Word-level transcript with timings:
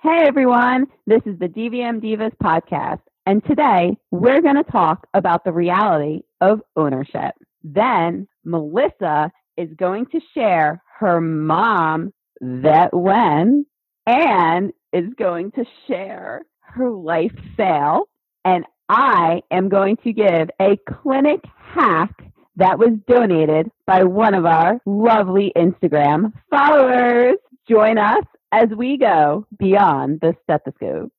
Hey 0.00 0.28
everyone, 0.28 0.86
this 1.08 1.22
is 1.26 1.36
the 1.40 1.48
DVM 1.48 2.00
Divas 2.00 2.30
podcast, 2.40 3.00
and 3.26 3.44
today 3.44 3.96
we're 4.12 4.40
going 4.40 4.54
to 4.54 4.70
talk 4.70 5.08
about 5.12 5.42
the 5.42 5.50
reality 5.50 6.20
of 6.40 6.60
ownership. 6.76 7.34
Then 7.64 8.28
Melissa 8.44 9.32
is 9.56 9.68
going 9.76 10.06
to 10.12 10.20
share 10.34 10.80
her 11.00 11.20
mom 11.20 12.12
that 12.40 12.94
when 12.94 13.66
and 14.06 14.72
is 14.92 15.12
going 15.18 15.50
to 15.52 15.64
share 15.88 16.42
her 16.60 16.90
life 16.90 17.34
fail, 17.56 18.08
and 18.44 18.64
I 18.88 19.42
am 19.50 19.68
going 19.68 19.96
to 20.04 20.12
give 20.12 20.48
a 20.60 20.78
clinic 20.88 21.40
hack 21.72 22.14
that 22.54 22.78
was 22.78 22.90
donated 23.08 23.68
by 23.84 24.04
one 24.04 24.34
of 24.34 24.46
our 24.46 24.80
lovely 24.86 25.52
Instagram 25.56 26.32
followers. 26.50 27.34
Join 27.68 27.98
us 27.98 28.24
as 28.50 28.70
we 28.70 28.96
go 28.96 29.46
beyond 29.58 30.20
the 30.20 30.34
stethoscope. 30.42 31.12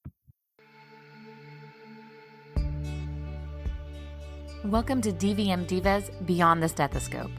Welcome 4.65 5.01
to 5.01 5.11
DVM 5.11 5.67
Divas 5.67 6.09
Beyond 6.25 6.63
the 6.63 6.67
Stethoscope. 6.67 7.31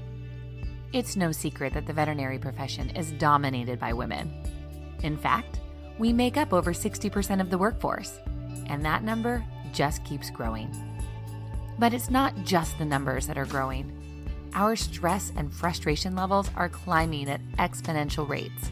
It's 0.92 1.16
no 1.16 1.32
secret 1.32 1.74
that 1.74 1.86
the 1.86 1.92
veterinary 1.92 2.38
profession 2.38 2.90
is 2.90 3.12
dominated 3.12 3.80
by 3.80 3.92
women. 3.92 4.32
In 5.02 5.16
fact, 5.16 5.60
we 5.98 6.12
make 6.12 6.36
up 6.36 6.52
over 6.52 6.72
60% 6.72 7.40
of 7.40 7.50
the 7.50 7.58
workforce, 7.58 8.18
and 8.66 8.84
that 8.84 9.02
number 9.02 9.44
just 9.72 10.04
keeps 10.04 10.30
growing. 10.30 10.72
But 11.78 11.94
it's 11.94 12.10
not 12.10 12.34
just 12.44 12.78
the 12.78 12.84
numbers 12.84 13.26
that 13.26 13.38
are 13.38 13.46
growing. 13.46 13.92
Our 14.54 14.76
stress 14.76 15.32
and 15.36 15.52
frustration 15.52 16.14
levels 16.14 16.48
are 16.56 16.68
climbing 16.68 17.28
at 17.28 17.44
exponential 17.58 18.28
rates 18.28 18.70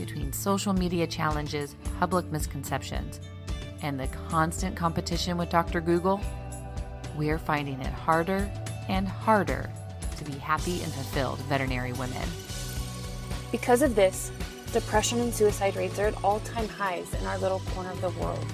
between 0.00 0.32
social 0.32 0.72
media 0.72 1.06
challenges, 1.06 1.76
public 1.98 2.24
misconceptions, 2.32 3.20
and 3.82 4.00
the 4.00 4.06
constant 4.28 4.74
competition 4.74 5.36
with 5.36 5.50
Dr. 5.50 5.80
Google, 5.80 6.20
we're 7.16 7.38
finding 7.38 7.80
it 7.80 7.92
harder 7.92 8.50
and 8.88 9.06
harder 9.06 9.70
to 10.16 10.24
be 10.24 10.32
happy 10.32 10.82
and 10.82 10.92
fulfilled 10.92 11.38
veterinary 11.40 11.92
women. 11.92 12.28
Because 13.52 13.82
of 13.82 13.94
this, 13.94 14.32
depression 14.72 15.20
and 15.20 15.34
suicide 15.34 15.76
rates 15.76 15.98
are 15.98 16.06
at 16.06 16.24
all 16.24 16.40
time 16.40 16.68
highs 16.68 17.12
in 17.14 17.26
our 17.26 17.38
little 17.38 17.60
corner 17.74 17.90
of 17.90 18.00
the 18.00 18.10
world. 18.10 18.44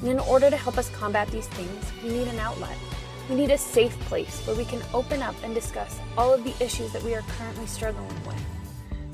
And 0.00 0.08
in 0.08 0.18
order 0.20 0.48
to 0.48 0.56
help 0.56 0.78
us 0.78 0.90
combat 0.90 1.28
these 1.28 1.48
things, 1.48 1.84
we 2.02 2.10
need 2.10 2.28
an 2.28 2.38
outlet. 2.38 2.76
We 3.28 3.34
need 3.34 3.50
a 3.50 3.58
safe 3.58 3.98
place 4.00 4.40
where 4.46 4.56
we 4.56 4.64
can 4.64 4.80
open 4.94 5.20
up 5.20 5.34
and 5.42 5.54
discuss 5.54 5.98
all 6.16 6.32
of 6.32 6.44
the 6.44 6.54
issues 6.64 6.92
that 6.92 7.02
we 7.02 7.14
are 7.14 7.22
currently 7.22 7.66
struggling 7.66 8.08
with. 8.26 8.57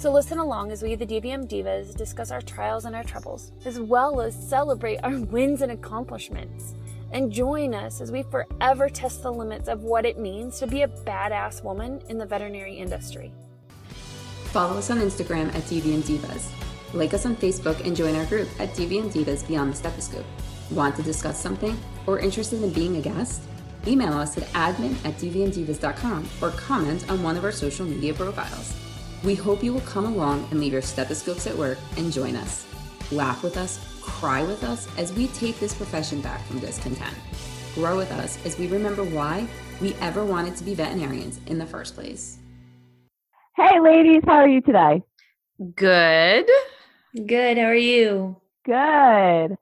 So 0.05 0.13
listen 0.13 0.37
along 0.37 0.71
as 0.71 0.83
we, 0.83 0.97
the 0.97 1.07
DVM 1.07 1.49
Divas, 1.49 1.97
discuss 1.97 2.31
our 2.31 2.43
trials 2.43 2.85
and 2.85 2.95
our 2.95 3.05
troubles, 3.05 3.53
as 3.65 3.81
well 3.81 4.21
as 4.21 4.35
celebrate 4.35 4.99
our 4.99 5.19
wins 5.33 5.63
and 5.63 5.73
accomplishments. 5.73 6.75
And 7.13 7.33
join 7.33 7.75
us 7.75 8.03
as 8.03 8.13
we 8.13 8.23
forever 8.25 8.91
test 8.91 9.23
the 9.23 9.33
limits 9.33 9.67
of 9.67 9.83
what 9.83 10.05
it 10.05 10.19
means 10.19 10.59
to 10.59 10.67
be 10.67 10.83
a 10.83 10.89
badass 10.89 11.65
woman 11.65 12.03
in 12.11 12.19
the 12.19 12.27
veterinary 12.27 12.75
industry. 12.75 13.33
Follow 14.53 14.77
us 14.77 14.91
on 14.91 14.99
Instagram 14.99 15.49
at 15.55 15.63
DVM 15.63 16.03
Divas. 16.03 16.51
Like 16.93 17.15
us 17.15 17.25
on 17.25 17.35
Facebook 17.35 17.83
and 17.87 17.97
join 17.97 18.15
our 18.15 18.27
group 18.27 18.51
at 18.61 18.75
DVM 18.75 19.11
Divas 19.11 19.49
Beyond 19.49 19.73
the 19.73 19.77
Stethoscope. 19.77 20.27
Want 20.71 20.97
to 20.97 21.03
discuss 21.03 21.41
something 21.41 21.81
or 22.07 22.19
interested 22.19 22.63
in 22.63 22.75
being 22.75 22.99
a 22.99 23.01
guest? 23.01 23.41
Email 23.87 24.13
us 24.13 24.37
at 24.37 24.45
admin 24.53 25.03
at 25.07 25.15
dvmdivas.com 25.15 26.29
or 26.43 26.51
comment 26.51 27.11
on 27.11 27.23
one 27.23 27.39
of 27.39 27.45
our 27.45 27.53
social 27.53 27.87
media 27.87 28.13
profiles. 28.13 28.84
We 29.25 29.35
hope 29.35 29.65
you 29.65 29.73
will 29.73 29.81
come 29.81 30.05
along 30.05 30.47
and 30.51 30.61
leave 30.61 30.75
your 30.75 30.83
stethoscopes 30.83 31.47
at 31.47 31.57
work 31.57 31.79
and 31.97 32.13
join 32.13 32.37
us. 32.37 32.67
Laugh 33.11 33.43
with 33.43 33.57
us, 33.57 33.81
cry 34.03 34.43
with 34.43 34.63
us 34.63 34.87
as 34.99 35.15
we 35.15 35.29
take 35.29 35.59
this 35.59 35.75
profession 35.75 36.21
back 36.21 36.45
from 36.45 36.59
discontent. 36.59 37.17
Grow 37.75 37.97
with 37.97 38.13
us 38.13 38.39
as 38.45 38.59
we 38.59 38.67
remember 38.67 39.03
why 39.03 39.47
we 39.81 39.95
ever 39.95 40.27
wanted 40.27 40.57
to 40.57 40.65
be 40.65 40.75
veterinarians 40.75 41.41
in 41.47 41.57
the 41.57 41.65
first 41.65 41.95
place. 41.95 42.39
Hey 43.57 43.81
ladies, 43.81 44.21
how 44.27 44.35
are 44.35 44.49
you 44.49 44.61
today? 44.61 45.03
Good. 45.75 46.51
Good. 47.27 47.57
How 47.57 47.65
are 47.65 47.75
you? 47.75 48.37
Good. 48.67 49.57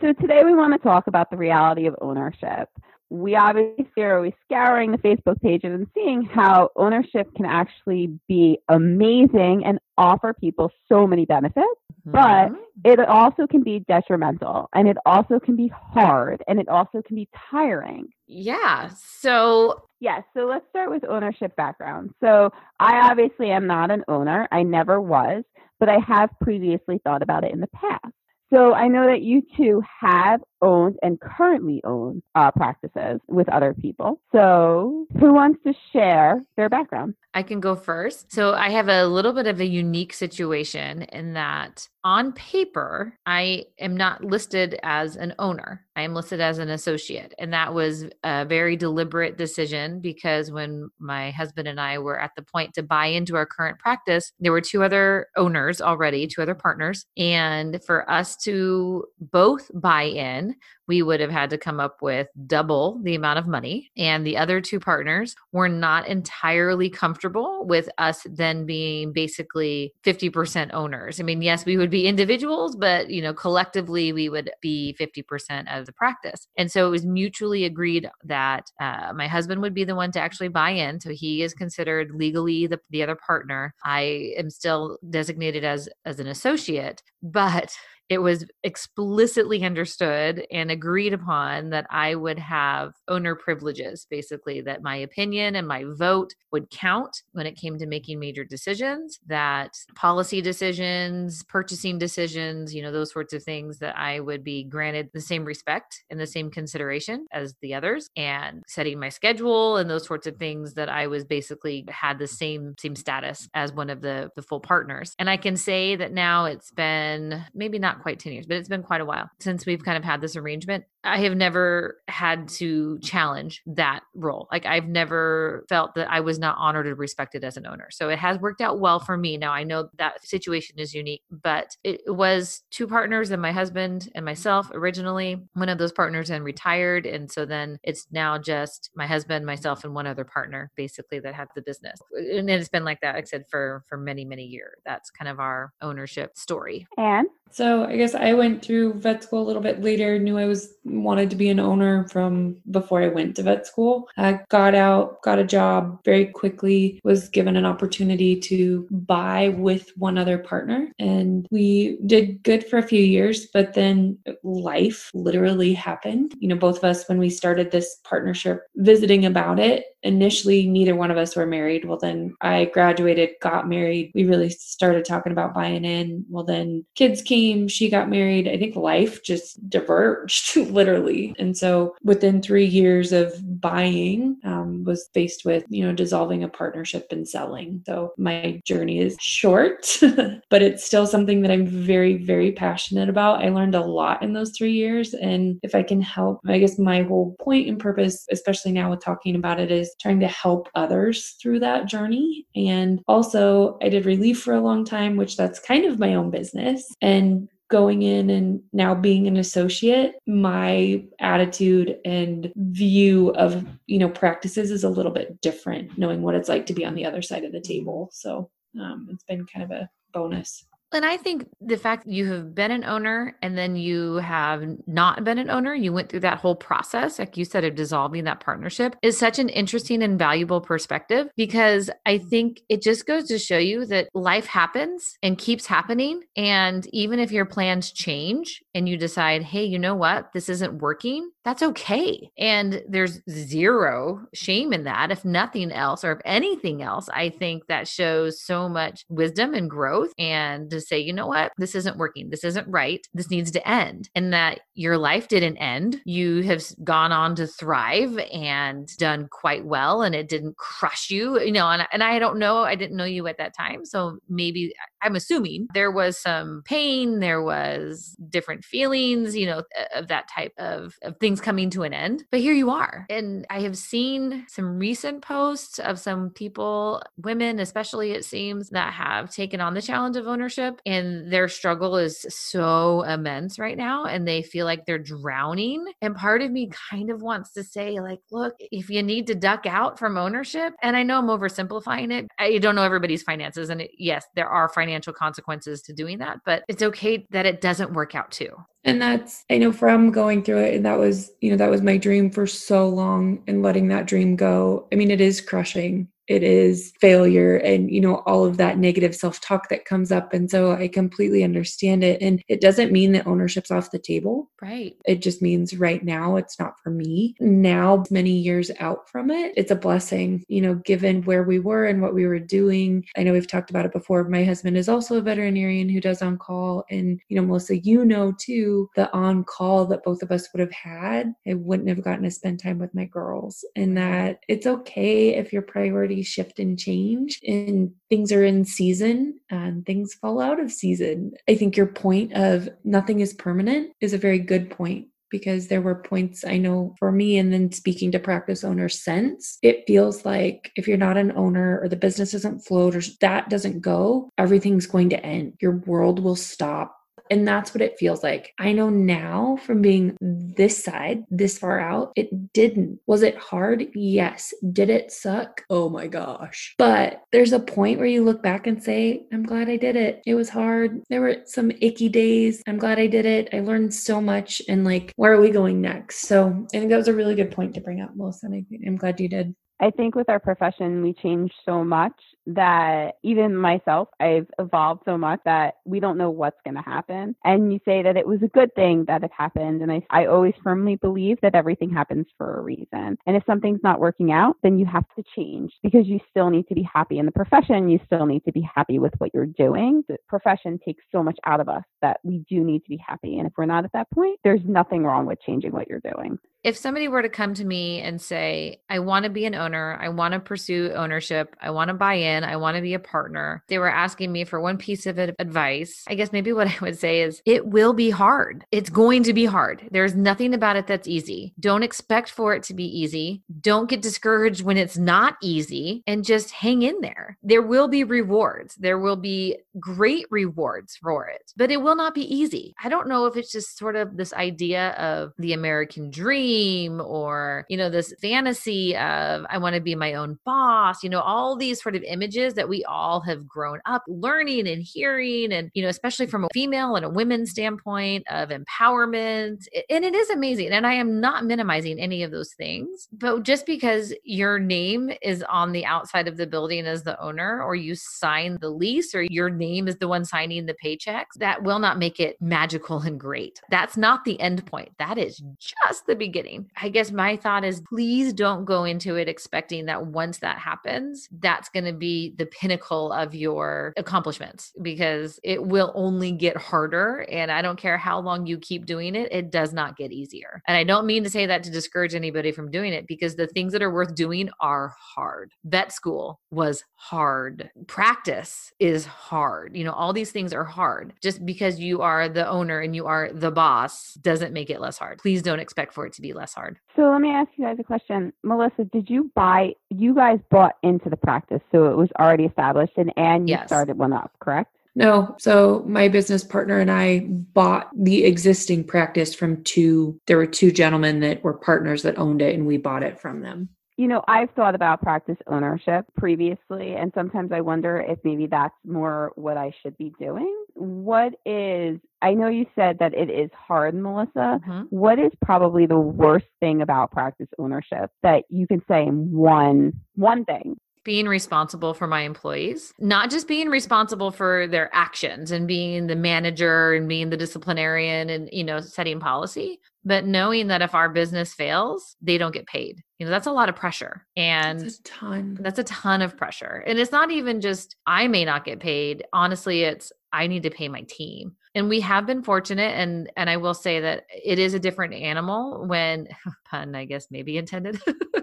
So 0.00 0.12
today 0.12 0.44
we 0.44 0.54
want 0.54 0.72
to 0.72 0.78
talk 0.78 1.08
about 1.08 1.30
the 1.30 1.36
reality 1.36 1.86
of 1.86 1.96
ownership 2.00 2.68
we 3.10 3.34
obviously 3.34 4.02
are 4.02 4.16
always 4.16 4.32
scouring 4.44 4.92
the 4.92 4.98
Facebook 4.98 5.40
pages 5.40 5.72
and 5.72 5.86
seeing 5.94 6.22
how 6.22 6.70
ownership 6.76 7.28
can 7.34 7.44
actually 7.44 8.18
be 8.28 8.58
amazing 8.68 9.64
and 9.66 9.80
offer 9.98 10.32
people 10.32 10.70
so 10.88 11.08
many 11.08 11.26
benefits, 11.26 11.66
mm-hmm. 12.08 12.12
but 12.12 12.90
it 12.90 13.00
also 13.00 13.48
can 13.48 13.64
be 13.64 13.80
detrimental 13.80 14.68
and 14.74 14.88
it 14.88 14.96
also 15.04 15.40
can 15.40 15.56
be 15.56 15.68
hard 15.68 16.42
and 16.46 16.60
it 16.60 16.68
also 16.68 17.02
can 17.02 17.16
be 17.16 17.28
tiring. 17.50 18.08
Yeah. 18.28 18.90
So, 18.94 19.82
yes. 19.98 20.22
So 20.34 20.46
let's 20.46 20.68
start 20.70 20.90
with 20.90 21.04
ownership 21.04 21.56
background. 21.56 22.10
So, 22.22 22.52
I 22.78 23.10
obviously 23.10 23.50
am 23.50 23.66
not 23.66 23.90
an 23.90 24.04
owner, 24.06 24.46
I 24.52 24.62
never 24.62 25.00
was, 25.00 25.42
but 25.80 25.88
I 25.88 25.98
have 26.06 26.30
previously 26.40 27.00
thought 27.02 27.22
about 27.22 27.42
it 27.42 27.52
in 27.52 27.60
the 27.60 27.68
past. 27.68 28.14
So 28.52 28.72
I 28.72 28.88
know 28.88 29.06
that 29.06 29.22
you 29.22 29.42
two 29.56 29.82
have 30.00 30.40
owned 30.62 30.96
and 31.02 31.20
currently 31.20 31.80
own 31.84 32.22
uh, 32.34 32.50
practices 32.50 33.20
with 33.28 33.48
other 33.48 33.74
people. 33.74 34.20
So 34.32 35.06
who 35.18 35.32
wants 35.32 35.62
to 35.64 35.74
share 35.92 36.42
their 36.56 36.68
background? 36.68 37.14
I 37.34 37.42
can 37.42 37.60
go 37.60 37.76
first. 37.76 38.32
So 38.32 38.54
I 38.54 38.70
have 38.70 38.88
a 38.88 39.06
little 39.06 39.32
bit 39.32 39.46
of 39.46 39.60
a 39.60 39.66
unique 39.66 40.12
situation 40.12 41.02
in 41.02 41.34
that 41.34 41.88
on 42.02 42.32
paper, 42.32 43.18
I 43.26 43.66
am 43.78 43.96
not 43.96 44.24
listed 44.24 44.78
as 44.82 45.16
an 45.16 45.34
owner. 45.38 45.84
I 45.96 46.02
am 46.02 46.14
listed 46.14 46.40
as 46.40 46.58
an 46.58 46.70
associate. 46.70 47.34
And 47.38 47.52
that 47.52 47.74
was 47.74 48.06
a 48.24 48.46
very 48.46 48.74
deliberate 48.76 49.36
decision 49.36 50.00
because 50.00 50.50
when 50.50 50.90
my 50.98 51.30
husband 51.30 51.68
and 51.68 51.78
I 51.78 51.98
were 51.98 52.18
at 52.18 52.30
the 52.36 52.42
point 52.42 52.72
to 52.74 52.82
buy 52.82 53.06
into 53.06 53.36
our 53.36 53.44
current 53.44 53.78
practice, 53.78 54.32
there 54.40 54.52
were 54.52 54.62
two 54.62 54.82
other 54.82 55.26
owners 55.36 55.82
already, 55.82 56.26
two 56.26 56.40
other 56.40 56.54
partners. 56.54 57.04
And 57.18 57.82
for 57.84 58.10
us 58.10 58.36
to 58.44 59.04
both 59.20 59.70
buy 59.74 60.04
in, 60.04 60.49
we 60.88 61.02
would 61.02 61.20
have 61.20 61.30
had 61.30 61.50
to 61.50 61.58
come 61.58 61.78
up 61.78 61.98
with 62.02 62.28
double 62.46 63.00
the 63.04 63.14
amount 63.14 63.38
of 63.38 63.46
money. 63.46 63.90
And 63.96 64.26
the 64.26 64.36
other 64.36 64.60
two 64.60 64.80
partners 64.80 65.34
were 65.52 65.68
not 65.68 66.08
entirely 66.08 66.90
comfortable 66.90 67.64
with 67.64 67.88
us 67.98 68.26
then 68.28 68.66
being 68.66 69.12
basically 69.12 69.92
50% 70.04 70.70
owners. 70.72 71.20
I 71.20 71.22
mean, 71.22 71.42
yes, 71.42 71.64
we 71.64 71.76
would 71.76 71.90
be 71.90 72.06
individuals, 72.06 72.74
but 72.74 73.10
you 73.10 73.22
know, 73.22 73.32
collectively 73.32 74.12
we 74.12 74.28
would 74.28 74.50
be 74.60 74.96
50% 74.98 75.72
of 75.72 75.86
the 75.86 75.92
practice. 75.92 76.48
And 76.56 76.70
so 76.70 76.86
it 76.86 76.90
was 76.90 77.06
mutually 77.06 77.64
agreed 77.64 78.10
that 78.24 78.70
uh, 78.80 79.12
my 79.14 79.28
husband 79.28 79.62
would 79.62 79.74
be 79.74 79.84
the 79.84 79.94
one 79.94 80.10
to 80.12 80.20
actually 80.20 80.48
buy 80.48 80.70
in. 80.70 81.00
So 81.00 81.10
he 81.10 81.42
is 81.42 81.54
considered 81.54 82.10
legally 82.14 82.66
the, 82.66 82.80
the 82.90 83.02
other 83.02 83.16
partner. 83.16 83.74
I 83.84 84.32
am 84.36 84.50
still 84.50 84.98
designated 85.08 85.64
as 85.64 85.88
as 86.04 86.18
an 86.20 86.26
associate, 86.26 87.02
but 87.22 87.72
it 88.10 88.18
was 88.18 88.44
explicitly 88.64 89.64
understood 89.64 90.44
and 90.50 90.68
agreed 90.68 91.12
upon 91.12 91.70
that 91.70 91.86
I 91.90 92.16
would 92.16 92.40
have 92.40 92.94
owner 93.06 93.36
privileges, 93.36 94.04
basically, 94.10 94.60
that 94.62 94.82
my 94.82 94.96
opinion 94.96 95.54
and 95.54 95.68
my 95.68 95.84
vote 95.86 96.34
would 96.50 96.70
count 96.70 97.22
when 97.30 97.46
it 97.46 97.56
came 97.56 97.78
to 97.78 97.86
making 97.86 98.18
major 98.18 98.44
decisions, 98.44 99.20
that 99.28 99.76
policy 99.94 100.42
decisions, 100.42 101.44
purchasing 101.44 101.98
decisions, 101.98 102.74
you 102.74 102.82
know, 102.82 102.90
those 102.90 103.12
sorts 103.12 103.32
of 103.32 103.44
things, 103.44 103.78
that 103.78 103.96
I 103.96 104.18
would 104.18 104.42
be 104.42 104.64
granted 104.64 105.10
the 105.14 105.20
same 105.20 105.44
respect 105.44 106.02
and 106.10 106.18
the 106.18 106.26
same 106.26 106.50
consideration 106.50 107.28
as 107.32 107.54
the 107.62 107.74
others, 107.74 108.10
and 108.16 108.64
setting 108.66 108.98
my 108.98 109.08
schedule 109.08 109.76
and 109.76 109.88
those 109.88 110.04
sorts 110.04 110.26
of 110.26 110.36
things 110.36 110.74
that 110.74 110.88
I 110.88 111.06
was 111.06 111.24
basically 111.24 111.84
had 111.88 112.18
the 112.18 112.26
same 112.26 112.74
same 112.80 112.96
status 112.96 113.48
as 113.54 113.72
one 113.72 113.88
of 113.88 114.00
the 114.00 114.30
the 114.34 114.42
full 114.42 114.58
partners. 114.58 115.14
And 115.20 115.30
I 115.30 115.36
can 115.36 115.56
say 115.56 115.94
that 115.94 116.12
now 116.12 116.46
it's 116.46 116.72
been 116.72 117.44
maybe 117.54 117.78
not 117.78 117.99
quite 118.00 118.18
10 118.18 118.32
years, 118.32 118.46
but 118.46 118.56
it's 118.56 118.68
been 118.68 118.82
quite 118.82 119.00
a 119.00 119.04
while 119.04 119.30
since 119.40 119.66
we've 119.66 119.84
kind 119.84 119.96
of 119.96 120.04
had 120.04 120.20
this 120.20 120.36
arrangement. 120.36 120.84
I 121.02 121.20
have 121.20 121.34
never 121.34 121.98
had 122.08 122.48
to 122.48 122.98
challenge 122.98 123.62
that 123.66 124.00
role. 124.14 124.48
Like 124.52 124.66
I've 124.66 124.86
never 124.86 125.64
felt 125.68 125.94
that 125.94 126.10
I 126.10 126.20
was 126.20 126.38
not 126.38 126.56
honored 126.58 126.86
and 126.86 126.98
respected 126.98 127.42
as 127.42 127.56
an 127.56 127.66
owner. 127.66 127.88
So 127.90 128.10
it 128.10 128.18
has 128.18 128.38
worked 128.38 128.60
out 128.60 128.80
well 128.80 129.00
for 129.00 129.16
me. 129.16 129.38
Now 129.38 129.52
I 129.52 129.64
know 129.64 129.88
that 129.96 130.26
situation 130.26 130.78
is 130.78 130.94
unique, 130.94 131.22
but 131.30 131.76
it 131.84 132.02
was 132.06 132.62
two 132.70 132.86
partners 132.86 133.30
and 133.30 133.40
my 133.40 133.52
husband 133.52 134.10
and 134.14 134.24
myself 134.24 134.70
originally. 134.74 135.40
One 135.54 135.70
of 135.70 135.78
those 135.78 135.92
partners 135.92 136.28
then 136.28 136.42
retired. 136.42 137.06
And 137.06 137.30
so 137.30 137.46
then 137.46 137.78
it's 137.82 138.06
now 138.10 138.36
just 138.36 138.90
my 138.94 139.06
husband, 139.06 139.46
myself, 139.46 139.84
and 139.84 139.94
one 139.94 140.06
other 140.06 140.24
partner 140.24 140.70
basically 140.76 141.20
that 141.20 141.34
have 141.34 141.48
the 141.54 141.62
business. 141.62 141.98
And 142.12 142.50
it's 142.50 142.68
been 142.68 142.84
like 142.84 143.00
that, 143.00 143.14
like 143.14 143.24
I 143.24 143.26
said, 143.26 143.44
for 143.50 143.84
for 143.88 143.96
many, 143.96 144.24
many 144.24 144.44
years. 144.44 144.80
That's 144.84 145.10
kind 145.10 145.28
of 145.28 145.40
our 145.40 145.72
ownership 145.80 146.36
story. 146.36 146.86
And 146.98 147.28
so 147.50 147.89
I 147.90 147.96
guess 147.96 148.14
I 148.14 148.32
went 148.34 148.64
through 148.64 148.94
vet 148.94 149.22
school 149.22 149.42
a 149.42 149.46
little 149.46 149.62
bit 149.62 149.82
later, 149.82 150.18
knew 150.18 150.38
I 150.38 150.46
was 150.46 150.74
wanted 150.84 151.28
to 151.30 151.36
be 151.36 151.48
an 151.48 151.60
owner 151.60 152.06
from 152.08 152.56
before 152.70 153.02
I 153.02 153.08
went 153.08 153.36
to 153.36 153.42
vet 153.42 153.66
school. 153.66 154.08
I 154.16 154.40
got 154.48 154.74
out, 154.74 155.22
got 155.22 155.38
a 155.38 155.44
job 155.44 156.02
very 156.04 156.26
quickly, 156.26 157.00
was 157.04 157.28
given 157.28 157.56
an 157.56 157.66
opportunity 157.66 158.38
to 158.40 158.86
buy 158.90 159.48
with 159.50 159.90
one 159.96 160.18
other 160.18 160.38
partner. 160.38 160.88
And 160.98 161.46
we 161.50 161.98
did 162.06 162.42
good 162.44 162.66
for 162.66 162.78
a 162.78 162.82
few 162.82 163.02
years, 163.02 163.46
but 163.52 163.74
then 163.74 164.18
life 164.42 165.10
literally 165.12 165.74
happened. 165.74 166.34
You 166.38 166.48
know, 166.48 166.56
both 166.56 166.78
of 166.78 166.84
us, 166.84 167.08
when 167.08 167.18
we 167.18 167.28
started 167.28 167.70
this 167.70 168.00
partnership, 168.04 168.62
visiting 168.76 169.26
about 169.26 169.58
it, 169.58 169.84
initially 170.02 170.66
neither 170.66 170.94
one 170.94 171.10
of 171.10 171.16
us 171.16 171.36
were 171.36 171.46
married. 171.46 171.84
Well, 171.84 171.98
then 171.98 172.34
I 172.40 172.66
graduated, 172.66 173.30
got 173.40 173.68
married. 173.68 174.12
We 174.14 174.24
really 174.24 174.50
started 174.50 175.04
talking 175.04 175.32
about 175.32 175.54
buying 175.54 175.84
in. 175.84 176.24
Well, 176.28 176.44
then 176.44 176.84
kids 176.94 177.22
came, 177.22 177.68
she 177.68 177.90
got 177.90 178.08
married. 178.08 178.48
I 178.48 178.56
think 178.56 178.76
life 178.76 179.22
just 179.22 179.68
diverged 179.68 180.56
literally. 180.56 181.34
And 181.38 181.56
so 181.56 181.94
within 182.02 182.40
three 182.40 182.64
years 182.64 183.12
of 183.12 183.32
buying, 183.60 184.38
um, 184.44 184.84
was 184.84 185.08
faced 185.14 185.44
with, 185.44 185.64
you 185.68 185.84
know, 185.84 185.92
dissolving 185.92 186.42
a 186.42 186.48
partnership 186.48 187.08
and 187.10 187.28
selling. 187.28 187.82
So 187.86 188.12
my 188.16 188.60
journey 188.64 189.00
is 189.00 189.16
short, 189.20 189.98
but 190.50 190.62
it's 190.62 190.84
still 190.84 191.06
something 191.06 191.42
that 191.42 191.50
I'm 191.50 191.66
very, 191.66 192.16
very 192.16 192.52
passionate 192.52 193.08
about. 193.08 193.44
I 193.44 193.48
learned 193.48 193.74
a 193.74 193.80
lot 193.84 194.22
in 194.22 194.32
those 194.32 194.52
three 194.56 194.72
years. 194.72 195.14
And 195.14 195.58
if 195.62 195.74
I 195.74 195.82
can 195.82 196.00
help, 196.00 196.40
I 196.46 196.58
guess 196.58 196.78
my 196.78 197.02
whole 197.02 197.36
point 197.40 197.68
and 197.68 197.78
purpose, 197.78 198.26
especially 198.30 198.72
now 198.72 198.90
with 198.90 199.02
talking 199.02 199.36
about 199.36 199.60
it, 199.60 199.70
is 199.70 199.89
trying 200.00 200.20
to 200.20 200.28
help 200.28 200.68
others 200.74 201.36
through 201.40 201.60
that 201.60 201.86
journey. 201.86 202.46
And 202.54 203.02
also, 203.08 203.78
I 203.82 203.88
did 203.88 204.06
relief 204.06 204.42
for 204.42 204.54
a 204.54 204.60
long 204.60 204.84
time, 204.84 205.16
which 205.16 205.36
that's 205.36 205.58
kind 205.58 205.84
of 205.84 205.98
my 205.98 206.14
own 206.14 206.30
business. 206.30 206.86
And 207.00 207.48
going 207.70 208.02
in 208.02 208.28
and 208.30 208.60
now 208.72 208.94
being 208.94 209.28
an 209.28 209.36
associate 209.36 210.16
my 210.26 211.02
attitude 211.20 211.96
and 212.04 212.52
view 212.56 213.30
of 213.36 213.64
you 213.86 213.96
know 213.96 214.08
practices 214.08 214.72
is 214.72 214.82
a 214.82 214.88
little 214.88 215.12
bit 215.12 215.40
different 215.40 215.96
knowing 215.96 216.20
what 216.20 216.34
it's 216.34 216.48
like 216.48 216.66
to 216.66 216.74
be 216.74 216.84
on 216.84 216.96
the 216.96 217.04
other 217.04 217.22
side 217.22 217.44
of 217.44 217.52
the 217.52 217.60
table 217.60 218.10
so 218.12 218.50
um, 218.80 219.06
it's 219.10 219.22
been 219.22 219.46
kind 219.46 219.62
of 219.62 219.70
a 219.70 219.88
bonus 220.12 220.66
and 220.92 221.04
I 221.04 221.16
think 221.16 221.46
the 221.60 221.76
fact 221.76 222.04
that 222.04 222.12
you 222.12 222.26
have 222.32 222.54
been 222.54 222.70
an 222.70 222.84
owner 222.84 223.36
and 223.42 223.56
then 223.56 223.76
you 223.76 224.16
have 224.16 224.64
not 224.86 225.24
been 225.24 225.38
an 225.38 225.50
owner, 225.50 225.74
you 225.74 225.92
went 225.92 226.08
through 226.08 226.20
that 226.20 226.38
whole 226.38 226.56
process, 226.56 227.18
like 227.18 227.36
you 227.36 227.44
said, 227.44 227.64
of 227.64 227.74
dissolving 227.74 228.24
that 228.24 228.40
partnership, 228.40 228.96
is 229.02 229.16
such 229.18 229.38
an 229.38 229.48
interesting 229.48 230.02
and 230.02 230.18
valuable 230.18 230.60
perspective 230.60 231.28
because 231.36 231.90
I 232.06 232.18
think 232.18 232.60
it 232.68 232.82
just 232.82 233.06
goes 233.06 233.28
to 233.28 233.38
show 233.38 233.58
you 233.58 233.86
that 233.86 234.08
life 234.14 234.46
happens 234.46 235.16
and 235.22 235.38
keeps 235.38 235.66
happening. 235.66 236.22
And 236.36 236.86
even 236.92 237.18
if 237.18 237.30
your 237.30 237.46
plans 237.46 237.92
change 237.92 238.62
and 238.74 238.88
you 238.88 238.96
decide, 238.96 239.42
hey, 239.42 239.64
you 239.64 239.78
know 239.78 239.94
what, 239.94 240.32
this 240.32 240.48
isn't 240.48 240.78
working, 240.78 241.30
that's 241.44 241.62
okay. 241.62 242.30
And 242.38 242.82
there's 242.88 243.20
zero 243.30 244.26
shame 244.34 244.72
in 244.72 244.84
that. 244.84 245.10
If 245.10 245.24
nothing 245.24 245.72
else, 245.72 246.04
or 246.04 246.12
if 246.12 246.20
anything 246.24 246.82
else, 246.82 247.08
I 247.12 247.30
think 247.30 247.66
that 247.68 247.88
shows 247.88 248.40
so 248.40 248.68
much 248.68 249.04
wisdom 249.08 249.54
and 249.54 249.70
growth 249.70 250.12
and 250.18 250.79
say, 250.80 250.98
you 250.98 251.12
know 251.12 251.26
what, 251.26 251.52
this 251.58 251.74
isn't 251.74 251.98
working. 251.98 252.30
This 252.30 252.44
isn't 252.44 252.68
right. 252.68 253.00
This 253.14 253.30
needs 253.30 253.50
to 253.52 253.68
end. 253.68 254.08
And 254.14 254.32
that 254.32 254.60
your 254.74 254.98
life 254.98 255.28
didn't 255.28 255.56
end. 255.58 256.00
You 256.04 256.42
have 256.42 256.64
gone 256.84 257.12
on 257.12 257.34
to 257.36 257.46
thrive 257.46 258.18
and 258.32 258.88
done 258.98 259.28
quite 259.30 259.64
well, 259.64 260.02
and 260.02 260.14
it 260.14 260.28
didn't 260.28 260.56
crush 260.56 261.10
you, 261.10 261.40
you 261.40 261.52
know. 261.52 261.68
And, 261.68 261.86
and 261.92 262.02
I 262.02 262.18
don't 262.18 262.38
know, 262.38 262.58
I 262.58 262.74
didn't 262.74 262.96
know 262.96 263.04
you 263.04 263.26
at 263.26 263.38
that 263.38 263.56
time. 263.56 263.84
So 263.84 264.18
maybe 264.28 264.72
I'm 265.02 265.16
assuming 265.16 265.68
there 265.74 265.90
was 265.90 266.18
some 266.18 266.62
pain, 266.64 267.20
there 267.20 267.42
was 267.42 268.16
different 268.28 268.64
feelings, 268.64 269.36
you 269.36 269.46
know, 269.46 269.62
of 269.94 270.08
that 270.08 270.28
type 270.28 270.52
of, 270.58 270.98
of 271.02 271.16
things 271.18 271.40
coming 271.40 271.70
to 271.70 271.82
an 271.82 271.94
end. 271.94 272.24
But 272.30 272.40
here 272.40 272.54
you 272.54 272.70
are. 272.70 273.06
And 273.08 273.46
I 273.50 273.60
have 273.60 273.76
seen 273.76 274.46
some 274.48 274.78
recent 274.78 275.22
posts 275.22 275.78
of 275.78 275.98
some 275.98 276.30
people, 276.30 277.02
women 277.16 277.58
especially, 277.58 278.12
it 278.12 278.24
seems, 278.24 278.70
that 278.70 278.92
have 278.92 279.30
taken 279.30 279.60
on 279.60 279.74
the 279.74 279.82
challenge 279.82 280.16
of 280.16 280.26
ownership 280.26 280.80
and 280.86 281.32
their 281.32 281.48
struggle 281.48 281.96
is 281.96 282.26
so 282.28 283.02
immense 283.02 283.58
right 283.58 283.76
now 283.76 284.04
and 284.04 284.26
they 284.26 284.42
feel 284.42 284.66
like 284.66 284.86
they're 284.86 284.98
drowning. 284.98 285.86
And 286.02 286.14
part 286.14 286.42
of 286.42 286.50
me 286.50 286.70
kind 286.90 287.10
of 287.10 287.22
wants 287.22 287.52
to 287.52 287.64
say, 287.64 288.00
like, 288.00 288.20
look, 288.30 288.54
if 288.58 288.90
you 288.90 289.02
need 289.02 289.26
to 289.28 289.34
duck 289.34 289.66
out 289.66 289.98
from 289.98 290.16
ownership, 290.16 290.74
and 290.82 290.96
I 290.96 291.02
know 291.02 291.18
I'm 291.18 291.26
oversimplifying 291.26 292.12
it, 292.12 292.28
I 292.38 292.58
don't 292.58 292.74
know 292.74 292.82
everybody's 292.82 293.22
finances. 293.22 293.70
And 293.70 293.82
it, 293.82 293.90
yes, 293.98 294.24
there 294.34 294.48
are 294.48 294.68
financial 294.90 295.12
consequences 295.12 295.82
to 295.82 295.92
doing 295.92 296.18
that, 296.18 296.40
but 296.44 296.64
it's 296.68 296.82
okay 296.82 297.24
that 297.30 297.46
it 297.46 297.60
doesn't 297.60 297.92
work 297.92 298.16
out 298.16 298.30
too. 298.32 298.50
And 298.84 299.00
that's, 299.00 299.44
I 299.50 299.58
know 299.58 299.72
from 299.72 300.10
going 300.10 300.42
through 300.42 300.60
it, 300.60 300.74
and 300.74 300.86
that 300.86 300.98
was, 300.98 301.30
you 301.40 301.50
know, 301.50 301.56
that 301.58 301.70
was 301.70 301.82
my 301.82 301.98
dream 301.98 302.30
for 302.30 302.46
so 302.46 302.88
long 302.88 303.42
and 303.46 303.62
letting 303.62 303.88
that 303.88 304.06
dream 304.06 304.36
go. 304.36 304.88
I 304.92 304.96
mean, 304.96 305.10
it 305.10 305.20
is 305.20 305.40
crushing. 305.40 306.08
It 306.30 306.44
is 306.44 306.92
failure 307.00 307.56
and 307.56 307.90
you 307.90 308.00
know 308.00 308.18
all 308.24 308.44
of 308.44 308.56
that 308.58 308.78
negative 308.78 309.16
self-talk 309.16 309.68
that 309.68 309.84
comes 309.84 310.12
up 310.12 310.32
and 310.32 310.48
so 310.48 310.70
i 310.70 310.86
completely 310.86 311.42
understand 311.42 312.04
it. 312.04 312.22
And 312.22 312.40
it 312.46 312.60
doesn't 312.60 312.92
mean 312.92 313.10
that 313.12 313.26
ownership's 313.26 313.72
off 313.72 313.90
the 313.90 313.98
table. 313.98 314.48
Right. 314.62 314.94
It 315.06 315.22
just 315.22 315.42
means 315.42 315.76
right 315.76 316.04
now 316.04 316.36
it's 316.36 316.56
not 316.60 316.74
for 316.84 316.90
me. 316.90 317.34
Now 317.40 318.04
many 318.12 318.30
years 318.30 318.70
out 318.78 319.10
from 319.10 319.32
it 319.32 319.52
it's 319.56 319.72
a 319.72 319.74
blessing 319.74 320.44
you 320.46 320.60
know 320.60 320.76
given 320.76 321.22
where 321.22 321.42
we 321.42 321.58
were 321.58 321.86
and 321.86 322.00
what 322.00 322.14
we 322.14 322.26
were 322.26 322.38
doing. 322.38 323.04
I 323.16 323.24
know 323.24 323.32
we've 323.32 323.48
talked 323.48 323.70
about 323.70 323.86
it 323.86 323.92
before. 323.92 324.22
My 324.22 324.44
husband 324.44 324.76
is 324.76 324.88
also 324.88 325.18
a 325.18 325.22
veterinarian 325.22 325.88
who 325.88 326.00
does 326.00 326.22
on 326.22 326.38
call 326.38 326.84
and 326.90 327.20
you 327.28 327.34
know 327.34 327.44
melissa 327.44 327.78
you 327.78 328.04
know 328.04 328.32
too 328.38 328.69
the 328.96 329.12
on 329.12 329.44
call 329.44 329.86
that 329.86 330.04
both 330.04 330.22
of 330.22 330.30
us 330.30 330.48
would 330.52 330.60
have 330.60 330.72
had 330.72 331.32
i 331.46 331.54
wouldn't 331.54 331.88
have 331.88 332.02
gotten 332.02 332.24
to 332.24 332.30
spend 332.30 332.58
time 332.58 332.78
with 332.78 332.94
my 332.94 333.04
girls 333.04 333.64
and 333.76 333.96
that 333.96 334.40
it's 334.48 334.66
okay 334.66 335.34
if 335.34 335.52
your 335.52 335.62
priorities 335.62 336.26
shift 336.26 336.58
and 336.58 336.78
change 336.78 337.38
and 337.46 337.92
things 338.08 338.32
are 338.32 338.44
in 338.44 338.64
season 338.64 339.38
and 339.50 339.84
things 339.86 340.14
fall 340.14 340.40
out 340.40 340.60
of 340.60 340.72
season. 340.72 341.32
I 341.48 341.54
think 341.54 341.76
your 341.76 341.86
point 341.86 342.32
of 342.34 342.68
nothing 342.84 343.20
is 343.20 343.34
permanent 343.34 343.92
is 344.00 344.12
a 344.12 344.18
very 344.18 344.38
good 344.38 344.70
point 344.70 345.08
because 345.30 345.68
there 345.68 345.80
were 345.80 345.94
points 345.94 346.44
I 346.44 346.58
know 346.58 346.96
for 346.98 347.12
me, 347.12 347.38
and 347.38 347.52
then 347.52 347.70
speaking 347.70 348.10
to 348.12 348.18
practice 348.18 348.64
owners 348.64 349.00
since, 349.00 349.58
it 349.62 349.84
feels 349.86 350.24
like 350.24 350.72
if 350.74 350.88
you're 350.88 350.96
not 350.96 351.16
an 351.16 351.32
owner 351.36 351.78
or 351.80 351.88
the 351.88 351.94
business 351.94 352.32
doesn't 352.32 352.60
float 352.60 352.96
or 352.96 353.02
that 353.20 353.48
doesn't 353.48 353.80
go, 353.80 354.28
everything's 354.38 354.86
going 354.86 355.10
to 355.10 355.24
end. 355.24 355.54
Your 355.60 355.76
world 355.76 356.18
will 356.18 356.34
stop 356.34 356.96
and 357.30 357.46
that's 357.46 357.72
what 357.72 357.82
it 357.82 357.98
feels 357.98 358.22
like. 358.22 358.52
I 358.58 358.72
know 358.72 358.90
now 358.90 359.58
from 359.64 359.80
being 359.80 360.16
this 360.20 360.82
side, 360.82 361.24
this 361.30 361.58
far 361.58 361.80
out, 361.80 362.12
it 362.16 362.52
didn't. 362.52 362.98
Was 363.06 363.22
it 363.22 363.36
hard? 363.36 363.86
Yes. 363.94 364.52
Did 364.72 364.90
it 364.90 365.12
suck? 365.12 365.62
Oh 365.70 365.88
my 365.88 366.06
gosh. 366.06 366.74
But 366.78 367.22
there's 367.32 367.52
a 367.52 367.60
point 367.60 367.98
where 367.98 368.08
you 368.08 368.24
look 368.24 368.42
back 368.42 368.66
and 368.66 368.82
say, 368.82 369.26
I'm 369.32 369.44
glad 369.44 369.68
I 369.68 369.76
did 369.76 369.96
it. 369.96 370.22
It 370.26 370.34
was 370.34 370.48
hard. 370.48 371.02
There 371.08 371.20
were 371.20 371.36
some 371.46 371.70
icky 371.80 372.08
days. 372.08 372.62
I'm 372.66 372.78
glad 372.78 372.98
I 372.98 373.06
did 373.06 373.26
it. 373.26 373.48
I 373.52 373.60
learned 373.60 373.94
so 373.94 374.20
much. 374.20 374.60
And 374.68 374.84
like, 374.84 375.12
where 375.16 375.32
are 375.32 375.40
we 375.40 375.50
going 375.50 375.80
next? 375.80 376.22
So 376.22 376.66
I 376.74 376.78
think 376.78 376.90
that 376.90 376.96
was 376.96 377.08
a 377.08 377.14
really 377.14 377.34
good 377.34 377.52
point 377.52 377.74
to 377.74 377.80
bring 377.80 378.00
up, 378.00 378.16
Melissa. 378.16 378.46
And 378.46 378.66
I'm 378.86 378.96
glad 378.96 379.20
you 379.20 379.28
did. 379.28 379.54
I 379.80 379.90
think 379.90 380.14
with 380.14 380.28
our 380.28 380.38
profession, 380.38 381.02
we 381.02 381.14
change 381.14 381.52
so 381.64 381.82
much 381.82 382.12
that 382.46 383.14
even 383.22 383.56
myself, 383.56 384.08
I've 384.20 384.46
evolved 384.58 385.02
so 385.04 385.16
much 385.16 385.40
that 385.44 385.74
we 385.84 386.00
don't 386.00 386.18
know 386.18 386.30
what's 386.30 386.60
going 386.64 386.74
to 386.74 386.82
happen. 386.82 387.34
And 387.44 387.72
you 387.72 387.80
say 387.84 388.02
that 388.02 388.16
it 388.16 388.26
was 388.26 388.40
a 388.42 388.48
good 388.48 388.74
thing 388.74 389.04
that 389.08 389.24
it 389.24 389.30
happened. 389.36 389.82
And 389.82 389.90
I, 389.90 390.02
I 390.10 390.26
always 390.26 390.54
firmly 390.62 390.96
believe 390.96 391.38
that 391.42 391.54
everything 391.54 391.90
happens 391.90 392.26
for 392.36 392.58
a 392.58 392.62
reason. 392.62 393.16
And 393.26 393.36
if 393.36 393.42
something's 393.46 393.80
not 393.82 394.00
working 394.00 394.32
out, 394.32 394.56
then 394.62 394.78
you 394.78 394.86
have 394.86 395.04
to 395.16 395.24
change 395.34 395.72
because 395.82 396.06
you 396.06 396.20
still 396.28 396.50
need 396.50 396.68
to 396.68 396.74
be 396.74 396.86
happy 396.92 397.18
in 397.18 397.26
the 397.26 397.32
profession. 397.32 397.88
You 397.88 398.00
still 398.04 398.26
need 398.26 398.44
to 398.44 398.52
be 398.52 398.68
happy 398.74 398.98
with 398.98 399.14
what 399.18 399.30
you're 399.32 399.46
doing. 399.46 400.04
The 400.08 400.16
profession 400.28 400.78
takes 400.84 401.04
so 401.10 401.22
much 401.22 401.38
out 401.46 401.60
of 401.60 401.68
us 401.68 401.84
that 402.02 402.20
we 402.22 402.44
do 402.50 402.62
need 402.64 402.80
to 402.80 402.88
be 402.88 403.02
happy. 403.06 403.38
And 403.38 403.46
if 403.46 403.52
we're 403.56 403.66
not 403.66 403.84
at 403.84 403.92
that 403.92 404.10
point, 404.10 404.38
there's 404.44 404.60
nothing 404.64 405.04
wrong 405.04 405.26
with 405.26 405.40
changing 405.40 405.72
what 405.72 405.88
you're 405.88 406.00
doing 406.00 406.38
if 406.62 406.76
somebody 406.76 407.08
were 407.08 407.22
to 407.22 407.28
come 407.28 407.54
to 407.54 407.64
me 407.64 408.00
and 408.00 408.20
say, 408.20 408.82
I 408.88 408.98
want 408.98 409.24
to 409.24 409.30
be 409.30 409.46
an 409.46 409.54
owner, 409.54 409.69
I 409.74 410.08
want 410.08 410.34
to 410.34 410.40
pursue 410.40 410.92
ownership, 410.94 411.56
I 411.60 411.70
want 411.70 411.88
to 411.88 411.94
buy 411.94 412.14
in, 412.14 412.44
I 412.44 412.56
want 412.56 412.76
to 412.76 412.82
be 412.82 412.94
a 412.94 412.98
partner, 412.98 413.62
they 413.68 413.78
were 413.78 413.90
asking 413.90 414.32
me 414.32 414.44
for 414.44 414.60
one 414.60 414.78
piece 414.78 415.06
of 415.06 415.18
advice, 415.18 416.04
I 416.08 416.14
guess 416.14 416.32
maybe 416.32 416.52
what 416.60 416.68
I 416.68 416.76
would 416.80 416.98
say 416.98 417.22
is 417.22 417.42
it 417.44 417.66
will 417.66 417.92
be 417.92 418.10
hard. 418.10 418.64
It's 418.70 418.90
going 418.90 419.22
to 419.24 419.32
be 419.32 419.44
hard. 419.44 419.88
There's 419.90 420.14
nothing 420.14 420.54
about 420.54 420.76
it 420.76 420.86
that's 420.86 421.08
easy. 421.08 421.54
Don't 421.60 421.82
expect 421.82 422.30
for 422.30 422.54
it 422.54 422.62
to 422.64 422.74
be 422.74 422.84
easy. 422.84 423.42
Don't 423.60 423.88
get 423.88 424.02
discouraged 424.02 424.62
when 424.62 424.76
it's 424.76 424.96
not 424.96 425.36
easy 425.42 426.02
and 426.06 426.24
just 426.24 426.50
hang 426.50 426.82
in 426.82 427.00
there. 427.00 427.38
There 427.42 427.62
will 427.62 427.88
be 427.88 428.04
rewards. 428.04 428.74
There 428.76 428.98
will 428.98 429.16
be 429.16 429.58
great 429.78 430.26
rewards 430.30 430.96
for 430.96 431.28
it, 431.28 431.52
but 431.56 431.70
it 431.70 431.80
will 431.80 431.96
not 431.96 432.14
be 432.14 432.34
easy. 432.34 432.74
I 432.82 432.88
don't 432.88 433.08
know 433.08 433.26
if 433.26 433.36
it's 433.36 433.52
just 433.52 433.78
sort 433.78 433.96
of 433.96 434.16
this 434.16 434.32
idea 434.32 434.90
of 434.92 435.32
the 435.38 435.52
American 435.52 436.10
dream 436.10 436.30
dream 436.30 437.00
or, 437.00 437.66
you 437.68 437.76
know, 437.76 437.90
this 437.90 438.14
fantasy 438.20 438.96
of 438.96 439.44
I 439.48 439.58
want 439.60 439.74
to 439.74 439.80
be 439.80 439.94
my 439.94 440.14
own 440.14 440.38
boss. 440.44 441.02
You 441.02 441.10
know, 441.10 441.20
all 441.20 441.56
these 441.56 441.82
sort 441.82 441.96
of 441.96 442.02
images 442.02 442.54
that 442.54 442.68
we 442.68 442.84
all 442.84 443.20
have 443.20 443.46
grown 443.46 443.80
up 443.86 444.02
learning 444.08 444.68
and 444.68 444.82
hearing. 444.82 445.52
And, 445.52 445.70
you 445.74 445.82
know, 445.82 445.88
especially 445.88 446.26
from 446.26 446.44
a 446.44 446.48
female 446.52 446.96
and 446.96 447.04
a 447.04 447.10
women's 447.10 447.50
standpoint 447.50 448.24
of 448.30 448.50
empowerment. 448.50 449.66
And 449.88 450.04
it 450.04 450.14
is 450.14 450.30
amazing. 450.30 450.68
And 450.68 450.86
I 450.86 450.94
am 450.94 451.20
not 451.20 451.44
minimizing 451.44 451.98
any 451.98 452.22
of 452.22 452.30
those 452.30 452.52
things. 452.54 453.08
But 453.12 453.42
just 453.42 453.66
because 453.66 454.14
your 454.24 454.58
name 454.58 455.10
is 455.22 455.42
on 455.48 455.72
the 455.72 455.84
outside 455.84 456.28
of 456.28 456.36
the 456.36 456.46
building 456.46 456.86
as 456.86 457.02
the 457.02 457.20
owner, 457.20 457.62
or 457.62 457.74
you 457.74 457.94
sign 457.94 458.58
the 458.60 458.70
lease, 458.70 459.14
or 459.14 459.22
your 459.22 459.50
name 459.50 459.88
is 459.88 459.96
the 459.96 460.08
one 460.08 460.24
signing 460.24 460.66
the 460.66 460.76
paychecks, 460.82 461.34
that 461.36 461.62
will 461.62 461.78
not 461.78 461.98
make 461.98 462.20
it 462.20 462.36
magical 462.40 463.00
and 463.00 463.18
great. 463.18 463.60
That's 463.70 463.96
not 463.96 464.24
the 464.24 464.40
end 464.40 464.64
point. 464.66 464.90
That 464.98 465.18
is 465.18 465.42
just 465.58 466.06
the 466.06 466.16
beginning. 466.16 466.70
I 466.80 466.88
guess 466.88 467.10
my 467.10 467.36
thought 467.36 467.64
is 467.64 467.82
please 467.88 468.32
don't 468.32 468.64
go 468.64 468.84
into 468.84 469.16
it 469.16 469.28
that 469.50 470.06
once 470.06 470.38
that 470.38 470.58
happens, 470.58 471.28
that's 471.38 471.68
going 471.68 471.84
to 471.84 471.92
be 471.92 472.34
the 472.38 472.46
pinnacle 472.46 473.12
of 473.12 473.34
your 473.34 473.92
accomplishments 473.96 474.72
because 474.82 475.38
it 475.42 475.62
will 475.62 475.92
only 475.94 476.32
get 476.32 476.56
harder. 476.56 477.26
And 477.30 477.50
I 477.50 477.62
don't 477.62 477.78
care 477.78 477.98
how 477.98 478.20
long 478.20 478.46
you 478.46 478.58
keep 478.58 478.86
doing 478.86 479.14
it, 479.14 479.32
it 479.32 479.50
does 479.50 479.72
not 479.72 479.96
get 479.96 480.12
easier. 480.12 480.62
And 480.66 480.76
I 480.76 480.84
don't 480.84 481.06
mean 481.06 481.24
to 481.24 481.30
say 481.30 481.46
that 481.46 481.62
to 481.64 481.70
discourage 481.70 482.14
anybody 482.14 482.52
from 482.52 482.70
doing 482.70 482.92
it 482.92 483.06
because 483.06 483.36
the 483.36 483.46
things 483.46 483.72
that 483.72 483.82
are 483.82 483.92
worth 483.92 484.14
doing 484.14 484.50
are 484.60 484.94
hard. 484.98 485.52
Vet 485.64 485.92
school 485.92 486.40
was 486.50 486.84
hard, 486.94 487.70
practice 487.86 488.72
is 488.78 489.04
hard. 489.06 489.76
You 489.76 489.84
know, 489.84 489.92
all 489.92 490.12
these 490.12 490.32
things 490.32 490.52
are 490.52 490.64
hard. 490.64 491.12
Just 491.22 491.44
because 491.44 491.78
you 491.78 492.02
are 492.02 492.28
the 492.28 492.48
owner 492.48 492.80
and 492.80 492.94
you 492.94 493.06
are 493.06 493.30
the 493.32 493.50
boss 493.50 494.14
doesn't 494.14 494.52
make 494.52 494.70
it 494.70 494.80
less 494.80 494.98
hard. 494.98 495.18
Please 495.18 495.42
don't 495.42 495.60
expect 495.60 495.92
for 495.92 496.06
it 496.06 496.12
to 496.14 496.22
be 496.22 496.32
less 496.32 496.54
hard. 496.54 496.78
So 496.96 497.02
let 497.02 497.20
me 497.20 497.30
ask 497.30 497.50
you 497.56 497.64
guys 497.64 497.76
a 497.78 497.84
question. 497.84 498.32
Melissa, 498.42 498.84
did 498.84 499.08
you 499.08 499.30
buy, 499.40 499.74
you 499.88 500.14
guys 500.14 500.38
bought 500.50 500.76
into 500.82 501.08
the 501.08 501.16
practice, 501.16 501.62
so 501.72 501.86
it 501.90 501.96
was 501.96 502.10
already 502.18 502.44
established 502.44 502.92
and, 502.96 503.10
and 503.16 503.48
you 503.48 503.54
Yes. 503.54 503.68
started 503.68 503.96
one 503.96 504.12
up, 504.12 504.32
correct? 504.38 504.76
No. 504.94 505.34
So 505.38 505.82
my 505.86 506.08
business 506.08 506.44
partner 506.44 506.78
and 506.78 506.90
I 506.90 507.20
bought 507.28 507.88
the 507.96 508.24
existing 508.24 508.84
practice 508.84 509.34
from 509.34 509.62
two, 509.64 510.20
there 510.26 510.36
were 510.36 510.46
two 510.46 510.70
gentlemen 510.70 511.20
that 511.20 511.42
were 511.42 511.54
partners 511.54 512.02
that 512.02 512.18
owned 512.18 512.42
it 512.42 512.54
and 512.54 512.66
we 512.66 512.76
bought 512.76 513.02
it 513.02 513.18
from 513.18 513.40
them. 513.40 513.70
You 513.96 514.08
know, 514.08 514.22
I've 514.28 514.50
thought 514.50 514.74
about 514.74 515.02
practice 515.02 515.36
ownership 515.46 516.06
previously, 516.16 516.96
and 516.96 517.12
sometimes 517.14 517.52
I 517.52 517.60
wonder 517.60 517.98
if 518.00 518.18
maybe 518.24 518.46
that's 518.46 518.74
more 518.84 519.32
what 519.36 519.56
I 519.56 519.72
should 519.82 519.96
be 519.98 520.12
doing. 520.18 520.54
What 520.80 521.34
is, 521.44 522.00
I 522.22 522.32
know 522.32 522.48
you 522.48 522.64
said 522.74 522.98
that 523.00 523.12
it 523.12 523.28
is 523.28 523.50
hard, 523.52 523.94
Melissa. 523.94 524.60
Mhm. 524.66 524.86
What 524.88 525.18
is 525.18 525.30
probably 525.42 525.84
the 525.84 525.98
worst 526.00 526.46
thing 526.58 526.80
about 526.80 527.10
practice 527.10 527.48
ownership 527.58 528.10
that 528.22 528.44
you 528.48 528.66
can 528.66 528.82
say 528.88 529.06
in 529.06 529.30
one 529.30 529.92
one 530.16 530.46
thing? 530.46 530.78
Being 531.04 531.26
responsible 531.26 531.94
for 531.94 532.06
my 532.06 532.22
employees, 532.22 532.92
not 532.98 533.30
just 533.30 533.48
being 533.48 533.68
responsible 533.68 534.30
for 534.30 534.66
their 534.66 534.90
actions 534.94 535.50
and 535.50 535.66
being 535.66 536.06
the 536.06 536.16
manager 536.16 536.92
and 536.92 537.08
being 537.08 537.30
the 537.30 537.36
disciplinarian 537.36 538.28
and, 538.28 538.48
you 538.52 538.62
know, 538.62 538.80
setting 538.80 539.18
policy, 539.20 539.80
but 540.04 540.24
knowing 540.26 540.66
that 540.68 540.82
if 540.82 540.94
our 540.94 541.08
business 541.08 541.54
fails, 541.54 542.16
they 542.20 542.36
don't 542.38 542.52
get 542.52 542.66
paid. 542.66 543.02
You 543.18 543.26
know, 543.26 543.30
that's 543.30 543.46
a 543.46 543.52
lot 543.52 543.68
of 543.68 543.76
pressure. 543.76 544.26
And 544.36 544.82
It's 544.82 544.98
a 544.98 545.02
ton. 545.02 545.58
that's 545.60 545.78
a 545.78 545.84
ton 545.84 546.22
of 546.22 546.36
pressure. 546.36 546.84
And 546.86 546.98
it's 546.98 547.12
not 547.12 547.30
even 547.30 547.60
just 547.60 547.96
I 548.06 548.28
may 548.28 548.44
not 548.44 548.64
get 548.64 548.80
paid. 548.80 549.24
Honestly, 549.32 549.82
it's 549.82 550.12
I 550.32 550.46
need 550.46 550.62
to 550.64 550.70
pay 550.70 550.88
my 550.88 551.02
team. 551.08 551.56
And 551.74 551.88
we 551.88 552.00
have 552.00 552.26
been 552.26 552.42
fortunate 552.42 552.96
and 552.96 553.30
and 553.36 553.48
I 553.48 553.56
will 553.56 553.74
say 553.74 554.00
that 554.00 554.24
it 554.30 554.58
is 554.58 554.74
a 554.74 554.78
different 554.78 555.14
animal 555.14 555.86
when 555.86 556.28
pun 556.70 556.94
I 556.94 557.04
guess 557.04 557.28
maybe 557.30 557.56
intended. 557.56 558.00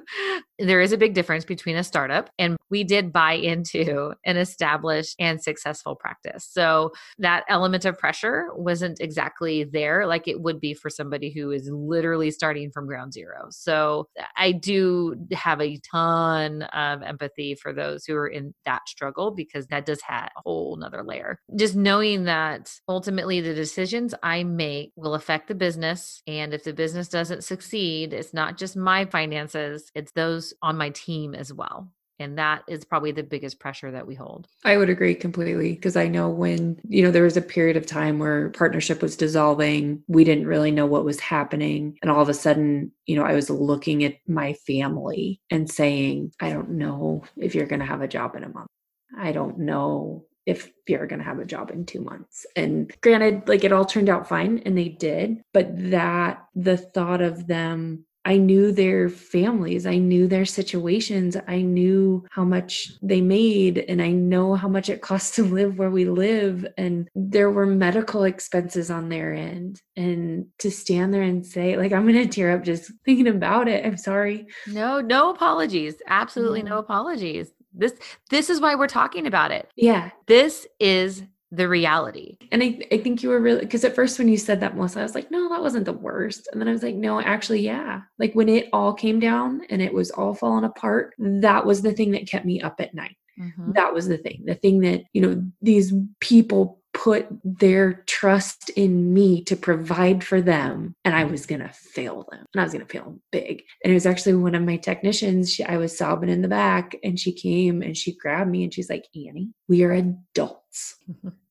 there 0.60 0.82
is 0.82 0.92
a 0.92 0.98
big 0.98 1.14
difference 1.14 1.46
between 1.46 1.76
a 1.76 1.84
startup 1.84 2.30
and 2.40 2.57
we 2.70 2.84
did 2.84 3.14
buy 3.14 3.34
into 3.34 4.14
an 4.26 4.38
established 4.38 5.16
and 5.20 5.42
successful 5.42 5.96
practice. 5.96 6.48
So 6.50 6.92
that 7.20 7.44
element 7.50 7.86
of 7.86 7.98
pressure 7.98 8.48
wasn't 8.56 9.00
exactly 9.00 9.64
there 9.64 10.06
like 10.06 10.28
it 10.28 10.42
would 10.42 10.60
be 10.60 10.74
for 10.74 10.90
somebody 10.90 11.32
who 11.32 11.52
is 11.52 11.70
literally 11.72 12.32
starting 12.32 12.72
from 12.72 12.88
ground 12.88 13.14
zero. 13.14 13.48
So 13.50 14.08
I 14.36 14.52
do 14.52 15.16
have 15.34 15.62
a 15.62 15.80
ton 15.92 16.64
of 16.64 17.02
empathy 17.04 17.56
for 17.56 17.74
those 17.74 18.06
who 18.06 18.16
are 18.16 18.28
in 18.28 18.54
that 18.66 18.88
struggle 18.88 19.32
because 19.32 19.68
that 19.68 19.86
does 19.86 20.02
have 20.02 20.30
a 20.38 20.42
whole 20.42 20.76
nother 20.78 21.04
layer. 21.04 21.40
Just 21.56 21.76
knowing 21.76 22.26
that 22.26 22.72
ultimately 22.88 23.42
the 23.42 23.54
decisions 23.54 24.14
I 24.24 24.44
make 24.44 24.92
will 24.96 25.16
affect 25.16 25.48
the 25.48 25.56
business. 25.56 26.22
And 26.28 26.54
if 26.54 26.64
the 26.64 26.74
business 26.74 27.08
doesn't 27.08 27.44
succeed, 27.44 28.14
it's 28.14 28.34
not 28.34 28.58
just 28.58 28.76
my 28.76 29.06
finances, 29.06 29.92
it's 29.96 30.12
those 30.12 30.54
on 30.62 30.78
my 30.78 30.90
team 30.90 31.34
as 31.34 31.54
well. 31.54 31.92
And 32.20 32.38
that 32.38 32.64
is 32.68 32.84
probably 32.84 33.12
the 33.12 33.24
biggest 33.24 33.60
pressure 33.60 33.92
that 33.92 34.08
we 34.08 34.16
hold. 34.16 34.48
I 34.66 34.78
would 34.78 34.90
agree 34.90 35.14
completely 35.14 35.74
because 35.74 35.96
I 35.96 36.08
know 36.08 36.30
when, 36.30 36.80
you 36.88 37.04
know, 37.04 37.12
there 37.12 37.24
was 37.24 37.38
a 37.38 37.42
period 37.42 37.78
of 37.78 37.86
time 37.86 38.20
where 38.20 38.50
partnership 38.50 39.02
was 39.02 39.16
dissolving, 39.16 40.04
we 40.08 40.24
didn't 40.24 40.48
really 40.48 40.72
know 40.72 40.86
what 40.86 41.06
was 41.06 41.20
happening. 41.20 41.98
And 42.02 42.10
all 42.10 42.22
of 42.22 42.30
a 42.30 42.34
sudden, 42.34 42.92
you 43.06 43.16
know, 43.16 43.24
I 43.24 43.34
was 43.34 43.50
looking 43.50 44.04
at 44.04 44.16
my 44.28 44.54
family 44.54 45.42
and 45.52 45.70
saying, 45.70 46.34
I 46.40 46.50
don't 46.50 46.72
know 46.72 47.24
if 47.38 47.54
you're 47.54 47.68
going 47.68 47.82
to 47.82 47.86
have 47.86 48.02
a 48.02 48.08
job 48.08 48.36
in 48.36 48.44
a 48.44 48.50
month. 48.50 48.70
I 49.18 49.32
don't 49.32 49.60
know 49.60 50.26
if 50.46 50.72
you're 50.88 51.08
going 51.08 51.20
to 51.20 51.26
have 51.26 51.40
a 51.40 51.46
job 51.46 51.72
in 51.72 51.86
two 51.86 52.02
months. 52.02 52.46
And 52.56 52.92
granted, 53.02 53.48
like 53.48 53.64
it 53.64 53.74
all 53.74 53.86
turned 53.86 54.10
out 54.10 54.30
fine 54.30 54.64
and 54.66 54.78
they 54.78 54.88
did, 54.88 55.42
but 55.54 55.68
that 55.92 56.46
the 56.56 56.78
thought 56.78 57.22
of 57.22 57.48
them 57.48 58.06
I 58.28 58.36
knew 58.36 58.74
their 58.74 59.08
families. 59.08 59.86
I 59.86 60.00
knew 60.00 60.28
their 60.28 60.44
situations. 60.44 61.38
I 61.48 61.62
knew 61.62 62.26
how 62.30 62.44
much 62.44 62.92
they 63.02 63.22
made, 63.22 63.78
and 63.78 64.02
I 64.02 64.12
know 64.12 64.56
how 64.56 64.68
much 64.68 64.90
it 64.90 65.02
costs 65.10 65.38
to 65.38 65.44
live 65.44 65.80
where 65.80 65.90
we 65.90 66.04
live. 66.04 66.68
And 66.78 67.10
there 67.16 67.50
were 67.50 67.66
medical 67.66 68.26
expenses 68.26 68.92
on 68.92 69.08
their 69.08 69.34
end. 69.34 69.82
And 69.96 70.48
to 70.60 70.70
stand 70.70 71.14
there 71.14 71.22
and 71.22 71.46
say, 71.46 71.78
like, 71.78 71.94
I'm 71.94 72.06
going 72.06 72.22
to 72.22 72.28
tear 72.28 72.54
up 72.54 72.66
just 72.66 72.92
thinking 73.06 73.30
about 73.30 73.70
it. 73.70 73.86
I'm 73.86 73.96
sorry. 73.96 74.48
No, 74.68 75.00
no 75.00 75.30
apologies. 75.30 75.96
Absolutely 76.06 76.64
no 76.64 76.72
mm-hmm. 76.72 76.80
apologies. 76.80 77.54
This 77.74 77.94
this 78.30 78.50
is 78.50 78.60
why 78.60 78.76
we're 78.76 78.88
talking 78.88 79.26
about 79.26 79.52
it. 79.52 79.70
Yeah. 79.78 80.10
This 80.26 80.68
is 80.80 81.24
the 81.52 81.68
reality. 81.68 82.38
And 82.52 82.62
I, 82.62 82.80
I 82.92 82.98
think 82.98 83.24
you 83.24 83.30
were 83.30 83.40
really, 83.40 83.62
because 83.62 83.84
at 83.86 83.96
first 83.96 84.20
when 84.20 84.28
you 84.28 84.38
said 84.38 84.60
that, 84.60 84.76
Melissa, 84.76 85.00
I 85.00 85.04
was 85.04 85.16
like, 85.16 85.32
no, 85.32 85.50
that 85.50 85.62
wasn't 85.62 85.86
the 85.86 85.94
worst. 85.94 86.50
And 86.52 86.60
then 86.60 86.68
I 86.68 86.72
was 86.72 86.84
like, 86.84 86.96
no, 86.96 87.22
actually, 87.22 87.62
yeah. 87.62 88.02
Like 88.20 88.34
when 88.34 88.50
it 88.50 88.70
all 88.74 88.94
came 88.94 89.20
down 89.20 89.62
and 89.70 89.82
it 89.82 89.94
was 89.94 90.12
all 90.12 90.34
falling 90.34 90.66
apart, 90.66 91.14
that 91.18 91.66
was 91.66 91.82
the 91.82 91.94
thing 91.94 92.12
that 92.12 92.28
kept 92.28 92.46
me 92.46 92.62
up 92.62 92.80
at 92.80 92.94
night. 92.94 93.16
Mhm. 93.40 93.76
that 93.76 93.94
was 93.94 94.08
the 94.08 94.18
thing 94.18 94.42
the 94.48 94.56
thing 94.56 94.80
that 94.80 95.04
you 95.14 95.22
know 95.22 95.44
these 95.62 95.94
people 96.20 96.82
put 96.92 97.28
their 97.44 98.02
trust 98.08 98.70
in 98.72 99.14
me 99.14 99.44
to 99.44 99.56
provide 99.56 100.24
for 100.24 100.42
them 100.42 100.96
and 101.06 101.14
i 101.16 101.24
was 101.24 101.46
going 101.46 101.62
to 101.62 101.70
fail 101.70 102.26
them 102.32 102.44
and 102.52 102.60
i 102.60 102.64
was 102.64 102.74
going 102.74 102.84
to 102.84 102.92
fail 102.92 103.04
them 103.04 103.22
big 103.32 103.62
and 103.84 103.92
it 103.92 103.94
was 103.94 104.08
actually 104.08 104.34
one 104.34 104.56
of 104.56 104.64
my 104.64 104.76
technicians 104.78 105.54
she, 105.54 105.64
i 105.66 105.78
was 105.78 105.96
sobbing 105.96 106.30
in 106.32 106.42
the 106.42 106.48
back 106.48 106.96
and 107.04 107.20
she 107.20 107.32
came 107.32 107.84
and 107.84 107.96
she 107.96 108.16
grabbed 108.16 108.50
me 108.50 108.64
and 108.64 108.74
she's 108.74 108.90
like 108.90 109.06
annie 109.16 109.50
we 109.70 109.84
are 109.84 109.92
adults 109.92 110.67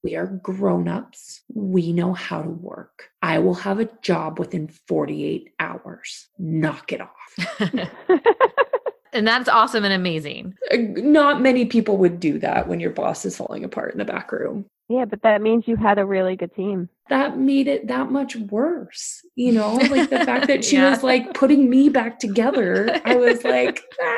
we 0.02 0.16
are 0.16 0.26
grown-ups. 0.26 1.42
We 1.52 1.92
know 1.92 2.12
how 2.12 2.42
to 2.42 2.50
work. 2.50 3.10
I 3.22 3.38
will 3.38 3.54
have 3.54 3.80
a 3.80 3.90
job 4.02 4.38
within 4.38 4.68
48 4.68 5.50
hours. 5.58 6.28
Knock 6.38 6.92
it 6.92 7.00
off. 7.00 7.60
And 9.16 9.26
that's 9.26 9.48
awesome 9.48 9.82
and 9.82 9.94
amazing. 9.94 10.54
Not 10.72 11.40
many 11.40 11.64
people 11.64 11.96
would 11.96 12.20
do 12.20 12.38
that 12.40 12.68
when 12.68 12.80
your 12.80 12.90
boss 12.90 13.24
is 13.24 13.34
falling 13.34 13.64
apart 13.64 13.92
in 13.92 13.98
the 13.98 14.04
back 14.04 14.30
room. 14.30 14.66
Yeah, 14.90 15.06
but 15.06 15.22
that 15.22 15.40
means 15.40 15.64
you 15.66 15.76
had 15.76 15.98
a 15.98 16.04
really 16.04 16.36
good 16.36 16.54
team. 16.54 16.90
That 17.08 17.38
made 17.38 17.68
it 17.68 17.86
that 17.88 18.10
much 18.10 18.36
worse. 18.36 19.20
You 19.34 19.52
know, 19.52 19.74
like 19.74 20.10
the 20.10 20.24
fact 20.24 20.46
that 20.48 20.64
she 20.64 20.76
Yeah. 20.76 20.90
was 20.90 21.02
like 21.02 21.34
putting 21.34 21.68
me 21.70 21.88
back 21.88 22.18
together. 22.18 23.00
I 23.04 23.16
was 23.16 23.44
like, 23.56 23.82
ah. 24.00 24.16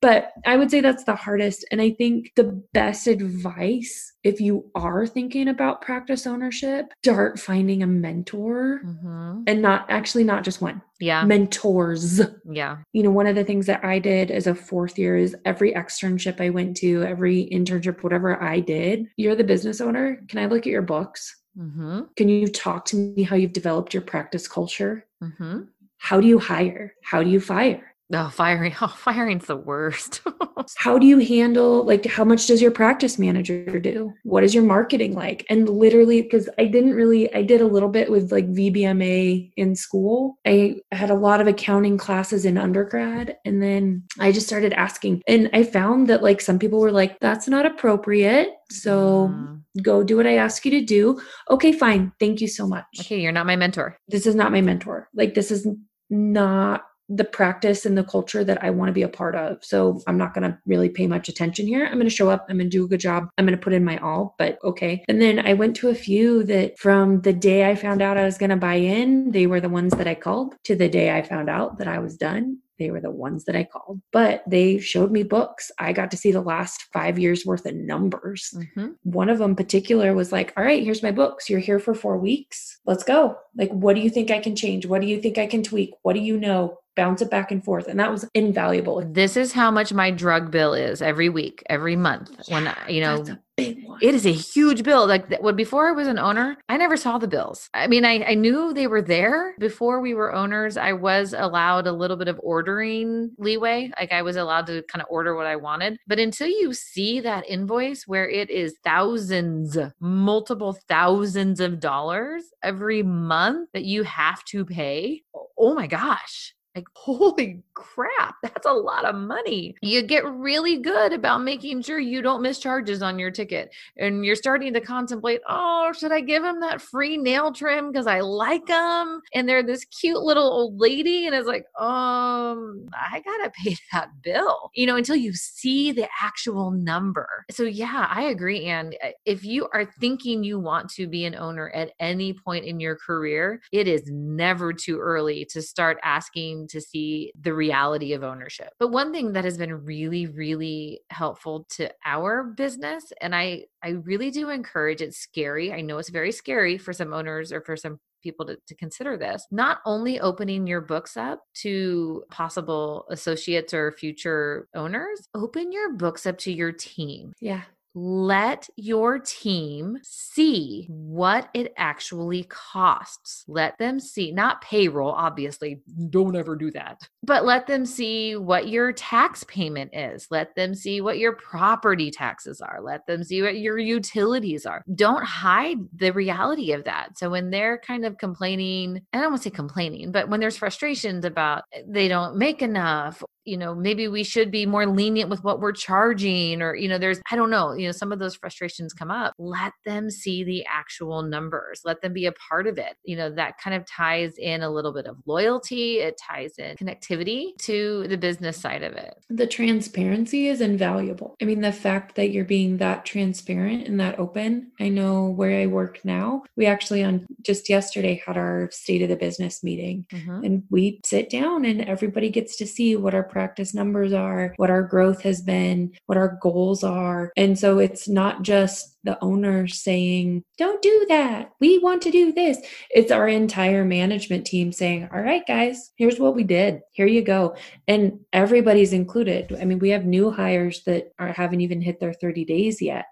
but 0.00 0.32
I 0.46 0.56
would 0.56 0.70
say 0.70 0.80
that's 0.80 1.04
the 1.04 1.14
hardest. 1.14 1.64
And 1.70 1.80
I 1.80 1.90
think 1.90 2.32
the 2.36 2.62
best 2.72 3.06
advice, 3.06 4.12
if 4.24 4.40
you 4.40 4.70
are 4.74 5.06
thinking 5.06 5.48
about 5.48 5.82
practice 5.82 6.26
ownership, 6.26 6.92
start 7.04 7.38
finding 7.38 7.82
a 7.82 7.86
mentor 7.86 8.80
Mhm. 8.84 9.44
and 9.46 9.62
not 9.62 9.86
actually 9.88 10.24
not 10.24 10.44
just 10.44 10.60
one, 10.62 10.82
Yeah. 11.00 11.24
mentors. 11.24 12.20
Yeah. 12.50 12.78
You 12.92 13.02
know, 13.02 13.10
one 13.10 13.26
of 13.26 13.34
the 13.36 13.44
things 13.44 13.66
that 13.66 13.84
I 13.84 13.98
did 13.98 14.30
as 14.30 14.46
a 14.46 14.54
fourth 14.54 14.98
year 14.98 15.16
is 15.16 15.36
every 15.44 15.72
externship 15.72 16.40
I 16.40 16.50
went 16.50 16.76
to, 16.78 17.02
every 17.04 17.48
internship, 17.52 18.02
whatever 18.02 18.42
I 18.42 18.60
did, 18.60 19.06
you're 19.16 19.34
the 19.36 19.44
business 19.44 19.80
owner. 19.80 20.20
Can 20.28 20.38
I 20.38 20.46
look 20.46 20.60
at 20.60 20.66
your 20.72 20.82
books? 20.82 21.34
Hmm 21.58 22.02
Can 22.16 22.28
you 22.28 22.48
talk 22.48 22.84
to 22.86 22.96
me 22.96 23.22
how 23.24 23.36
you've 23.36 23.52
developed 23.52 23.92
your 23.92 24.02
practice 24.02 24.46
culture? 24.48 25.06
hmm 25.20 25.62
How 25.98 26.20
do 26.20 26.26
you 26.28 26.38
hire? 26.38 26.94
How 27.02 27.22
do 27.24 27.30
you 27.30 27.40
fire? 27.40 27.94
Oh, 28.12 28.30
firing. 28.30 28.74
Oh, 28.80 28.86
firing's 28.96 29.46
the 29.46 29.56
worst. 29.56 30.22
how 30.76 30.98
do 30.98 31.06
you 31.06 31.18
handle 31.18 31.84
like 31.84 32.06
how 32.06 32.24
much 32.24 32.46
does 32.46 32.60
your 32.62 32.70
practice 32.70 33.18
manager 33.18 33.78
do? 33.78 34.12
What 34.22 34.44
is 34.44 34.54
your 34.54 34.64
marketing 34.64 35.14
like? 35.14 35.44
And 35.50 35.68
literally 35.68 36.22
because 36.22 36.48
I 36.58 36.64
didn't 36.64 36.94
really 36.94 37.32
I 37.34 37.42
did 37.42 37.60
a 37.60 37.66
little 37.66 37.88
bit 37.88 38.10
with 38.10 38.32
like 38.32 38.48
VBMA 38.50 39.52
in 39.56 39.74
school. 39.76 40.38
I 40.46 40.76
had 40.92 41.10
a 41.10 41.14
lot 41.14 41.40
of 41.40 41.46
accounting 41.46 41.98
classes 41.98 42.44
in 42.44 42.56
undergrad 42.58 43.36
and 43.44 43.62
then 43.62 44.04
I 44.18 44.32
just 44.32 44.46
started 44.46 44.72
asking 44.72 45.22
and 45.28 45.50
I 45.52 45.62
found 45.64 46.06
that 46.08 46.22
like 46.22 46.40
some 46.40 46.58
people 46.58 46.80
were 46.80 46.92
like 46.92 47.20
that's 47.20 47.48
not 47.48 47.66
appropriate. 47.66 48.50
So 48.70 49.28
Mm. 49.28 49.62
go 49.82 50.02
do 50.02 50.16
what 50.16 50.26
I 50.26 50.36
ask 50.36 50.64
you 50.64 50.70
to 50.72 50.80
do. 50.84 51.20
Okay, 51.50 51.72
fine. 51.72 52.12
Thank 52.20 52.40
you 52.40 52.48
so 52.48 52.66
much. 52.66 52.84
Okay, 53.00 53.20
you're 53.20 53.32
not 53.32 53.46
my 53.46 53.56
mentor. 53.56 53.96
This 54.08 54.26
is 54.26 54.34
not 54.34 54.52
my 54.52 54.60
mentor. 54.60 55.08
Like 55.14 55.34
this 55.34 55.50
is 55.50 55.66
not 56.10 56.84
the 57.08 57.24
practice 57.24 57.86
and 57.86 57.96
the 57.96 58.04
culture 58.04 58.44
that 58.44 58.62
I 58.62 58.70
want 58.70 58.88
to 58.88 58.92
be 58.92 59.02
a 59.02 59.08
part 59.08 59.34
of. 59.34 59.64
So 59.64 60.02
I'm 60.06 60.18
not 60.18 60.34
going 60.34 60.50
to 60.50 60.58
really 60.66 60.88
pay 60.88 61.06
much 61.06 61.28
attention 61.28 61.66
here. 61.66 61.86
I'm 61.86 61.94
going 61.94 62.04
to 62.04 62.10
show 62.10 62.28
up. 62.28 62.46
I'm 62.48 62.58
going 62.58 62.70
to 62.70 62.76
do 62.76 62.84
a 62.84 62.88
good 62.88 63.00
job. 63.00 63.28
I'm 63.38 63.46
going 63.46 63.56
to 63.58 63.62
put 63.62 63.72
in 63.72 63.84
my 63.84 63.96
all, 63.98 64.34
but 64.38 64.58
okay. 64.62 65.04
And 65.08 65.20
then 65.20 65.38
I 65.46 65.54
went 65.54 65.76
to 65.76 65.88
a 65.88 65.94
few 65.94 66.44
that 66.44 66.78
from 66.78 67.22
the 67.22 67.32
day 67.32 67.68
I 67.68 67.74
found 67.74 68.02
out 68.02 68.18
I 68.18 68.24
was 68.24 68.38
going 68.38 68.50
to 68.50 68.56
buy 68.56 68.74
in, 68.74 69.32
they 69.32 69.46
were 69.46 69.60
the 69.60 69.68
ones 69.68 69.94
that 69.94 70.06
I 70.06 70.14
called 70.14 70.54
to 70.64 70.76
the 70.76 70.88
day 70.88 71.16
I 71.16 71.22
found 71.22 71.48
out 71.48 71.78
that 71.78 71.88
I 71.88 71.98
was 71.98 72.16
done. 72.16 72.58
They 72.78 72.92
were 72.92 73.00
the 73.00 73.10
ones 73.10 73.44
that 73.46 73.56
I 73.56 73.64
called, 73.64 74.00
but 74.12 74.44
they 74.46 74.78
showed 74.78 75.10
me 75.10 75.24
books. 75.24 75.72
I 75.80 75.92
got 75.92 76.12
to 76.12 76.16
see 76.16 76.30
the 76.30 76.40
last 76.40 76.84
five 76.92 77.18
years 77.18 77.44
worth 77.44 77.66
of 77.66 77.74
numbers. 77.74 78.54
Mhm. 78.76 78.94
One 79.02 79.28
of 79.28 79.38
them 79.38 79.56
particular 79.56 80.14
was 80.14 80.30
like, 80.30 80.52
all 80.56 80.62
right, 80.62 80.82
here's 80.82 81.02
my 81.02 81.10
books. 81.10 81.50
You're 81.50 81.58
here 81.58 81.80
for 81.80 81.92
four 81.92 82.18
weeks. 82.18 82.78
Let's 82.86 83.02
go. 83.02 83.36
Like, 83.56 83.70
what 83.70 83.96
do 83.96 84.00
you 84.00 84.10
think 84.10 84.30
I 84.30 84.38
can 84.38 84.54
change? 84.54 84.86
What 84.86 85.00
do 85.00 85.08
you 85.08 85.20
think 85.20 85.38
I 85.38 85.46
can 85.48 85.64
tweak? 85.64 85.94
What 86.02 86.12
do 86.12 86.20
you 86.20 86.38
know? 86.38 86.78
Bounce 86.98 87.22
it 87.22 87.30
back 87.30 87.52
and 87.52 87.64
forth. 87.64 87.86
And 87.86 88.00
that 88.00 88.10
was 88.10 88.28
invaluable. 88.34 89.00
This 89.08 89.36
is 89.36 89.52
how 89.52 89.70
much 89.70 89.92
my 89.92 90.10
drug 90.10 90.50
bill 90.50 90.74
is 90.74 91.00
every 91.00 91.28
week, 91.28 91.62
every 91.70 91.94
month. 91.94 92.28
when 92.48 92.66
I, 92.66 92.88
you 92.88 93.00
know, 93.00 93.18
That's 93.18 93.28
a 93.30 93.40
big 93.56 93.86
one. 93.86 94.00
it 94.02 94.16
is 94.16 94.26
a 94.26 94.32
huge 94.32 94.82
bill. 94.82 95.06
Like 95.06 95.38
when 95.40 95.54
before 95.54 95.86
I 95.88 95.92
was 95.92 96.08
an 96.08 96.18
owner, 96.18 96.56
I 96.68 96.76
never 96.76 96.96
saw 96.96 97.18
the 97.18 97.28
bills. 97.28 97.70
I 97.72 97.86
mean, 97.86 98.04
I, 98.04 98.24
I 98.24 98.34
knew 98.34 98.72
they 98.74 98.88
were 98.88 99.00
there 99.00 99.54
before 99.60 100.00
we 100.00 100.12
were 100.12 100.34
owners. 100.34 100.76
I 100.76 100.92
was 100.92 101.34
allowed 101.38 101.86
a 101.86 101.92
little 101.92 102.16
bit 102.16 102.26
of 102.26 102.40
ordering 102.42 103.30
leeway. 103.38 103.92
Like 103.96 104.10
I 104.10 104.22
was 104.22 104.34
allowed 104.34 104.66
to 104.66 104.82
kind 104.82 105.00
of 105.00 105.06
order 105.08 105.36
what 105.36 105.46
I 105.46 105.54
wanted. 105.54 105.98
But 106.08 106.18
until 106.18 106.48
you 106.48 106.74
see 106.74 107.20
that 107.20 107.48
invoice 107.48 108.08
where 108.08 108.28
it 108.28 108.50
is 108.50 108.74
thousands, 108.82 109.78
multiple 110.00 110.76
thousands 110.88 111.60
of 111.60 111.78
dollars 111.78 112.42
every 112.64 113.04
month 113.04 113.68
that 113.72 113.84
you 113.84 114.02
have 114.02 114.44
to 114.46 114.64
pay, 114.64 115.22
oh 115.56 115.74
my 115.74 115.86
gosh. 115.86 116.54
Like, 116.78 116.86
holy 116.94 117.60
crap, 117.74 118.36
that's 118.42 118.66
a 118.66 118.72
lot 118.72 119.04
of 119.04 119.16
money. 119.16 119.74
You 119.82 120.02
get 120.02 120.24
really 120.24 120.78
good 120.78 121.12
about 121.12 121.42
making 121.42 121.82
sure 121.82 121.98
you 121.98 122.22
don't 122.22 122.40
miss 122.40 122.60
charges 122.60 123.02
on 123.02 123.18
your 123.18 123.32
ticket. 123.32 123.74
And 123.96 124.24
you're 124.24 124.36
starting 124.36 124.72
to 124.74 124.80
contemplate, 124.80 125.40
oh, 125.48 125.92
should 125.92 126.12
I 126.12 126.20
give 126.20 126.44
him 126.44 126.60
that 126.60 126.80
free 126.80 127.16
nail 127.16 127.52
trim 127.52 127.90
because 127.90 128.06
I 128.06 128.20
like 128.20 128.66
them? 128.66 129.22
And 129.34 129.48
they're 129.48 129.64
this 129.64 129.84
cute 129.86 130.22
little 130.22 130.44
old 130.44 130.78
lady. 130.78 131.26
And 131.26 131.34
it's 131.34 131.48
like, 131.48 131.64
um, 131.80 132.88
I 132.92 133.22
got 133.24 133.44
to 133.44 133.50
pay 133.64 133.76
that 133.92 134.10
bill, 134.22 134.70
you 134.74 134.86
know, 134.86 134.96
until 134.96 135.16
you 135.16 135.34
see 135.34 135.90
the 135.90 136.08
actual 136.22 136.70
number. 136.70 137.44
So, 137.50 137.64
yeah, 137.64 138.06
I 138.08 138.22
agree. 138.24 138.66
And 138.66 138.96
if 139.24 139.44
you 139.44 139.68
are 139.74 139.84
thinking 139.84 140.44
you 140.44 140.60
want 140.60 140.90
to 140.90 141.08
be 141.08 141.24
an 141.24 141.34
owner 141.34 141.70
at 141.70 141.90
any 141.98 142.34
point 142.34 142.64
in 142.64 142.78
your 142.78 142.94
career, 142.94 143.60
it 143.72 143.88
is 143.88 144.02
never 144.06 144.72
too 144.72 145.00
early 145.00 145.44
to 145.46 145.60
start 145.60 145.98
asking 146.04 146.67
to 146.68 146.80
see 146.80 147.32
the 147.40 147.54
reality 147.54 148.12
of 148.12 148.22
ownership. 148.22 148.72
But 148.78 148.88
one 148.88 149.12
thing 149.12 149.32
that 149.32 149.44
has 149.44 149.58
been 149.58 149.84
really, 149.84 150.26
really 150.26 151.00
helpful 151.10 151.66
to 151.70 151.90
our 152.04 152.44
business, 152.44 153.12
and 153.20 153.34
I, 153.34 153.64
I 153.82 153.90
really 153.90 154.30
do 154.30 154.50
encourage 154.50 155.00
it's 155.00 155.18
scary. 155.18 155.72
I 155.72 155.80
know 155.80 155.98
it's 155.98 156.08
very 156.08 156.32
scary 156.32 156.78
for 156.78 156.92
some 156.92 157.12
owners 157.12 157.52
or 157.52 157.60
for 157.60 157.76
some 157.76 157.98
people 158.22 158.46
to, 158.46 158.58
to 158.66 158.74
consider 158.74 159.16
this 159.16 159.46
not 159.52 159.78
only 159.86 160.18
opening 160.18 160.66
your 160.66 160.80
books 160.80 161.16
up 161.16 161.40
to 161.54 162.24
possible 162.30 163.06
associates 163.10 163.72
or 163.72 163.92
future 163.92 164.66
owners 164.74 165.28
open 165.36 165.70
your 165.70 165.92
books 165.92 166.26
up 166.26 166.36
to 166.36 166.52
your 166.52 166.72
team 166.72 167.32
yeah. 167.40 167.62
Let 168.00 168.68
your 168.76 169.18
team 169.18 169.98
see 170.02 170.86
what 170.88 171.48
it 171.52 171.72
actually 171.76 172.44
costs. 172.44 173.44
Let 173.48 173.76
them 173.78 173.98
see, 173.98 174.30
not 174.30 174.62
payroll, 174.62 175.10
obviously, 175.10 175.80
don't 176.08 176.36
ever 176.36 176.54
do 176.54 176.70
that, 176.72 177.00
but 177.24 177.44
let 177.44 177.66
them 177.66 177.84
see 177.84 178.36
what 178.36 178.68
your 178.68 178.92
tax 178.92 179.42
payment 179.44 179.90
is. 179.92 180.28
Let 180.30 180.54
them 180.54 180.74
see 180.74 181.00
what 181.00 181.18
your 181.18 181.32
property 181.32 182.12
taxes 182.12 182.60
are. 182.60 182.80
Let 182.80 183.06
them 183.06 183.24
see 183.24 183.42
what 183.42 183.58
your 183.58 183.78
utilities 183.78 184.64
are. 184.64 184.84
Don't 184.94 185.24
hide 185.24 185.78
the 185.96 186.12
reality 186.12 186.72
of 186.72 186.84
that. 186.84 187.18
So 187.18 187.30
when 187.30 187.50
they're 187.50 187.78
kind 187.78 188.04
of 188.04 188.16
complaining, 188.18 189.02
I 189.12 189.18
don't 189.18 189.32
want 189.32 189.42
to 189.42 189.48
say 189.48 189.54
complaining, 189.54 190.12
but 190.12 190.28
when 190.28 190.38
there's 190.38 190.56
frustrations 190.56 191.24
about 191.24 191.64
eh, 191.72 191.82
they 191.88 192.06
don't 192.06 192.36
make 192.36 192.62
enough 192.62 193.24
you 193.48 193.56
know 193.56 193.74
maybe 193.74 194.06
we 194.08 194.22
should 194.22 194.50
be 194.50 194.66
more 194.66 194.86
lenient 194.86 195.30
with 195.30 195.42
what 195.42 195.60
we're 195.60 195.72
charging 195.72 196.62
or 196.62 196.74
you 196.74 196.88
know 196.88 196.98
there's 196.98 197.20
i 197.30 197.36
don't 197.36 197.50
know 197.50 197.72
you 197.72 197.86
know 197.86 197.92
some 197.92 198.12
of 198.12 198.18
those 198.18 198.36
frustrations 198.36 198.92
come 198.92 199.10
up 199.10 199.32
let 199.38 199.72
them 199.84 200.10
see 200.10 200.44
the 200.44 200.64
actual 200.66 201.22
numbers 201.22 201.80
let 201.84 202.00
them 202.02 202.12
be 202.12 202.26
a 202.26 202.32
part 202.32 202.66
of 202.66 202.78
it 202.78 202.96
you 203.04 203.16
know 203.16 203.30
that 203.30 203.58
kind 203.58 203.74
of 203.74 203.84
ties 203.86 204.34
in 204.38 204.62
a 204.62 204.70
little 204.70 204.92
bit 204.92 205.06
of 205.06 205.16
loyalty 205.26 205.98
it 205.98 206.18
ties 206.30 206.52
in 206.58 206.76
connectivity 206.76 207.56
to 207.58 208.06
the 208.08 208.16
business 208.16 208.56
side 208.56 208.82
of 208.82 208.92
it 208.92 209.14
The 209.30 209.46
transparency 209.46 210.48
is 210.48 210.60
invaluable. 210.60 211.34
I 211.40 211.44
mean, 211.44 211.60
the 211.60 211.72
fact 211.72 212.14
that 212.16 212.30
you're 212.30 212.44
being 212.44 212.78
that 212.78 213.04
transparent 213.04 213.86
and 213.86 213.98
that 214.00 214.18
open. 214.18 214.72
I 214.80 214.88
know 214.88 215.28
where 215.28 215.60
I 215.62 215.66
work 215.66 216.00
now. 216.04 216.42
We 216.56 216.66
actually, 216.66 217.02
on 217.04 217.26
just 217.42 217.68
yesterday, 217.68 218.22
had 218.24 218.36
our 218.36 218.68
state 218.72 219.02
of 219.02 219.08
the 219.08 219.16
business 219.16 219.62
meeting. 219.62 220.06
Mhm. 220.12 220.44
and 220.44 220.62
we 220.70 221.00
sit 221.04 221.30
down 221.30 221.64
and 221.64 221.80
everybody 221.82 222.28
gets 222.30 222.56
to 222.56 222.66
see 222.66 222.96
what 222.96 223.14
our 223.14 223.22
practice 223.38 223.72
numbers 223.72 224.12
are, 224.12 224.52
what 224.56 224.68
our 224.68 224.82
growth 224.82 225.22
has 225.22 225.40
been, 225.40 225.92
what 226.06 226.18
our 226.18 226.36
goals 226.42 226.82
are. 226.82 227.30
And 227.36 227.56
so 227.56 227.78
it's 227.78 228.08
not 228.08 228.42
just 228.42 228.96
the 229.04 229.16
owner 229.22 229.68
saying, 229.68 230.42
don't 230.58 230.82
do 230.82 231.06
that. 231.08 231.52
We 231.60 231.78
want 231.78 232.02
to 232.02 232.10
do 232.10 232.32
this. 232.32 232.58
It's 232.90 233.12
our 233.12 233.28
entire 233.28 233.84
management 233.84 234.44
team 234.44 234.72
saying, 234.72 235.08
all 235.14 235.20
right, 235.20 235.46
guys, 235.46 235.92
here's 235.94 236.18
what 236.18 236.34
we 236.34 236.42
did. 236.42 236.80
Here 236.90 237.06
you 237.06 237.22
go. 237.22 237.54
And 237.86 238.18
everybody's 238.32 238.92
included. 238.92 239.56
I 239.60 239.64
mean, 239.64 239.78
we 239.78 239.90
have 239.90 240.04
new 240.04 240.32
hires 240.32 240.82
that 240.82 241.12
are, 241.20 241.32
haven't 241.32 241.60
even 241.60 241.80
hit 241.80 242.00
their 242.00 242.14
30 242.14 242.44
days 242.44 242.82
yet. 242.82 243.04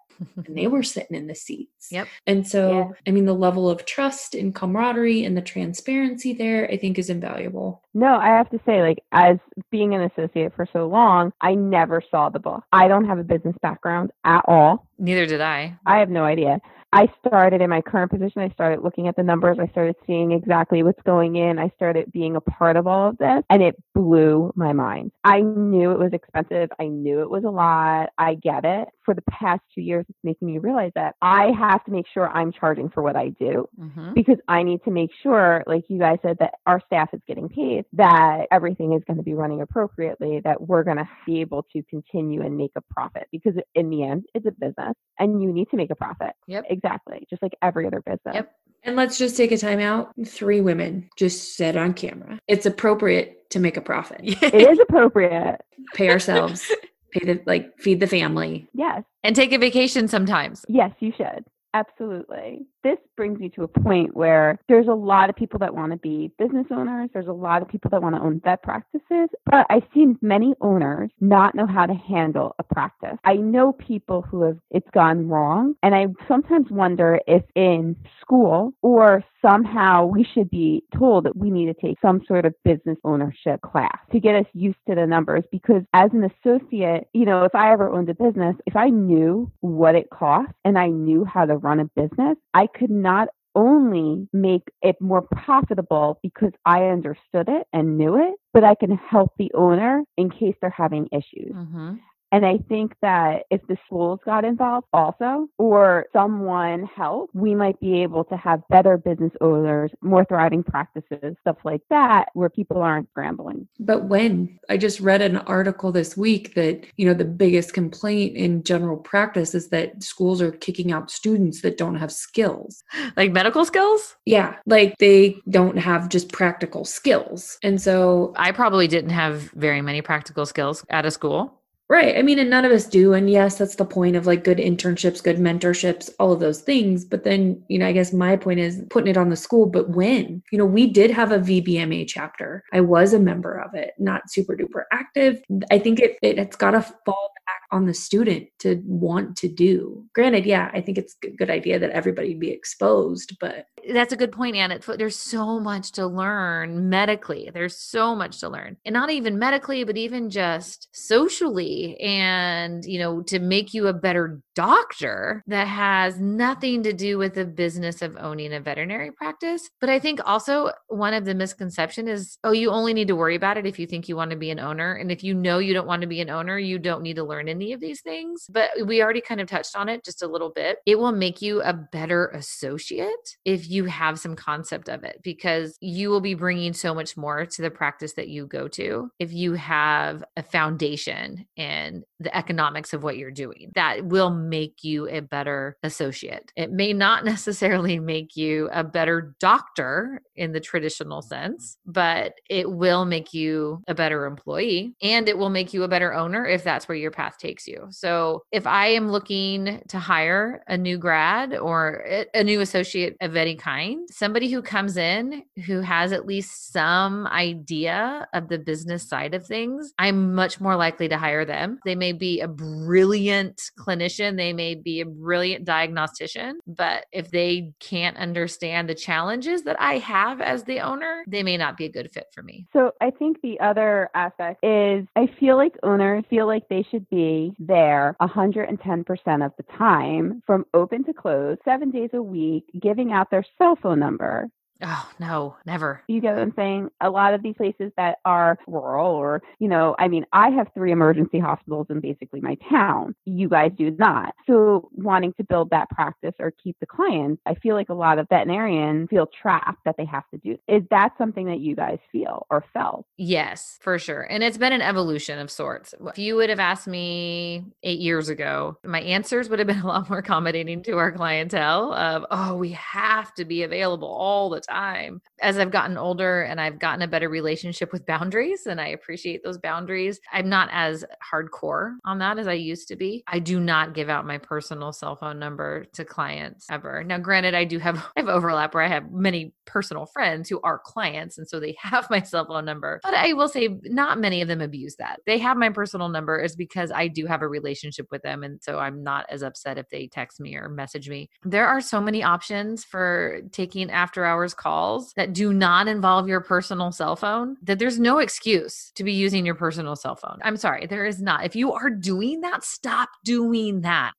And 0.47 0.57
they 0.57 0.67
were 0.67 0.83
sitting 0.83 1.17
in 1.17 1.27
the 1.27 1.35
seats. 1.35 1.89
Yep. 1.91 2.09
And 2.27 2.47
so, 2.47 2.71
Yeah. 2.71 2.89
I 3.07 3.11
mean, 3.11 3.27
the 3.27 3.35
level 3.35 3.69
of 3.71 3.85
trust 3.85 4.35
and 4.35 4.55
camaraderie 4.55 5.25
and 5.25 5.37
the 5.37 5.43
transparency 5.43 6.33
there, 6.33 6.71
I 6.71 6.77
think 6.77 6.99
is 6.99 7.11
invaluable. 7.11 7.83
No, 7.95 8.17
I 8.17 8.29
have 8.29 8.51
to 8.51 8.61
say, 8.67 8.83
like, 8.83 8.99
as 9.13 9.39
being 9.71 9.95
an 9.95 10.03
associate 10.03 10.55
for 10.55 10.67
so 10.73 10.87
long, 10.87 11.33
I 11.41 11.55
never 11.55 12.03
saw 12.11 12.29
the 12.29 12.39
book. 12.39 12.65
I 12.73 12.89
don't 12.89 13.07
have 13.07 13.19
a 13.19 13.25
business 13.25 13.57
background 13.63 14.11
at 14.25 14.45
all. 14.47 14.87
neither 14.99 15.27
did 15.27 15.41
i 15.41 15.77
I 15.87 15.99
have 15.99 16.11
no 16.11 16.25
idea. 16.25 16.61
I 16.97 17.13
started 17.27 17.61
in 17.61 17.69
my 17.69 17.83
current 17.83 18.11
position. 18.11 18.41
I 18.41 18.49
started 18.51 18.83
looking 18.83 19.07
at 19.07 19.17
the 19.17 19.23
numbers. 19.23 19.59
I 19.61 19.67
started 19.69 19.97
seeing 20.07 20.33
exactly 20.33 20.83
what's 20.83 21.03
going 21.03 21.37
in. 21.37 21.59
I 21.59 21.71
started 21.77 22.11
being 22.11 22.37
a 22.37 22.41
part 22.41 22.77
of 22.77 22.87
all 22.87 23.11
of 23.11 23.19
this, 23.19 23.43
and 23.51 23.63
it 23.63 23.77
blew 23.95 24.51
my 24.57 24.73
mind. 24.73 25.13
I 25.23 25.43
knew 25.43 25.91
it 25.91 25.99
was 25.99 26.15
expensive. 26.15 26.71
I 26.81 26.87
knew 26.87 27.21
it 27.21 27.29
was 27.29 27.45
a 27.45 27.51
lot. 27.51 28.09
I 28.17 28.35
get 28.37 28.65
it. 28.65 28.89
For 29.05 29.13
the 29.13 29.23
past 29.31 29.61
two 29.75 29.83
years, 29.83 30.07
it's 30.09 30.19
making 30.25 30.49
me 30.49 30.57
realize 30.59 30.93
that 30.95 31.17
I 31.21 31.53
have 31.59 31.85
to 31.85 31.91
make 31.91 32.07
sure 32.15 32.31
I'm 32.31 32.51
charging 32.51 32.89
for 32.89 33.03
what 33.03 33.15
I 33.15 33.29
do 33.29 33.69
Mhm. 33.79 34.15
because 34.15 34.39
I 34.49 34.63
need 34.63 34.83
to 34.85 34.91
make 34.91 35.11
sure, 35.23 35.63
like 35.67 35.85
you 35.91 35.99
guys 35.99 36.19
said, 36.23 36.39
that 36.39 36.55
our 36.67 36.81
staff 36.87 37.13
is 37.13 37.21
getting 37.29 37.51
paid, 37.51 37.85
that 37.93 38.47
everything 38.51 38.95
is 38.95 39.05
going 39.05 39.19
to 39.19 39.23
be 39.23 39.35
running 39.35 39.61
appropriately, 39.61 40.41
that 40.41 40.67
we're 40.67 40.83
going 40.83 40.97
to 40.97 41.09
be 41.27 41.43
able 41.43 41.63
to 41.75 41.83
continue 41.85 42.41
and 42.41 42.57
make 42.57 42.73
a 42.75 42.81
profit 42.81 43.29
because 43.31 43.55
in 43.75 43.91
the 43.91 44.03
end, 44.03 44.25
it's 44.35 44.47
a 44.47 44.51
business 44.51 44.95
and 45.19 45.43
you 45.43 45.53
need 45.53 45.69
to 45.71 45.77
make 45.77 45.91
a 45.91 45.95
profit. 45.95 46.33
Yep. 46.47 46.65
Exactly. 46.71 46.86
Just 47.29 47.43
like 47.43 47.53
every 47.63 47.87
other 47.87 48.01
business. 48.01 48.35
Yep. 48.35 48.53
And 48.85 48.95
let's 48.97 49.19
just 49.19 49.37
take 49.37 49.51
a 49.53 49.59
time 49.59 49.81
out. 49.81 50.13
Three 50.27 50.61
women 50.61 51.09
just 51.17 51.57
said 51.57 51.77
on 51.77 51.93
camera. 51.93 52.39
It's 52.47 52.67
appropriate 52.67 53.51
to 53.51 53.59
make 53.59 53.77
a 53.77 53.81
profit. 53.81 54.21
It 54.43 54.55
is 54.55 54.79
appropriate. 54.79 55.61
Pay 55.95 56.11
ourselves, 56.11 56.65
pay 57.13 57.25
the 57.25 57.43
like 57.47 57.77
feed 57.79 58.01
the 58.01 58.07
family. 58.07 58.67
Yes. 58.75 59.03
and 59.25 59.35
take 59.35 59.53
a 59.53 59.59
vacation 59.59 60.09
sometimes 60.09 60.65
Yes, 60.69 60.93
you 61.01 61.13
should. 61.17 61.45
Absolutely. 61.77 62.65
This 62.83 62.97
brings 63.17 63.39
you 63.39 63.51
to 63.51 63.65
a 63.65 63.69
point 63.69 64.17
where 64.17 64.59
there's 64.67 64.87
a 64.87 64.95
lot 64.95 65.29
of 65.29 65.37
people 65.37 65.59
that 65.59 65.75
want 65.75 65.93
to 65.93 65.99
be 65.99 66.31
business 66.39 66.67
owners. 66.71 67.11
There's 67.13 67.27
a 67.27 67.33
lot 67.33 67.61
of 67.61 67.69
people 67.69 67.91
that 67.91 68.01
want 68.01 68.15
to 68.15 68.23
own 68.23 68.41
vet 68.43 68.63
practices, 68.63 69.29
but 69.45 69.67
I've 69.69 69.83
seen 69.93 70.17
many 70.23 70.55
owners 70.63 71.11
not 71.21 71.55
know 71.55 71.67
how 71.67 71.85
to 71.85 71.93
handle 71.93 72.55
a 72.59 72.63
practice. 72.63 73.19
I 73.25 73.35
know 73.35 73.73
people 73.73 74.23
who 74.23 74.43
have 74.43 74.57
it's 74.71 74.89
gone 74.95 75.29
wrong, 75.29 75.75
and 75.83 75.95
I 75.95 76.07
sometimes 76.27 76.71
wonder 76.71 77.21
if 77.27 77.43
in 77.55 77.95
school 78.23 78.73
or 78.81 79.23
somehow 79.43 80.07
we 80.07 80.25
should 80.25 80.51
be 80.51 80.83
told 80.97 81.25
that 81.25 81.37
we 81.37 81.51
need 81.51 81.67
to 81.67 81.75
take 81.75 81.99
some 82.01 82.23
sort 82.27 82.47
of 82.47 82.55
business 82.65 82.99
ownership 83.05 83.61
class 83.61 83.99
to 84.13 84.19
get 84.19 84.35
us 84.35 84.47
used 84.55 84.79
to 84.89 84.95
the 84.95 85.07
numbers 85.07 85.45
because 85.53 85.83
as 85.93 86.11
an 86.13 86.25
associate, 86.25 87.09
you 87.13 87.25
know, 87.25 87.45
if 87.45 87.55
I 87.55 87.73
ever 87.73 87.91
owned 87.91 88.09
a 88.09 88.15
business, 88.15 88.57
if 88.67 88.77
I 88.77 88.89
knew 88.89 89.51
what 89.61 89.95
it 89.95 90.11
cost 90.11 90.53
and 90.65 90.79
I 90.79 90.89
knew 90.89 91.25
how 91.25 91.45
to 91.45 91.57
run 91.67 91.81
a 91.81 91.85
business, 92.01 92.37
I 92.55 92.67
could 92.67 92.91
not 92.91 93.29
only 93.57 94.29
make 94.33 94.63
it 94.83 94.97
more 95.01 95.23
profitable 95.23 96.21
because 96.23 96.53
I 96.65 96.85
understood 96.85 97.49
it 97.49 97.67
and 97.73 97.97
knew 97.99 98.17
it, 98.17 98.35
but 98.53 98.63
I 98.65 98.75
can 98.75 98.97
help 98.97 99.33
the 99.39 99.51
owner 99.55 100.05
in 100.17 100.31
case 100.31 100.55
they're 100.61 100.71
having 100.71 101.09
issues. 101.11 101.55
Mm-hmm. 101.55 101.95
And 102.33 102.45
I 102.45 102.59
think 102.69 102.95
that 103.03 103.45
if 103.51 103.67
the 103.69 103.77
schools 103.87 104.21
got 104.25 104.45
involved 104.45 104.87
also, 104.93 105.49
or 105.59 106.07
someone 106.13 106.89
helped, 106.95 107.35
we 107.35 107.55
might 107.55 107.79
be 107.81 108.03
able 108.03 108.25
to 108.25 108.37
have 108.37 108.63
better 108.69 108.97
business 108.97 109.33
owners, 109.41 109.91
more 110.03 110.25
thriving 110.25 110.63
practices, 110.63 111.37
stuff 111.41 111.57
like 111.65 111.83
that, 111.91 112.27
where 112.35 112.49
people 112.49 112.83
aren't 112.83 113.09
scrambling. 113.11 113.69
But 113.79 114.05
when 114.05 114.59
I 114.69 114.77
just 114.77 115.01
read 115.01 115.23
an 115.23 115.37
article 115.39 115.93
this 115.93 116.17
week 116.17 116.55
that, 116.55 116.85
you 116.97 117.07
know, 117.07 117.15
the 117.15 117.25
biggest 117.25 117.73
complaint 117.75 118.37
in 118.37 118.63
general 118.65 118.97
practice 118.97 119.55
is 119.55 119.69
that 119.69 120.03
schools 120.03 120.43
are 120.43 120.53
kicking 120.53 120.93
out 120.93 121.11
students 121.11 121.63
that 121.63 121.79
don't 121.79 121.97
have 121.97 122.13
skills. 122.13 122.83
Like 123.17 123.33
medical 123.33 123.65
skills? 123.65 124.17
Yeah. 124.25 124.57
Like 124.67 124.97
they 124.99 125.37
don't 125.49 125.79
have 125.79 126.09
just 126.09 126.33
practical 126.33 126.85
skills. 126.85 127.59
And 127.63 127.81
so 127.81 128.35
I 128.37 128.53
probably 128.53 128.89
didn't 128.89 129.11
have 129.11 129.43
very 129.53 129.81
many 129.81 130.03
practical 130.03 130.47
skills 130.47 130.85
at 130.91 131.07
a 131.07 131.11
school. 131.11 131.56
Right. 131.89 132.17
I 132.19 132.23
mean, 132.23 132.41
and 132.41 132.51
none 132.51 132.65
of 132.65 132.73
us 132.73 132.85
do. 132.85 133.15
And 133.15 133.31
yes, 133.31 133.59
that's 133.59 133.77
the 133.77 133.85
point 133.85 134.17
of 134.17 134.27
like 134.27 134.43
good 134.43 134.59
internships, 134.59 135.23
good 135.23 135.37
mentorships, 135.37 136.11
all 136.19 136.33
of 136.33 136.41
those 136.41 136.61
things. 136.61 137.05
But 137.05 137.23
then, 137.23 137.63
you 137.69 137.79
know, 137.79 137.87
I 137.87 137.93
guess 137.93 138.13
my 138.13 138.35
point 138.35 138.59
is 138.59 138.83
putting 138.91 139.09
it 139.09 139.17
on 139.17 139.29
the 139.29 139.37
school, 139.37 139.67
but 139.67 139.91
when? 139.91 140.43
You 140.51 140.59
know, 140.59 140.67
we 140.67 140.89
did 140.89 141.13
have 141.13 141.31
a 141.31 141.39
VBMA 141.39 142.05
chapter. 142.09 142.65
I 142.73 142.81
was 142.81 143.13
a 143.13 143.21
member 143.21 143.55
of 143.57 143.73
it, 143.75 143.93
not 144.01 144.29
super 144.33 144.57
duper 144.57 144.83
active. 144.91 145.41
I 145.71 145.79
think 145.79 146.01
it, 146.01 146.19
it 146.23 146.39
it's 146.39 146.57
got 146.57 146.73
to 146.73 146.83
fall 146.83 147.31
back 147.47 147.66
on 147.71 147.87
the 147.87 147.95
student 147.95 148.49
to 148.61 148.81
want 148.85 149.37
to 149.39 149.49
do. 149.49 150.05
Granted, 150.15 150.47
yeah, 150.47 150.71
I 150.73 150.81
think 150.81 150.99
it's 150.99 151.17
a 151.25 151.31
good 151.31 151.51
idea 151.51 151.79
that 151.79 151.91
everybody 151.91 152.35
be 152.35 152.51
exposed, 152.51 153.37
but 153.41 153.67
that's 153.93 154.13
a 154.13 154.17
good 154.17 154.33
point, 154.33 154.57
Anna. 154.57 154.79
There's 154.79 155.17
so 155.17 155.61
much 155.61 155.93
to 155.93 156.07
learn 156.07 156.89
medically. 156.89 157.51
There's 157.53 157.77
so 157.77 158.17
much 158.17 158.41
to 158.41 158.49
learn. 158.49 158.77
And 158.85 158.93
not 158.93 159.11
even 159.11 159.39
medically, 159.39 159.85
but 159.85 159.97
even 159.97 160.31
just 160.31 160.89
socially 160.93 161.97
and, 162.01 162.85
you 162.85 162.99
know, 162.99 163.23
to 163.23 163.39
make 163.39 163.75
you 163.75 163.87
a 163.87 163.93
better 163.93 164.41
doctor 164.55 165.45
that 165.47 165.69
has 165.69 166.19
nothing 166.19 166.83
to 166.83 166.93
do 166.93 167.19
with 167.19 167.35
the 167.35 167.45
business 167.45 168.03
of 168.03 168.17
owning 168.17 168.55
a 168.55 168.61
veterinary 168.61 169.13
practice. 169.13 169.69
But 169.81 169.91
I 169.91 169.99
think 169.99 170.21
also 170.25 170.73
one 170.89 171.15
of 171.15 171.25
the 171.25 171.35
misconception 171.35 172.09
is, 172.09 172.39
oh, 172.43 172.53
you 172.53 172.71
only 172.71 172.95
need 172.95 173.09
to 173.09 173.17
worry 173.17 173.37
about 173.37 173.59
it 173.59 173.67
if 173.67 173.79
you 173.79 173.87
think 173.87 174.09
you 174.09 174.17
want 174.17 174.31
to 174.31 174.37
be 174.37 174.51
an 174.51 174.59
owner. 174.59 174.95
And 174.95 175.13
if 175.13 175.23
you 175.23 175.35
know 175.35 175.59
you 175.59 175.75
don't 175.75 175.87
want 175.87 176.03
to 176.03 176.09
be 176.09 176.21
an 176.21 176.31
owner, 176.31 176.59
you 176.59 176.79
don't 176.79 177.03
need 177.03 177.17
to 177.17 177.25
learn 177.25 177.49
any 177.57 177.73
of 177.73 177.81
these 177.81 178.01
things. 178.01 178.47
But 178.49 178.71
we 178.85 179.03
already 179.03 179.21
kind 179.21 179.41
of 179.41 179.49
touched 179.49 179.77
on 179.77 179.89
it 179.89 180.05
just 180.05 180.23
a 180.23 180.27
little 180.27 180.51
bit. 180.51 180.79
It 180.87 180.99
will 180.99 181.13
make 181.13 181.43
you 181.43 181.63
a 181.63 181.73
better 181.73 182.29
associate 182.29 183.37
if 183.45 183.69
you 183.69 183.87
have 183.87 184.19
some 184.19 184.37
concept 184.37 184.89
of 184.89 185.05
it 185.05 185.21
because 185.23 185.77
you 185.81 186.11
will 186.11 186.21
be 186.21 186.35
bringing 186.35 186.73
so 186.73 186.95
much 186.95 187.17
more 187.17 187.47
to 187.47 187.63
the 187.63 187.71
practice 187.71 188.13
that 188.15 188.29
you 188.29 188.47
go 188.47 188.69
to 188.69 189.11
if 189.19 189.33
you 189.33 189.55
have 189.55 190.23
a 190.37 190.43
foundation 190.43 191.47
and 191.57 192.05
the 192.21 192.35
economics 192.37 192.93
of 192.93 193.03
what 193.03 193.17
you're 193.17 193.31
doing. 193.31 193.73
That 193.75 194.05
will 194.05 194.31
make 194.31 194.83
you 194.85 195.09
a 195.09 195.21
better 195.21 195.77
associate. 195.83 196.53
It 196.57 196.71
may 196.71 196.93
not 196.93 197.25
necessarily 197.37 197.99
make 197.99 198.37
you 198.37 198.69
a 198.73 198.85
better 198.85 199.35
doctor 199.41 200.23
in 200.35 200.53
the 200.53 200.61
traditional 200.61 201.23
sense, 201.23 201.79
but 201.87 202.35
it 202.51 202.71
will 202.71 203.05
make 203.05 203.33
you 203.33 203.83
a 203.89 203.95
better 203.95 204.27
employee 204.27 204.95
and 205.03 205.29
it 205.29 205.39
will 205.39 205.49
make 205.49 205.73
you 205.73 205.83
a 205.83 205.89
better 205.89 206.13
owner 206.13 206.47
if 206.47 206.63
that's 206.63 206.89
where 206.89 206.97
your 206.97 207.11
path 207.11 207.39
takes 207.39 207.46
you. 207.67 207.87
So, 207.91 208.43
if 208.53 208.67
I 208.67 208.89
am 208.89 209.11
looking 209.11 209.83
to 209.89 209.99
hire 209.99 210.63
a 210.69 210.77
new 210.77 210.99
grad 210.99 211.55
or 211.55 212.05
a 212.35 212.45
new 212.45 212.61
associate 212.61 213.17
of 213.21 213.37
any 213.37 213.55
kind, 213.55 214.09
somebody 214.11 214.51
who 214.51 214.63
comes 214.63 214.97
in 214.97 215.43
who 215.67 215.81
has 215.81 216.13
at 216.13 216.27
least 216.27 216.73
some 216.73 217.27
idea 217.29 218.27
of 218.33 218.49
the 218.49 218.59
business 218.59 219.09
side 219.09 219.35
of 219.35 219.47
things, 219.47 219.93
I'm 219.99 220.35
much 220.35 220.61
more 220.61 220.77
likely 220.77 221.09
to 221.09 221.19
hire 221.19 221.45
them. 221.45 221.79
They 221.85 221.95
may 221.95 222.13
be 222.13 222.41
a 222.41 222.49
brilliant 222.49 223.61
clinician, 223.79 224.37
they 224.37 224.53
may 224.53 224.75
be 224.75 225.01
a 225.01 225.07
brilliant 225.07 225.65
diagnostician, 225.65 226.59
but 226.67 227.07
if 227.13 227.31
they 227.31 227.73
can't 227.81 228.17
understand 228.17 228.89
the 228.89 228.95
challenges 228.95 229.63
that 229.63 229.77
I 229.81 229.99
have 229.99 230.41
as 230.41 230.65
the 230.65 230.81
owner, 230.81 231.25
they 231.27 231.43
may 231.43 231.57
not 231.57 231.77
be 231.77 231.87
a 231.87 231.91
good 231.91 232.11
fit 232.13 232.27
for 232.33 232.43
me. 232.43 232.67
So 232.73 232.93
I 233.01 233.11
think 233.11 233.41
the 233.43 233.59
other 233.61 234.11
aspect 234.15 234.65
is 234.65 235.07
I 235.17 235.29
feel 235.39 235.57
like 235.57 235.75
owners 235.83 236.25
feel 236.29 236.47
like 236.47 236.69
they 236.69 236.87
should 236.91 237.09
be 237.09 237.17
there 237.59 238.17
110% 238.21 239.47
of 239.47 239.53
the 239.57 239.65
time 239.79 240.43
from 240.47 240.67
open 240.75 241.05
to 241.05 241.13
close, 241.13 241.57
seven 241.65 241.91
days 241.91 242.11
a 242.13 242.23
week, 242.23 242.65
giving 242.81 243.13
out 243.13 243.31
their 243.31 243.45
cell 243.59 243.77
phone 243.83 243.99
number 243.99 244.49
Oh, 244.83 245.11
no, 245.19 245.57
never. 245.65 246.03
You 246.07 246.21
get 246.21 246.35
what 246.35 246.43
I'm 246.43 246.53
saying? 246.55 246.91
A 247.01 247.09
lot 247.09 247.33
of 247.33 247.43
these 247.43 247.55
places 247.57 247.93
that 247.97 248.19
are 248.25 248.59
rural 248.67 249.11
or, 249.11 249.43
you 249.59 249.69
know, 249.69 249.97
I 249.99 250.09
mean, 250.09 250.27
I 250.33 250.51
have 250.51 250.69
three 250.75 250.93
emergency 250.93 251.39
hospitals 251.39 251.87
in 251.89 252.01
basically 252.01 252.41
my 252.41 252.57
town. 252.69 253.15
You 253.25 253.49
guys 253.49 253.73
do 253.79 253.91
not. 253.93 254.35
So 254.47 254.91
wanting 254.93 255.33
to 255.35 255.45
build 255.45 255.71
that 255.71 255.89
practice 255.91 256.35
or 256.39 256.53
keep 256.63 256.77
the 256.81 256.87
clients, 256.87 257.41
I 257.47 257.55
feel 257.55 257.75
like 257.75 257.89
a 257.89 257.95
lot 257.95 258.19
of 258.19 258.29
veterinarians 258.29 259.09
feel 259.09 259.27
trapped 259.27 259.85
that 259.85 259.97
they 259.97 260.05
have 260.05 260.25
to 260.35 260.39
do. 260.39 260.59
Is 260.69 260.83
that 260.91 261.13
something 261.17 261.47
that 261.47 261.61
you 261.61 261.75
guys 261.75 261.99
feel 262.13 262.47
or 262.51 262.63
felt? 262.75 263.07
Yes, 263.17 263.79
for 263.81 263.99
sure. 263.99 264.23
And 264.23 264.43
it's 264.43 264.59
been 264.59 264.73
an 264.75 264.83
evolution 264.83 265.39
of 265.39 265.51
sorts. 265.51 265.95
If 266.07 266.19
you 266.19 266.37
would 266.37 266.51
have 266.51 266.61
asked 266.61 266.87
me 266.87 267.65
eight 267.83 268.01
years 268.01 268.29
ago, 268.29 268.77
my 268.85 269.01
answers 269.01 269.49
would 269.49 269.59
have 269.59 269.69
been 269.69 269.81
a 269.81 269.87
lot 269.87 270.11
more 270.11 270.19
accommodating 270.19 270.83
to 270.83 270.99
our 270.99 271.13
clientele 271.13 271.95
of, 271.95 272.27
oh, 272.31 272.57
we 272.57 272.73
have 272.73 273.33
to 273.35 273.47
be 273.47 273.63
available 273.63 274.09
all 274.09 274.51
the 274.51 274.66
time. 274.67 275.21
As 275.41 275.59
I've 275.59 275.71
gotten 275.71 275.97
older 275.97 276.43
and 276.43 276.61
I've 276.61 276.79
gotten 276.79 277.03
a 277.03 277.09
better 277.09 277.29
relationship 277.29 277.93
with 277.93 278.07
boundaries 278.07 278.67
and 278.67 278.81
I 278.81 278.89
appreciate 278.89 279.43
those 279.43 279.59
boundaries, 279.59 280.21
I'm 280.33 280.49
not 280.49 280.69
as 280.73 281.05
hardcore 281.33 281.97
on 282.05 282.19
that 282.19 282.39
as 282.39 282.49
I 282.49 282.55
used 282.55 282.89
to 282.89 282.97
be. 282.97 283.25
I 283.27 283.39
do 283.39 283.61
not 283.61 283.95
give 283.95 284.09
out 284.09 284.27
my 284.27 284.39
personal 284.39 284.93
cell 284.93 285.17
phone 285.17 285.39
number 285.39 285.85
to 285.95 286.05
clients 286.05 286.67
ever. 286.71 287.05
Now, 287.05 287.19
granted, 287.19 287.55
I 287.55 287.65
do 287.65 287.79
have 287.79 287.97
I 288.17 288.21
have 288.21 288.29
overlap 288.29 288.75
where 288.75 288.83
I 288.83 288.89
have 288.89 289.11
many 289.11 289.53
personal 289.65 290.07
friends 290.07 290.49
who 290.49 290.61
are 290.63 290.79
clients 290.79 291.39
and 291.39 291.49
so 291.49 291.61
they 291.61 291.77
have 291.83 292.11
my 292.11 292.23
cell 292.23 292.47
phone 292.47 292.65
number. 292.65 293.01
But 293.03 293.15
I 293.15 293.33
will 293.33 293.49
say 293.49 293.69
not 293.85 294.19
many 294.19 294.43
of 294.43 294.49
them 294.49 294.61
abuse 294.61 294.97
that. 294.97 295.21
They 295.27 295.39
have 295.39 295.57
my 295.57 295.71
personal 295.71 296.09
number 296.09 296.39
is 296.39 296.57
because 296.57 296.91
I 296.91 297.09
do 297.09 297.27
have 297.27 297.43
a 297.43 297.49
relationship 297.49 298.07
with 298.11 298.23
them 298.23 298.43
and 298.43 298.63
so 298.63 298.79
I'm 298.79 299.03
not 299.03 299.27
as 299.31 299.43
upset 299.43 299.79
if 299.79 299.89
they 299.91 300.07
text 300.07 300.41
me 300.41 300.57
or 300.57 300.69
message 300.69 301.09
me. 301.09 301.29
There 301.45 301.67
are 301.67 301.81
so 301.81 302.01
many 302.01 302.23
options 302.23 302.85
for 302.85 303.41
taking 303.53 303.91
after 303.91 304.25
hours 304.25 304.55
calls 304.57 305.13
that 305.15 305.33
do 305.33 305.53
not 305.53 305.89
involve 305.89 306.29
your 306.29 306.41
personal 306.41 306.93
cell 306.93 307.17
phone 307.17 307.57
that 307.63 307.79
there's 307.79 307.99
no 307.99 308.19
excuse 308.19 308.91
to 308.95 309.05
be 309.05 309.13
using 309.13 309.45
your 309.45 309.55
personal 309.55 309.97
cell 309.97 310.17
phone. 310.17 310.39
I'm 310.43 310.57
sorry, 310.57 310.87
there 310.87 311.07
is 311.07 311.21
not. 311.21 311.45
If 311.45 311.57
you 311.57 311.73
are 311.73 311.91
doing 311.91 312.41
that, 312.43 312.65
stop 312.65 313.09
doing 313.25 313.83
that. 313.83 314.13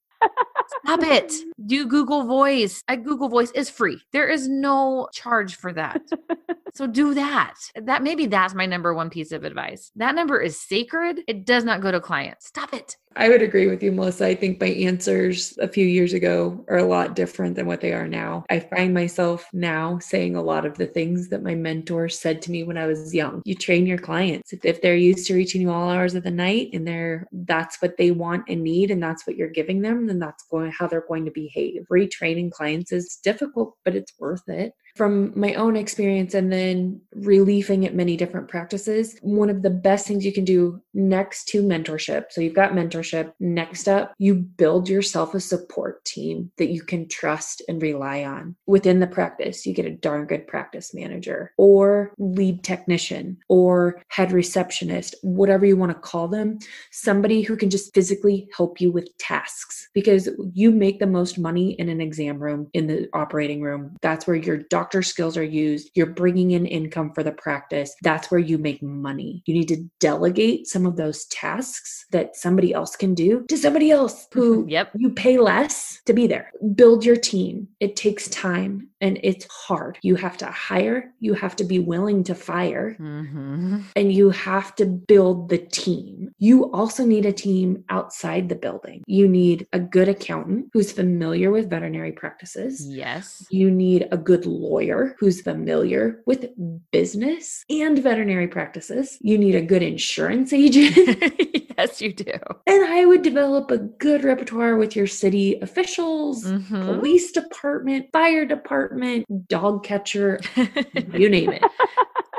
Stop 0.83 1.03
it. 1.03 1.33
Do 1.65 1.85
Google 1.85 2.23
Voice. 2.23 2.83
I 2.87 2.95
Google 2.95 3.29
Voice 3.29 3.51
is 3.51 3.69
free. 3.69 4.01
There 4.11 4.27
is 4.27 4.47
no 4.47 5.07
charge 5.13 5.55
for 5.55 5.73
that. 5.73 6.01
so 6.73 6.87
do 6.87 7.13
that. 7.13 7.55
That 7.75 8.03
maybe 8.03 8.27
that's 8.27 8.53
my 8.53 8.65
number 8.65 8.93
one 8.93 9.09
piece 9.09 9.31
of 9.31 9.43
advice. 9.43 9.91
That 9.95 10.15
number 10.15 10.39
is 10.39 10.59
sacred. 10.59 11.21
It 11.27 11.45
does 11.45 11.63
not 11.63 11.81
go 11.81 11.91
to 11.91 11.99
clients. 11.99 12.47
Stop 12.47 12.73
it. 12.73 12.97
I 13.17 13.29
would 13.29 13.41
agree 13.41 13.65
with 13.65 13.81
you, 13.81 13.91
Melissa. 13.91 14.27
I 14.27 14.35
think 14.35 14.61
my 14.61 14.67
answers 14.67 15.57
a 15.57 15.67
few 15.67 15.85
years 15.85 16.13
ago 16.13 16.63
are 16.69 16.77
a 16.77 16.83
lot 16.83 17.15
different 17.15 17.55
than 17.55 17.65
what 17.65 17.81
they 17.81 17.91
are 17.91 18.07
now. 18.07 18.45
I 18.51 18.59
find 18.59 18.93
myself 18.93 19.49
now 19.53 19.97
saying 19.97 20.35
a 20.35 20.43
lot 20.43 20.67
of 20.67 20.77
the 20.77 20.85
things 20.85 21.29
that 21.29 21.41
my 21.41 21.55
mentor 21.55 22.09
said 22.09 22.43
to 22.43 22.51
me 22.51 22.63
when 22.63 22.77
I 22.77 22.85
was 22.85 23.15
young. 23.15 23.41
You 23.43 23.55
train 23.55 23.87
your 23.87 23.97
clients. 23.97 24.53
If 24.63 24.81
they're 24.83 24.95
used 24.95 25.25
to 25.27 25.33
reaching 25.33 25.61
you 25.61 25.71
all 25.71 25.89
hours 25.89 26.13
of 26.13 26.23
the 26.23 26.31
night 26.31 26.69
and 26.73 26.87
they're 26.87 27.27
that's 27.31 27.81
what 27.81 27.97
they 27.97 28.11
want 28.11 28.45
and 28.49 28.61
need 28.61 28.91
and 28.91 29.01
that's 29.01 29.25
what 29.25 29.35
you're 29.35 29.49
giving 29.49 29.81
them, 29.81 30.05
then 30.05 30.19
that's 30.19 30.45
going 30.51 30.71
how 30.71 30.85
they're 30.85 31.05
going 31.07 31.25
to 31.25 31.31
behave. 31.31 31.87
Retraining 31.91 32.51
clients 32.51 32.91
is 32.91 33.19
difficult, 33.23 33.75
but 33.83 33.95
it's 33.95 34.13
worth 34.19 34.47
it 34.47 34.73
from 34.97 35.31
my 35.39 35.53
own 35.53 35.75
experience 35.75 36.33
and 36.33 36.51
then 36.51 36.99
relieving 37.13 37.85
at 37.85 37.95
many 37.95 38.17
different 38.17 38.47
practices, 38.47 39.17
one 39.21 39.49
of 39.49 39.61
the 39.61 39.69
best 39.69 40.07
things 40.07 40.25
you 40.25 40.33
can 40.33 40.43
do 40.43 40.81
next 40.93 41.47
to 41.49 41.61
mentorship. 41.61 42.25
So 42.31 42.41
you've 42.41 42.55
got 42.55 42.71
mentorship. 42.71 43.31
Next 43.39 43.87
up, 43.87 44.13
you 44.17 44.35
build 44.35 44.89
yourself 44.89 45.33
a 45.33 45.39
support 45.39 46.03
team 46.05 46.51
that 46.57 46.69
you 46.69 46.81
can 46.81 47.07
trust 47.07 47.61
and 47.67 47.81
rely 47.81 48.23
on. 48.23 48.55
Within 48.65 48.99
the 48.99 49.07
practice, 49.07 49.65
you 49.65 49.73
get 49.73 49.85
a 49.85 49.91
darn 49.91 50.25
good 50.25 50.47
practice 50.47 50.93
manager 50.93 51.53
or 51.57 52.11
lead 52.17 52.63
technician 52.63 53.37
or 53.47 54.01
head 54.07 54.31
receptionist, 54.31 55.15
whatever 55.21 55.65
you 55.65 55.77
want 55.77 55.91
to 55.91 55.99
call 55.99 56.27
them, 56.27 56.57
somebody 56.91 57.41
who 57.41 57.55
can 57.55 57.69
just 57.69 57.93
physically 57.93 58.49
help 58.55 58.81
you 58.81 58.91
with 58.91 59.15
tasks 59.19 59.89
because 59.93 60.29
you 60.53 60.71
make 60.71 60.99
the 60.99 61.07
most 61.07 61.37
money 61.37 61.71
in 61.73 61.89
an 61.89 62.01
exam 62.01 62.39
room, 62.39 62.67
in 62.73 62.87
the 62.87 63.07
operating 63.13 63.61
room. 63.61 63.95
That's 64.01 64.25
where 64.25 64.35
your 64.35 64.57
doctor 64.57 64.86
skills 65.01 65.37
are 65.37 65.43
used. 65.43 65.89
You're 65.95 66.05
bringing 66.07 66.51
in 66.51 66.65
income 66.65 67.11
for 67.13 67.23
the 67.23 67.31
practice. 67.31 67.93
That's 68.01 68.29
where 68.31 68.39
you 68.39 68.57
make 68.57 68.81
money. 68.81 69.43
You 69.45 69.53
need 69.53 69.67
to 69.69 69.83
delegate 69.99 70.67
some 70.67 70.85
of 70.85 70.95
those 70.95 71.25
tasks 71.25 72.05
that 72.11 72.35
somebody 72.35 72.73
else 72.73 72.95
can 72.95 73.13
do 73.13 73.45
to 73.49 73.57
somebody 73.57 73.91
else 73.91 74.27
who 74.33 74.65
yep. 74.69 74.91
you 74.95 75.09
pay 75.09 75.37
less 75.37 76.01
to 76.05 76.13
be 76.13 76.27
there. 76.27 76.51
Build 76.75 77.05
your 77.05 77.15
team. 77.15 77.67
It 77.79 77.95
takes 77.95 78.27
time 78.29 78.89
and 79.01 79.19
it's 79.23 79.45
hard. 79.51 79.97
You 80.01 80.15
have 80.15 80.37
to 80.37 80.45
hire, 80.47 81.13
you 81.19 81.33
have 81.33 81.55
to 81.57 81.63
be 81.63 81.79
willing 81.79 82.23
to 82.25 82.35
fire, 82.35 82.95
Mm-hmm. 82.99 83.79
and 83.95 84.13
you 84.13 84.29
have 84.31 84.75
to 84.75 84.85
build 84.85 85.49
the 85.49 85.57
team. 85.57 86.31
You 86.39 86.71
also 86.71 87.05
need 87.05 87.25
a 87.25 87.31
team 87.33 87.83
outside 87.89 88.49
the 88.49 88.55
building. 88.55 89.03
You 89.07 89.27
need 89.27 89.67
a 89.73 89.79
good 89.79 90.07
accountant 90.07 90.69
who's 90.73 90.91
familiar 90.91 91.51
with 91.51 91.69
veterinary 91.69 92.11
practices. 92.11 92.85
Yes. 92.87 93.45
You 93.51 93.69
need 93.69 94.07
a 94.11 94.17
good 94.17 94.45
lawyer 94.45 94.76
who's 95.19 95.41
familiar 95.41 96.21
with 96.25 96.49
business 96.91 97.63
and 97.69 97.97
veterinary 97.99 98.47
practices. 98.47 99.17
You 99.21 99.37
need 99.37 99.55
a 99.55 99.61
good 99.61 99.81
insurance 99.83 100.53
agent. 100.53 100.95
yes, 101.77 102.01
you 102.01 102.13
do. 102.13 102.31
and 102.67 102.85
I 102.85 103.05
would 103.05 103.21
develop 103.21 103.71
a 103.71 103.77
good 103.77 104.23
repertoire 104.23 104.77
with 104.77 104.95
your 104.95 105.07
city 105.07 105.59
officials, 105.61 106.43
Mhm. 106.45 106.85
police 106.85 107.31
department, 107.31 108.07
fire 108.13 108.45
department, 108.45 109.25
dog 109.47 109.83
catcher, 109.83 110.39
you 111.13 111.29
name 111.29 111.51
it. 111.51 111.63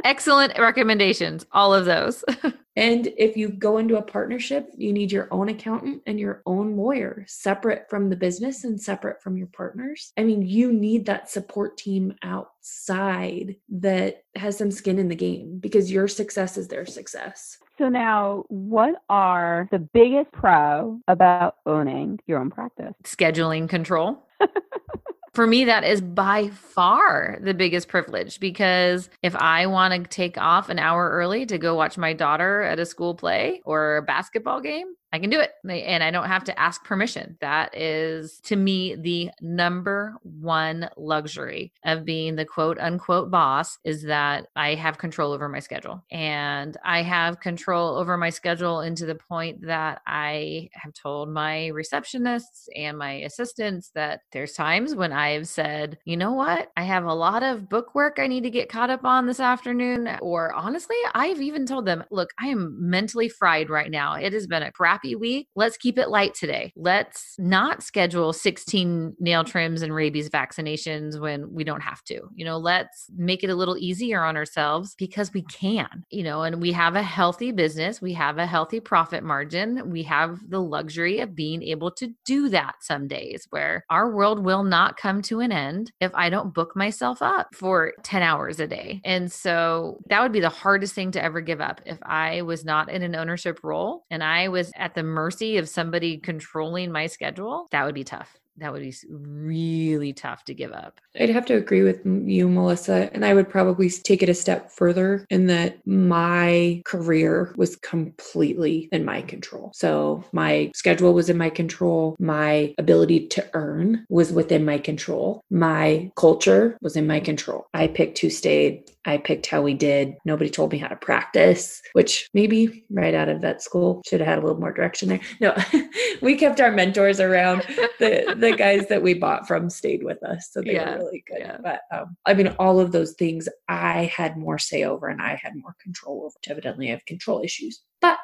Excellent 0.04 0.56
recommendations. 0.58 1.44
All 1.52 1.74
of 1.74 1.84
those. 1.84 2.24
And 2.78 3.08
if 3.16 3.36
you 3.36 3.48
go 3.48 3.78
into 3.78 3.96
a 3.96 4.02
partnership, 4.02 4.70
you 4.76 4.92
need 4.92 5.10
your 5.10 5.26
own 5.32 5.48
accountant 5.48 6.00
and 6.06 6.20
your 6.20 6.42
own 6.46 6.76
lawyer, 6.76 7.24
separate 7.26 7.90
from 7.90 8.08
the 8.08 8.14
business 8.14 8.62
and 8.62 8.80
separate 8.80 9.20
from 9.20 9.36
your 9.36 9.48
partners. 9.48 10.12
I 10.16 10.22
mean, 10.22 10.42
you 10.42 10.72
need 10.72 11.04
that 11.06 11.28
support 11.28 11.76
team 11.76 12.14
outside 12.22 13.56
that 13.70 14.22
has 14.36 14.56
some 14.56 14.70
skin 14.70 15.00
in 15.00 15.08
the 15.08 15.16
game 15.16 15.58
because 15.58 15.90
your 15.90 16.06
success 16.06 16.56
is 16.56 16.68
their 16.68 16.86
success. 16.86 17.58
So 17.78 17.88
now, 17.88 18.44
what 18.46 19.02
are 19.08 19.66
the 19.72 19.80
biggest 19.80 20.30
pro 20.30 21.00
about 21.08 21.56
owning 21.66 22.20
your 22.28 22.38
own 22.38 22.48
practice? 22.48 22.94
Scheduling 23.02 23.68
control. 23.68 24.24
For 25.34 25.46
me, 25.46 25.64
that 25.64 25.84
is 25.84 26.00
by 26.00 26.48
far 26.48 27.38
the 27.40 27.54
biggest 27.54 27.88
privilege 27.88 28.40
because 28.40 29.08
if 29.22 29.36
I 29.36 29.66
want 29.66 29.94
to 29.94 30.08
take 30.08 30.38
off 30.38 30.68
an 30.68 30.78
hour 30.78 31.10
early 31.10 31.46
to 31.46 31.58
go 31.58 31.74
watch 31.74 31.98
my 31.98 32.12
daughter 32.12 32.62
at 32.62 32.80
a 32.80 32.86
school 32.86 33.14
play 33.14 33.60
or 33.64 33.98
a 33.98 34.02
basketball 34.02 34.60
game, 34.60 34.94
I 35.12 35.18
can 35.18 35.30
do 35.30 35.40
it. 35.40 35.52
And 35.68 36.02
I 36.02 36.10
don't 36.10 36.26
have 36.26 36.44
to 36.44 36.58
ask 36.58 36.84
permission. 36.84 37.36
That 37.40 37.76
is, 37.76 38.40
to 38.44 38.56
me, 38.56 38.94
the 38.94 39.30
number 39.40 40.16
one 40.22 40.90
luxury 40.96 41.72
of 41.84 42.04
being 42.04 42.36
the 42.36 42.44
quote 42.44 42.78
unquote 42.78 43.30
boss 43.30 43.78
is 43.84 44.02
that 44.02 44.48
I 44.54 44.74
have 44.74 44.98
control 44.98 45.32
over 45.32 45.48
my 45.48 45.60
schedule. 45.60 46.04
And 46.10 46.76
I 46.84 47.02
have 47.02 47.40
control 47.40 47.96
over 47.96 48.16
my 48.16 48.30
schedule 48.30 48.80
into 48.80 49.06
the 49.06 49.14
point 49.14 49.62
that 49.66 50.02
I 50.06 50.68
have 50.72 50.92
told 50.92 51.30
my 51.30 51.70
receptionists 51.72 52.66
and 52.76 52.98
my 52.98 53.12
assistants 53.12 53.90
that 53.94 54.20
there's 54.32 54.52
times 54.52 54.94
when 54.94 55.12
I've 55.12 55.48
said, 55.48 55.98
you 56.04 56.16
know 56.16 56.32
what, 56.32 56.70
I 56.76 56.82
have 56.82 57.04
a 57.04 57.14
lot 57.14 57.42
of 57.42 57.68
book 57.68 57.94
work 57.94 58.18
I 58.18 58.26
need 58.26 58.42
to 58.42 58.50
get 58.50 58.68
caught 58.68 58.90
up 58.90 59.04
on 59.04 59.26
this 59.26 59.40
afternoon. 59.40 60.08
Or 60.20 60.52
honestly, 60.52 60.96
I've 61.14 61.40
even 61.40 61.66
told 61.66 61.86
them, 61.86 62.04
look, 62.10 62.30
I 62.38 62.48
am 62.48 62.76
mentally 62.78 63.28
fried 63.28 63.70
right 63.70 63.90
now. 63.90 64.14
It 64.14 64.32
has 64.32 64.46
been 64.46 64.62
a 64.62 64.72
week. 65.04 65.48
Let's 65.54 65.76
keep 65.76 65.98
it 65.98 66.08
light 66.08 66.34
today. 66.34 66.72
Let's 66.76 67.34
not 67.38 67.82
schedule 67.82 68.32
16 68.32 69.16
nail 69.18 69.44
trims 69.44 69.82
and 69.82 69.94
rabies 69.94 70.28
vaccinations 70.28 71.20
when 71.20 71.52
we 71.52 71.64
don't 71.64 71.82
have 71.82 72.02
to. 72.04 72.20
You 72.34 72.44
know, 72.44 72.58
let's 72.58 73.06
make 73.16 73.42
it 73.44 73.50
a 73.50 73.54
little 73.54 73.76
easier 73.78 74.22
on 74.22 74.36
ourselves 74.36 74.94
because 74.98 75.32
we 75.32 75.42
can, 75.42 76.04
you 76.10 76.22
know, 76.22 76.42
and 76.42 76.60
we 76.60 76.72
have 76.72 76.94
a 76.94 77.02
healthy 77.02 77.52
business, 77.52 78.00
we 78.00 78.12
have 78.14 78.38
a 78.38 78.46
healthy 78.46 78.80
profit 78.80 79.22
margin, 79.22 79.90
we 79.90 80.02
have 80.04 80.40
the 80.48 80.60
luxury 80.60 81.20
of 81.20 81.34
being 81.34 81.62
able 81.62 81.90
to 81.92 82.12
do 82.24 82.48
that 82.48 82.76
some 82.80 83.08
days 83.08 83.46
where 83.50 83.84
our 83.90 84.14
world 84.14 84.44
will 84.44 84.64
not 84.64 84.96
come 84.96 85.22
to 85.22 85.40
an 85.40 85.52
end 85.52 85.92
if 86.00 86.14
I 86.14 86.30
don't 86.30 86.54
book 86.54 86.76
myself 86.76 87.22
up 87.22 87.48
for 87.54 87.94
10 88.02 88.22
hours 88.22 88.60
a 88.60 88.66
day. 88.66 89.00
And 89.04 89.30
so 89.30 89.98
that 90.08 90.22
would 90.22 90.32
be 90.32 90.40
the 90.40 90.48
hardest 90.48 90.94
thing 90.94 91.10
to 91.12 91.22
ever 91.22 91.40
give 91.40 91.60
up 91.60 91.80
if 91.86 91.98
I 92.02 92.42
was 92.42 92.64
not 92.64 92.90
in 92.90 93.02
an 93.02 93.14
ownership 93.14 93.60
role 93.62 94.04
and 94.10 94.22
I 94.22 94.48
was 94.48 94.72
at 94.76 94.87
the 94.94 95.02
mercy 95.02 95.56
of 95.58 95.68
somebody 95.68 96.18
controlling 96.18 96.92
my 96.92 97.06
schedule. 97.06 97.68
That 97.70 97.84
would 97.84 97.94
be 97.94 98.04
tough. 98.04 98.36
That 98.58 98.72
would 98.72 98.82
be 98.82 98.94
really 99.08 100.12
tough 100.12 100.44
to 100.44 100.54
give 100.54 100.72
up. 100.72 101.00
I'd 101.18 101.30
have 101.30 101.46
to 101.46 101.54
agree 101.54 101.82
with 101.82 102.00
you, 102.04 102.48
Melissa. 102.48 103.10
And 103.12 103.24
I 103.24 103.34
would 103.34 103.48
probably 103.48 103.90
take 103.90 104.22
it 104.22 104.28
a 104.28 104.34
step 104.34 104.70
further 104.70 105.24
in 105.30 105.46
that 105.46 105.78
my 105.86 106.82
career 106.84 107.52
was 107.56 107.76
completely 107.76 108.88
in 108.92 109.04
my 109.04 109.22
control. 109.22 109.72
So 109.74 110.24
my 110.32 110.70
schedule 110.74 111.14
was 111.14 111.30
in 111.30 111.38
my 111.38 111.50
control. 111.50 112.16
My 112.18 112.74
ability 112.78 113.28
to 113.28 113.48
earn 113.54 114.06
was 114.08 114.32
within 114.32 114.64
my 114.64 114.78
control. 114.78 115.42
My 115.50 116.10
culture 116.16 116.76
was 116.80 116.96
in 116.96 117.06
my 117.06 117.20
control. 117.20 117.66
I 117.74 117.86
picked 117.88 118.18
who 118.18 118.30
stayed. 118.30 118.90
I 119.04 119.16
picked 119.16 119.46
how 119.46 119.62
we 119.62 119.72
did. 119.72 120.16
Nobody 120.24 120.50
told 120.50 120.70
me 120.70 120.78
how 120.78 120.88
to 120.88 120.96
practice, 120.96 121.80
which 121.94 122.28
maybe 122.34 122.84
right 122.90 123.14
out 123.14 123.30
of 123.30 123.40
vet 123.40 123.62
school 123.62 124.02
should 124.06 124.20
have 124.20 124.28
had 124.28 124.38
a 124.38 124.42
little 124.42 124.60
more 124.60 124.72
direction 124.72 125.08
there. 125.08 125.20
No, 125.40 125.56
we 126.20 126.36
kept 126.36 126.60
our 126.60 126.70
mentors 126.70 127.18
around. 127.18 127.62
The 127.98 128.34
the 128.36 128.47
guys 128.56 128.88
that 128.88 129.02
we 129.02 129.14
bought 129.14 129.46
from 129.46 129.70
stayed 129.70 130.02
with 130.02 130.22
us, 130.22 130.50
so 130.52 130.62
they 130.62 130.74
Yeah, 130.74 130.92
were 130.96 131.04
really 131.04 131.24
good. 131.26 131.38
yeah. 131.40 131.58
But 131.62 131.80
um, 131.92 132.16
I 132.26 132.34
mean, 132.34 132.48
all 132.58 132.80
of 132.80 132.92
those 132.92 133.12
things 133.12 133.48
I 133.68 134.04
had 134.14 134.36
more 134.36 134.58
say 134.58 134.84
over, 134.84 135.08
and 135.08 135.20
I 135.20 135.40
had 135.42 135.56
more 135.56 135.74
control 135.82 136.24
over. 136.24 136.34
Evidently, 136.48 136.88
I 136.88 136.92
have 136.92 137.04
control 137.06 137.42
issues. 137.42 137.82
But 138.00 138.18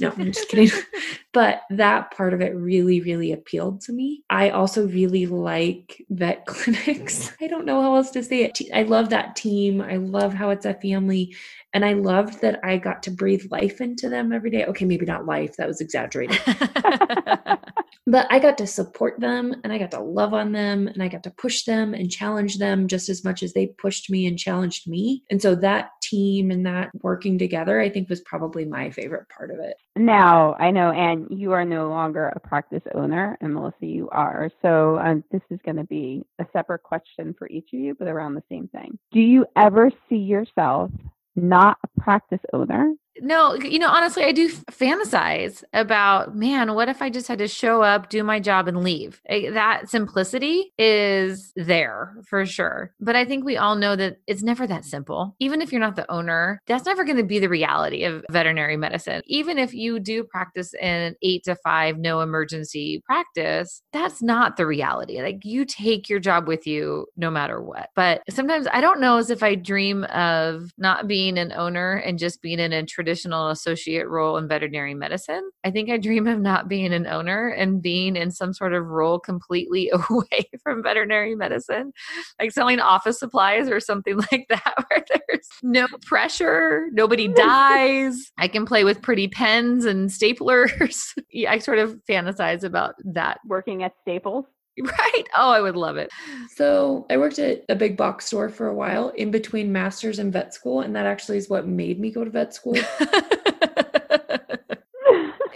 no, 0.00 0.12
I'm 0.18 0.32
just 0.32 0.48
kidding. 0.48 0.70
but 1.32 1.62
that 1.70 2.10
part 2.10 2.34
of 2.34 2.40
it 2.40 2.56
really, 2.56 3.00
really 3.00 3.32
appealed 3.32 3.80
to 3.82 3.92
me. 3.92 4.24
I 4.28 4.50
also 4.50 4.88
really 4.88 5.26
like 5.26 6.04
vet 6.10 6.44
clinics. 6.46 7.32
I 7.40 7.46
don't 7.46 7.64
know 7.64 7.80
how 7.80 7.94
else 7.94 8.10
to 8.12 8.22
say 8.22 8.42
it. 8.42 8.58
I 8.74 8.82
love 8.82 9.10
that 9.10 9.36
team. 9.36 9.80
I 9.80 9.96
love 9.96 10.34
how 10.34 10.50
it's 10.50 10.66
a 10.66 10.74
family. 10.74 11.36
And 11.72 11.84
I 11.84 11.92
loved 11.94 12.40
that 12.40 12.60
I 12.64 12.76
got 12.78 13.02
to 13.04 13.10
breathe 13.10 13.46
life 13.50 13.80
into 13.80 14.08
them 14.08 14.32
every 14.32 14.50
day. 14.50 14.64
Okay, 14.66 14.84
maybe 14.84 15.06
not 15.06 15.24
life, 15.24 15.56
that 15.56 15.68
was 15.68 15.80
exaggerated. 15.80 16.40
But 18.06 18.26
I 18.30 18.38
got 18.40 18.58
to 18.58 18.66
support 18.66 19.20
them 19.20 19.54
and 19.62 19.72
I 19.72 19.78
got 19.78 19.92
to 19.92 20.00
love 20.00 20.34
on 20.34 20.50
them 20.50 20.88
and 20.88 21.02
I 21.02 21.08
got 21.08 21.22
to 21.24 21.30
push 21.30 21.62
them 21.64 21.94
and 21.94 22.10
challenge 22.10 22.58
them 22.58 22.88
just 22.88 23.08
as 23.08 23.24
much 23.24 23.42
as 23.42 23.52
they 23.52 23.68
pushed 23.68 24.10
me 24.10 24.26
and 24.26 24.38
challenged 24.38 24.88
me. 24.88 25.22
And 25.30 25.40
so 25.40 25.54
that 25.56 25.90
team 26.02 26.50
and 26.50 26.66
that 26.66 26.90
working 27.02 27.38
together, 27.38 27.80
I 27.80 27.88
think 27.88 28.10
was 28.10 28.20
probably 28.22 28.64
my 28.64 28.90
favorite 28.90 29.28
part 29.28 29.50
of 29.50 29.60
it. 29.60 29.76
Now, 29.96 30.54
I 30.58 30.70
know, 30.70 30.90
Anne, 30.90 31.28
you 31.30 31.52
are 31.52 31.64
no 31.64 31.88
longer 31.88 32.26
a 32.28 32.40
practice 32.40 32.82
owner, 32.94 33.36
and 33.40 33.54
Melissa, 33.54 33.86
you 33.86 34.08
are. 34.10 34.50
So 34.62 34.98
um, 34.98 35.22
this 35.30 35.42
is 35.50 35.60
going 35.64 35.76
to 35.76 35.84
be 35.84 36.24
a 36.40 36.46
separate 36.52 36.82
question 36.82 37.34
for 37.38 37.48
each 37.48 37.68
of 37.72 37.78
you, 37.78 37.94
but 37.98 38.08
around 38.08 38.34
the 38.34 38.42
same 38.50 38.68
thing. 38.68 38.98
Do 39.12 39.20
you 39.20 39.46
ever 39.56 39.90
see 40.08 40.16
yourself 40.16 40.90
not 41.36 41.78
a 41.84 42.00
practice 42.00 42.40
owner? 42.52 42.94
No, 43.20 43.54
you 43.54 43.78
know, 43.78 43.90
honestly, 43.90 44.24
I 44.24 44.32
do 44.32 44.48
fantasize 44.48 45.62
about, 45.74 46.34
man, 46.34 46.74
what 46.74 46.88
if 46.88 47.02
I 47.02 47.10
just 47.10 47.28
had 47.28 47.38
to 47.38 47.48
show 47.48 47.82
up, 47.82 48.08
do 48.08 48.22
my 48.24 48.40
job, 48.40 48.68
and 48.68 48.82
leave? 48.82 49.20
Eh, 49.28 49.50
That 49.50 49.90
simplicity 49.90 50.72
is 50.78 51.52
there 51.54 52.14
for 52.26 52.46
sure. 52.46 52.94
But 53.00 53.14
I 53.14 53.26
think 53.26 53.44
we 53.44 53.58
all 53.58 53.76
know 53.76 53.96
that 53.96 54.16
it's 54.26 54.42
never 54.42 54.66
that 54.66 54.86
simple. 54.86 55.36
Even 55.40 55.60
if 55.60 55.70
you're 55.72 55.80
not 55.80 55.96
the 55.96 56.10
owner, 56.10 56.58
that's 56.66 56.86
never 56.86 57.04
going 57.04 57.18
to 57.18 57.22
be 57.22 57.38
the 57.38 57.50
reality 57.50 58.04
of 58.04 58.24
veterinary 58.30 58.78
medicine. 58.78 59.20
Even 59.26 59.58
if 59.58 59.74
you 59.74 60.00
do 60.00 60.24
practice 60.24 60.72
in 60.80 60.88
an 60.88 61.14
eight 61.22 61.44
to 61.44 61.54
five, 61.56 61.98
no 61.98 62.20
emergency 62.22 63.02
practice, 63.04 63.82
that's 63.92 64.22
not 64.22 64.56
the 64.56 64.66
reality. 64.66 65.20
Like 65.20 65.44
you 65.44 65.66
take 65.66 66.08
your 66.08 66.18
job 66.18 66.48
with 66.48 66.66
you 66.66 67.06
no 67.16 67.30
matter 67.30 67.60
what. 67.60 67.90
But 67.94 68.22
sometimes 68.30 68.66
I 68.72 68.80
don't 68.80 69.00
know 69.00 69.18
as 69.18 69.28
if 69.28 69.42
I 69.42 69.54
dream 69.54 70.04
of 70.04 70.70
not 70.78 71.06
being 71.06 71.36
an 71.36 71.52
owner 71.52 71.96
and 71.96 72.18
just 72.18 72.40
being 72.40 72.58
in 72.58 72.72
a 72.72 72.82
traditional 73.02 73.48
associate 73.48 74.08
role 74.08 74.36
in 74.36 74.46
veterinary 74.46 74.94
medicine. 74.94 75.50
I 75.64 75.72
think 75.72 75.90
I 75.90 75.96
dream 75.96 76.28
of 76.28 76.38
not 76.38 76.68
being 76.68 76.92
an 76.92 77.08
owner 77.08 77.48
and 77.48 77.82
being 77.82 78.14
in 78.14 78.30
some 78.30 78.54
sort 78.54 78.74
of 78.74 78.86
role 78.86 79.18
completely 79.18 79.90
away 80.10 80.48
from 80.62 80.84
veterinary 80.84 81.34
medicine, 81.34 81.92
like 82.40 82.52
selling 82.52 82.78
office 82.78 83.18
supplies 83.18 83.68
or 83.68 83.80
something 83.80 84.16
like 84.32 84.46
that, 84.50 84.74
where 84.88 85.04
there's 85.10 85.48
no 85.64 85.88
pressure, 86.06 86.86
nobody 86.92 87.26
dies. 87.34 88.30
I 88.38 88.46
can 88.46 88.66
play 88.66 88.84
with 88.84 89.02
pretty 89.02 89.26
pens 89.26 89.84
and 89.84 90.08
staplers. 90.08 91.02
I 91.48 91.58
sort 91.58 91.78
of 91.78 92.00
fantasize 92.08 92.62
about 92.62 92.94
that. 93.04 93.40
Working 93.48 93.82
at 93.82 93.94
Staples. 94.02 94.44
Right. 94.82 95.24
Oh, 95.36 95.50
I 95.50 95.60
would 95.60 95.76
love 95.76 95.98
it. 95.98 96.10
So 96.54 97.06
I 97.10 97.18
worked 97.18 97.38
at 97.38 97.62
a 97.68 97.74
big 97.74 97.96
box 97.96 98.24
store 98.26 98.48
for 98.48 98.68
a 98.68 98.74
while 98.74 99.10
in 99.10 99.30
between 99.30 99.70
master's 99.70 100.18
and 100.18 100.32
vet 100.32 100.54
school. 100.54 100.80
And 100.80 100.96
that 100.96 101.04
actually 101.04 101.36
is 101.36 101.50
what 101.50 101.66
made 101.66 102.00
me 102.00 102.10
go 102.10 102.24
to 102.24 102.30
vet 102.30 102.54
school. 102.54 102.72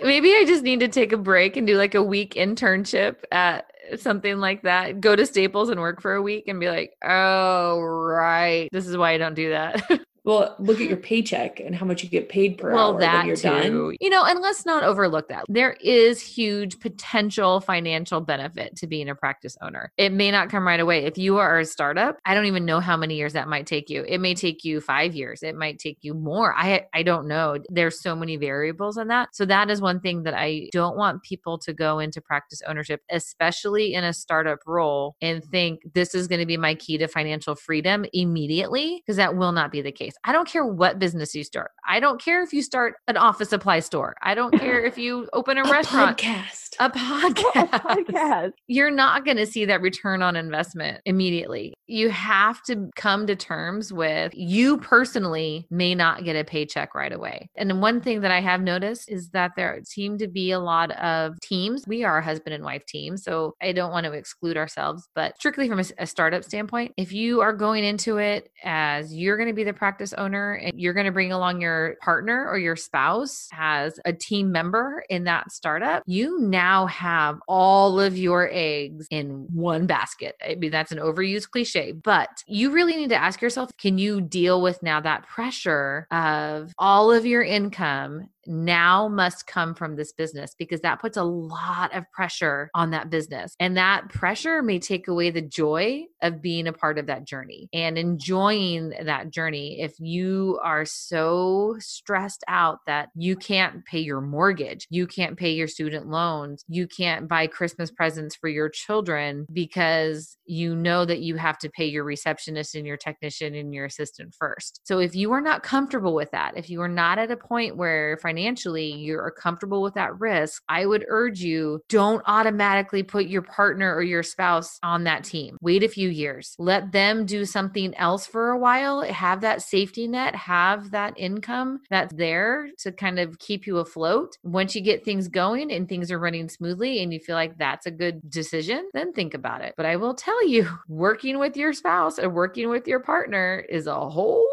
Maybe 0.02 0.34
I 0.34 0.44
just 0.46 0.62
need 0.62 0.80
to 0.80 0.88
take 0.88 1.12
a 1.12 1.16
break 1.16 1.56
and 1.56 1.66
do 1.66 1.78
like 1.78 1.94
a 1.94 2.02
week 2.02 2.34
internship 2.34 3.16
at 3.32 3.70
something 3.96 4.38
like 4.38 4.62
that. 4.62 5.00
Go 5.00 5.16
to 5.16 5.24
Staples 5.24 5.70
and 5.70 5.80
work 5.80 6.02
for 6.02 6.14
a 6.14 6.22
week 6.22 6.44
and 6.46 6.60
be 6.60 6.68
like, 6.68 6.92
oh, 7.02 7.80
right. 7.80 8.68
This 8.70 8.86
is 8.86 8.96
why 8.96 9.12
I 9.12 9.18
don't 9.18 9.34
do 9.34 9.50
that. 9.50 9.82
Well, 10.26 10.56
look 10.58 10.80
at 10.80 10.88
your 10.88 10.96
paycheck 10.96 11.60
and 11.60 11.74
how 11.74 11.86
much 11.86 12.02
you 12.02 12.08
get 12.08 12.28
paid 12.28 12.58
per 12.58 12.74
well, 12.74 12.94
hour 12.94 13.00
that 13.00 13.18
when 13.18 13.26
you're 13.28 13.36
too. 13.36 13.48
done. 13.48 13.96
You 14.00 14.10
know, 14.10 14.24
and 14.24 14.40
let's 14.40 14.66
not 14.66 14.82
overlook 14.82 15.28
that. 15.28 15.44
There 15.48 15.76
is 15.80 16.20
huge 16.20 16.80
potential 16.80 17.60
financial 17.60 18.20
benefit 18.20 18.74
to 18.76 18.88
being 18.88 19.08
a 19.08 19.14
practice 19.14 19.56
owner. 19.62 19.92
It 19.96 20.12
may 20.12 20.32
not 20.32 20.50
come 20.50 20.66
right 20.66 20.80
away. 20.80 21.04
If 21.04 21.16
you 21.16 21.38
are 21.38 21.60
a 21.60 21.64
startup, 21.64 22.18
I 22.24 22.34
don't 22.34 22.46
even 22.46 22.64
know 22.64 22.80
how 22.80 22.96
many 22.96 23.14
years 23.14 23.34
that 23.34 23.46
might 23.46 23.66
take 23.66 23.88
you. 23.88 24.04
It 24.06 24.18
may 24.18 24.34
take 24.34 24.64
you 24.64 24.80
5 24.80 25.14
years. 25.14 25.44
It 25.44 25.54
might 25.54 25.78
take 25.78 25.98
you 26.02 26.12
more. 26.12 26.52
I 26.56 26.86
I 26.92 27.04
don't 27.04 27.28
know. 27.28 27.58
There's 27.68 28.00
so 28.00 28.16
many 28.16 28.36
variables 28.36 28.98
in 28.98 29.06
that. 29.08 29.28
So 29.32 29.44
that 29.46 29.70
is 29.70 29.80
one 29.80 30.00
thing 30.00 30.24
that 30.24 30.34
I 30.34 30.68
don't 30.72 30.96
want 30.96 31.22
people 31.22 31.56
to 31.58 31.72
go 31.72 32.00
into 32.00 32.20
practice 32.20 32.62
ownership, 32.66 33.02
especially 33.10 33.94
in 33.94 34.02
a 34.02 34.12
startup 34.12 34.58
role 34.66 35.14
and 35.20 35.44
think 35.44 35.82
this 35.94 36.14
is 36.16 36.26
going 36.26 36.40
to 36.40 36.46
be 36.46 36.56
my 36.56 36.74
key 36.74 36.98
to 36.98 37.06
financial 37.06 37.54
freedom 37.54 38.04
immediately 38.12 39.02
because 39.04 39.16
that 39.16 39.36
will 39.36 39.52
not 39.52 39.70
be 39.70 39.82
the 39.82 39.92
case. 39.92 40.14
I 40.24 40.32
don't 40.32 40.48
care 40.48 40.64
what 40.66 40.98
business 40.98 41.34
you 41.34 41.44
start. 41.44 41.70
I 41.88 42.00
don't 42.00 42.20
care 42.20 42.42
if 42.42 42.52
you 42.52 42.62
start 42.62 42.94
an 43.08 43.16
office 43.16 43.48
supply 43.50 43.80
store. 43.80 44.16
I 44.22 44.34
don't 44.34 44.52
care 44.58 44.84
if 44.84 44.98
you 44.98 45.28
open 45.32 45.58
a, 45.58 45.62
A 45.62 45.70
restaurant. 45.70 46.18
podcast. 46.18 46.74
A 46.80 46.86
A 46.86 46.90
podcast. 46.90 47.70
podcast. 47.70 48.52
You're 48.66 48.90
not 48.90 49.24
going 49.24 49.36
to 49.38 49.46
see 49.46 49.64
that 49.66 49.80
return 49.80 50.22
on 50.22 50.36
investment 50.36 51.00
immediately. 51.04 51.72
You 51.86 52.10
have 52.10 52.62
to 52.64 52.90
come 52.96 53.26
to 53.28 53.36
terms 53.36 53.92
with 53.92 54.32
you 54.34 54.78
personally 54.78 55.66
may 55.70 55.94
not 55.94 56.24
get 56.24 56.36
a 56.36 56.44
paycheck 56.44 56.94
right 56.94 57.12
away. 57.12 57.48
And 57.56 57.80
one 57.80 58.00
thing 58.00 58.20
that 58.22 58.30
I 58.30 58.40
have 58.40 58.60
noticed 58.60 59.10
is 59.10 59.30
that 59.30 59.52
there 59.56 59.80
seem 59.84 60.18
to 60.18 60.28
be 60.28 60.50
a 60.50 60.58
lot 60.58 60.90
of 60.92 61.38
teams. 61.40 61.84
We 61.86 62.04
are 62.04 62.18
a 62.18 62.24
husband 62.24 62.54
and 62.54 62.64
wife 62.64 62.84
team, 62.86 63.16
so 63.16 63.54
I 63.62 63.72
don't 63.72 63.92
want 63.92 64.04
to 64.06 64.12
exclude 64.12 64.56
ourselves, 64.56 65.08
but 65.14 65.36
strictly 65.38 65.68
from 65.68 65.80
a, 65.80 65.84
a 65.98 66.06
startup 66.06 66.44
standpoint, 66.44 66.92
if 66.96 67.12
you 67.12 67.40
are 67.40 67.52
going 67.52 67.84
into 67.84 68.18
it 68.18 68.50
as 68.64 69.14
you're 69.14 69.36
going 69.36 69.48
to 69.48 69.54
be 69.54 69.64
the 69.64 69.72
practice 69.72 70.05
owner 70.14 70.54
and 70.54 70.78
you're 70.78 70.94
going 70.94 71.06
to 71.06 71.12
bring 71.12 71.32
along 71.32 71.60
your 71.60 71.96
partner 72.02 72.48
or 72.48 72.58
your 72.58 72.76
spouse 72.76 73.48
as 73.52 73.98
a 74.04 74.12
team 74.12 74.52
member 74.52 75.04
in 75.08 75.24
that 75.24 75.52
startup, 75.52 76.02
you 76.06 76.40
now 76.40 76.86
have 76.86 77.40
all 77.48 78.00
of 78.00 78.16
your 78.16 78.48
eggs 78.52 79.06
in 79.10 79.46
one 79.52 79.86
basket. 79.86 80.36
I 80.46 80.54
mean, 80.56 80.70
that's 80.70 80.92
an 80.92 80.98
overused 80.98 81.50
cliche, 81.50 81.92
but 81.92 82.42
you 82.46 82.70
really 82.70 82.96
need 82.96 83.10
to 83.10 83.16
ask 83.16 83.40
yourself 83.40 83.70
can 83.76 83.98
you 83.98 84.20
deal 84.20 84.62
with 84.62 84.82
now 84.82 85.00
that 85.00 85.26
pressure 85.26 86.06
of 86.10 86.72
all 86.78 87.12
of 87.12 87.26
your 87.26 87.42
income 87.42 88.28
now 88.46 89.08
must 89.08 89.46
come 89.46 89.74
from 89.74 89.96
this 89.96 90.12
business 90.12 90.54
because 90.58 90.80
that 90.80 91.00
puts 91.00 91.16
a 91.16 91.22
lot 91.22 91.94
of 91.94 92.04
pressure 92.12 92.70
on 92.74 92.90
that 92.90 93.10
business. 93.10 93.54
And 93.60 93.76
that 93.76 94.08
pressure 94.08 94.62
may 94.62 94.78
take 94.78 95.08
away 95.08 95.30
the 95.30 95.42
joy 95.42 96.04
of 96.22 96.42
being 96.42 96.66
a 96.66 96.72
part 96.72 96.98
of 96.98 97.06
that 97.06 97.24
journey 97.24 97.68
and 97.72 97.98
enjoying 97.98 98.92
that 99.04 99.30
journey. 99.30 99.80
If 99.80 99.94
you 99.98 100.58
are 100.62 100.84
so 100.84 101.76
stressed 101.78 102.44
out 102.48 102.78
that 102.86 103.10
you 103.14 103.36
can't 103.36 103.84
pay 103.84 104.00
your 104.00 104.20
mortgage, 104.20 104.86
you 104.90 105.06
can't 105.06 105.36
pay 105.36 105.52
your 105.52 105.68
student 105.68 106.08
loans, 106.08 106.64
you 106.68 106.86
can't 106.86 107.28
buy 107.28 107.46
Christmas 107.46 107.90
presents 107.90 108.34
for 108.34 108.48
your 108.48 108.68
children 108.68 109.46
because 109.52 110.36
you 110.46 110.74
know 110.74 111.04
that 111.04 111.20
you 111.20 111.36
have 111.36 111.58
to 111.58 111.70
pay 111.70 111.86
your 111.86 112.04
receptionist 112.04 112.74
and 112.74 112.86
your 112.86 112.96
technician 112.96 113.54
and 113.54 113.74
your 113.74 113.84
assistant 113.84 114.34
first. 114.34 114.80
So 114.84 114.98
if 114.98 115.14
you 115.14 115.32
are 115.32 115.40
not 115.40 115.62
comfortable 115.62 116.14
with 116.14 116.30
that, 116.30 116.56
if 116.56 116.70
you 116.70 116.80
are 116.82 116.88
not 116.88 117.18
at 117.18 117.30
a 117.30 117.36
point 117.36 117.76
where 117.76 118.16
financially 118.36 118.92
you're 118.92 119.30
comfortable 119.30 119.82
with 119.82 119.94
that 119.94 120.18
risk, 120.20 120.62
I 120.68 120.84
would 120.84 121.06
urge 121.08 121.40
you 121.40 121.80
don't 121.88 122.22
automatically 122.26 123.02
put 123.02 123.26
your 123.26 123.40
partner 123.40 123.94
or 123.94 124.02
your 124.02 124.22
spouse 124.22 124.78
on 124.82 125.04
that 125.04 125.24
team. 125.24 125.56
Wait 125.62 125.82
a 125.82 125.88
few 125.88 126.10
years. 126.10 126.54
Let 126.58 126.92
them 126.92 127.24
do 127.24 127.46
something 127.46 127.94
else 127.94 128.26
for 128.26 128.50
a 128.50 128.58
while, 128.58 129.00
have 129.00 129.40
that 129.40 129.62
safety 129.62 130.06
net, 130.06 130.34
have 130.34 130.90
that 130.90 131.14
income 131.16 131.80
that's 131.88 132.12
there 132.14 132.68
to 132.80 132.92
kind 132.92 133.18
of 133.18 133.38
keep 133.38 133.66
you 133.66 133.78
afloat. 133.78 134.36
Once 134.42 134.74
you 134.74 134.82
get 134.82 135.02
things 135.02 135.28
going 135.28 135.72
and 135.72 135.88
things 135.88 136.10
are 136.10 136.18
running 136.18 136.50
smoothly 136.50 137.02
and 137.02 137.14
you 137.14 137.20
feel 137.20 137.36
like 137.36 137.56
that's 137.56 137.86
a 137.86 137.90
good 137.90 138.20
decision, 138.28 138.86
then 138.92 139.14
think 139.14 139.32
about 139.32 139.62
it. 139.62 139.72
But 139.78 139.86
I 139.86 139.96
will 139.96 140.14
tell 140.14 140.46
you, 140.46 140.68
working 140.88 141.38
with 141.38 141.56
your 141.56 141.72
spouse 141.72 142.18
or 142.18 142.28
working 142.28 142.68
with 142.68 142.86
your 142.86 143.00
partner 143.00 143.64
is 143.70 143.86
a 143.86 143.94
whole 143.94 144.46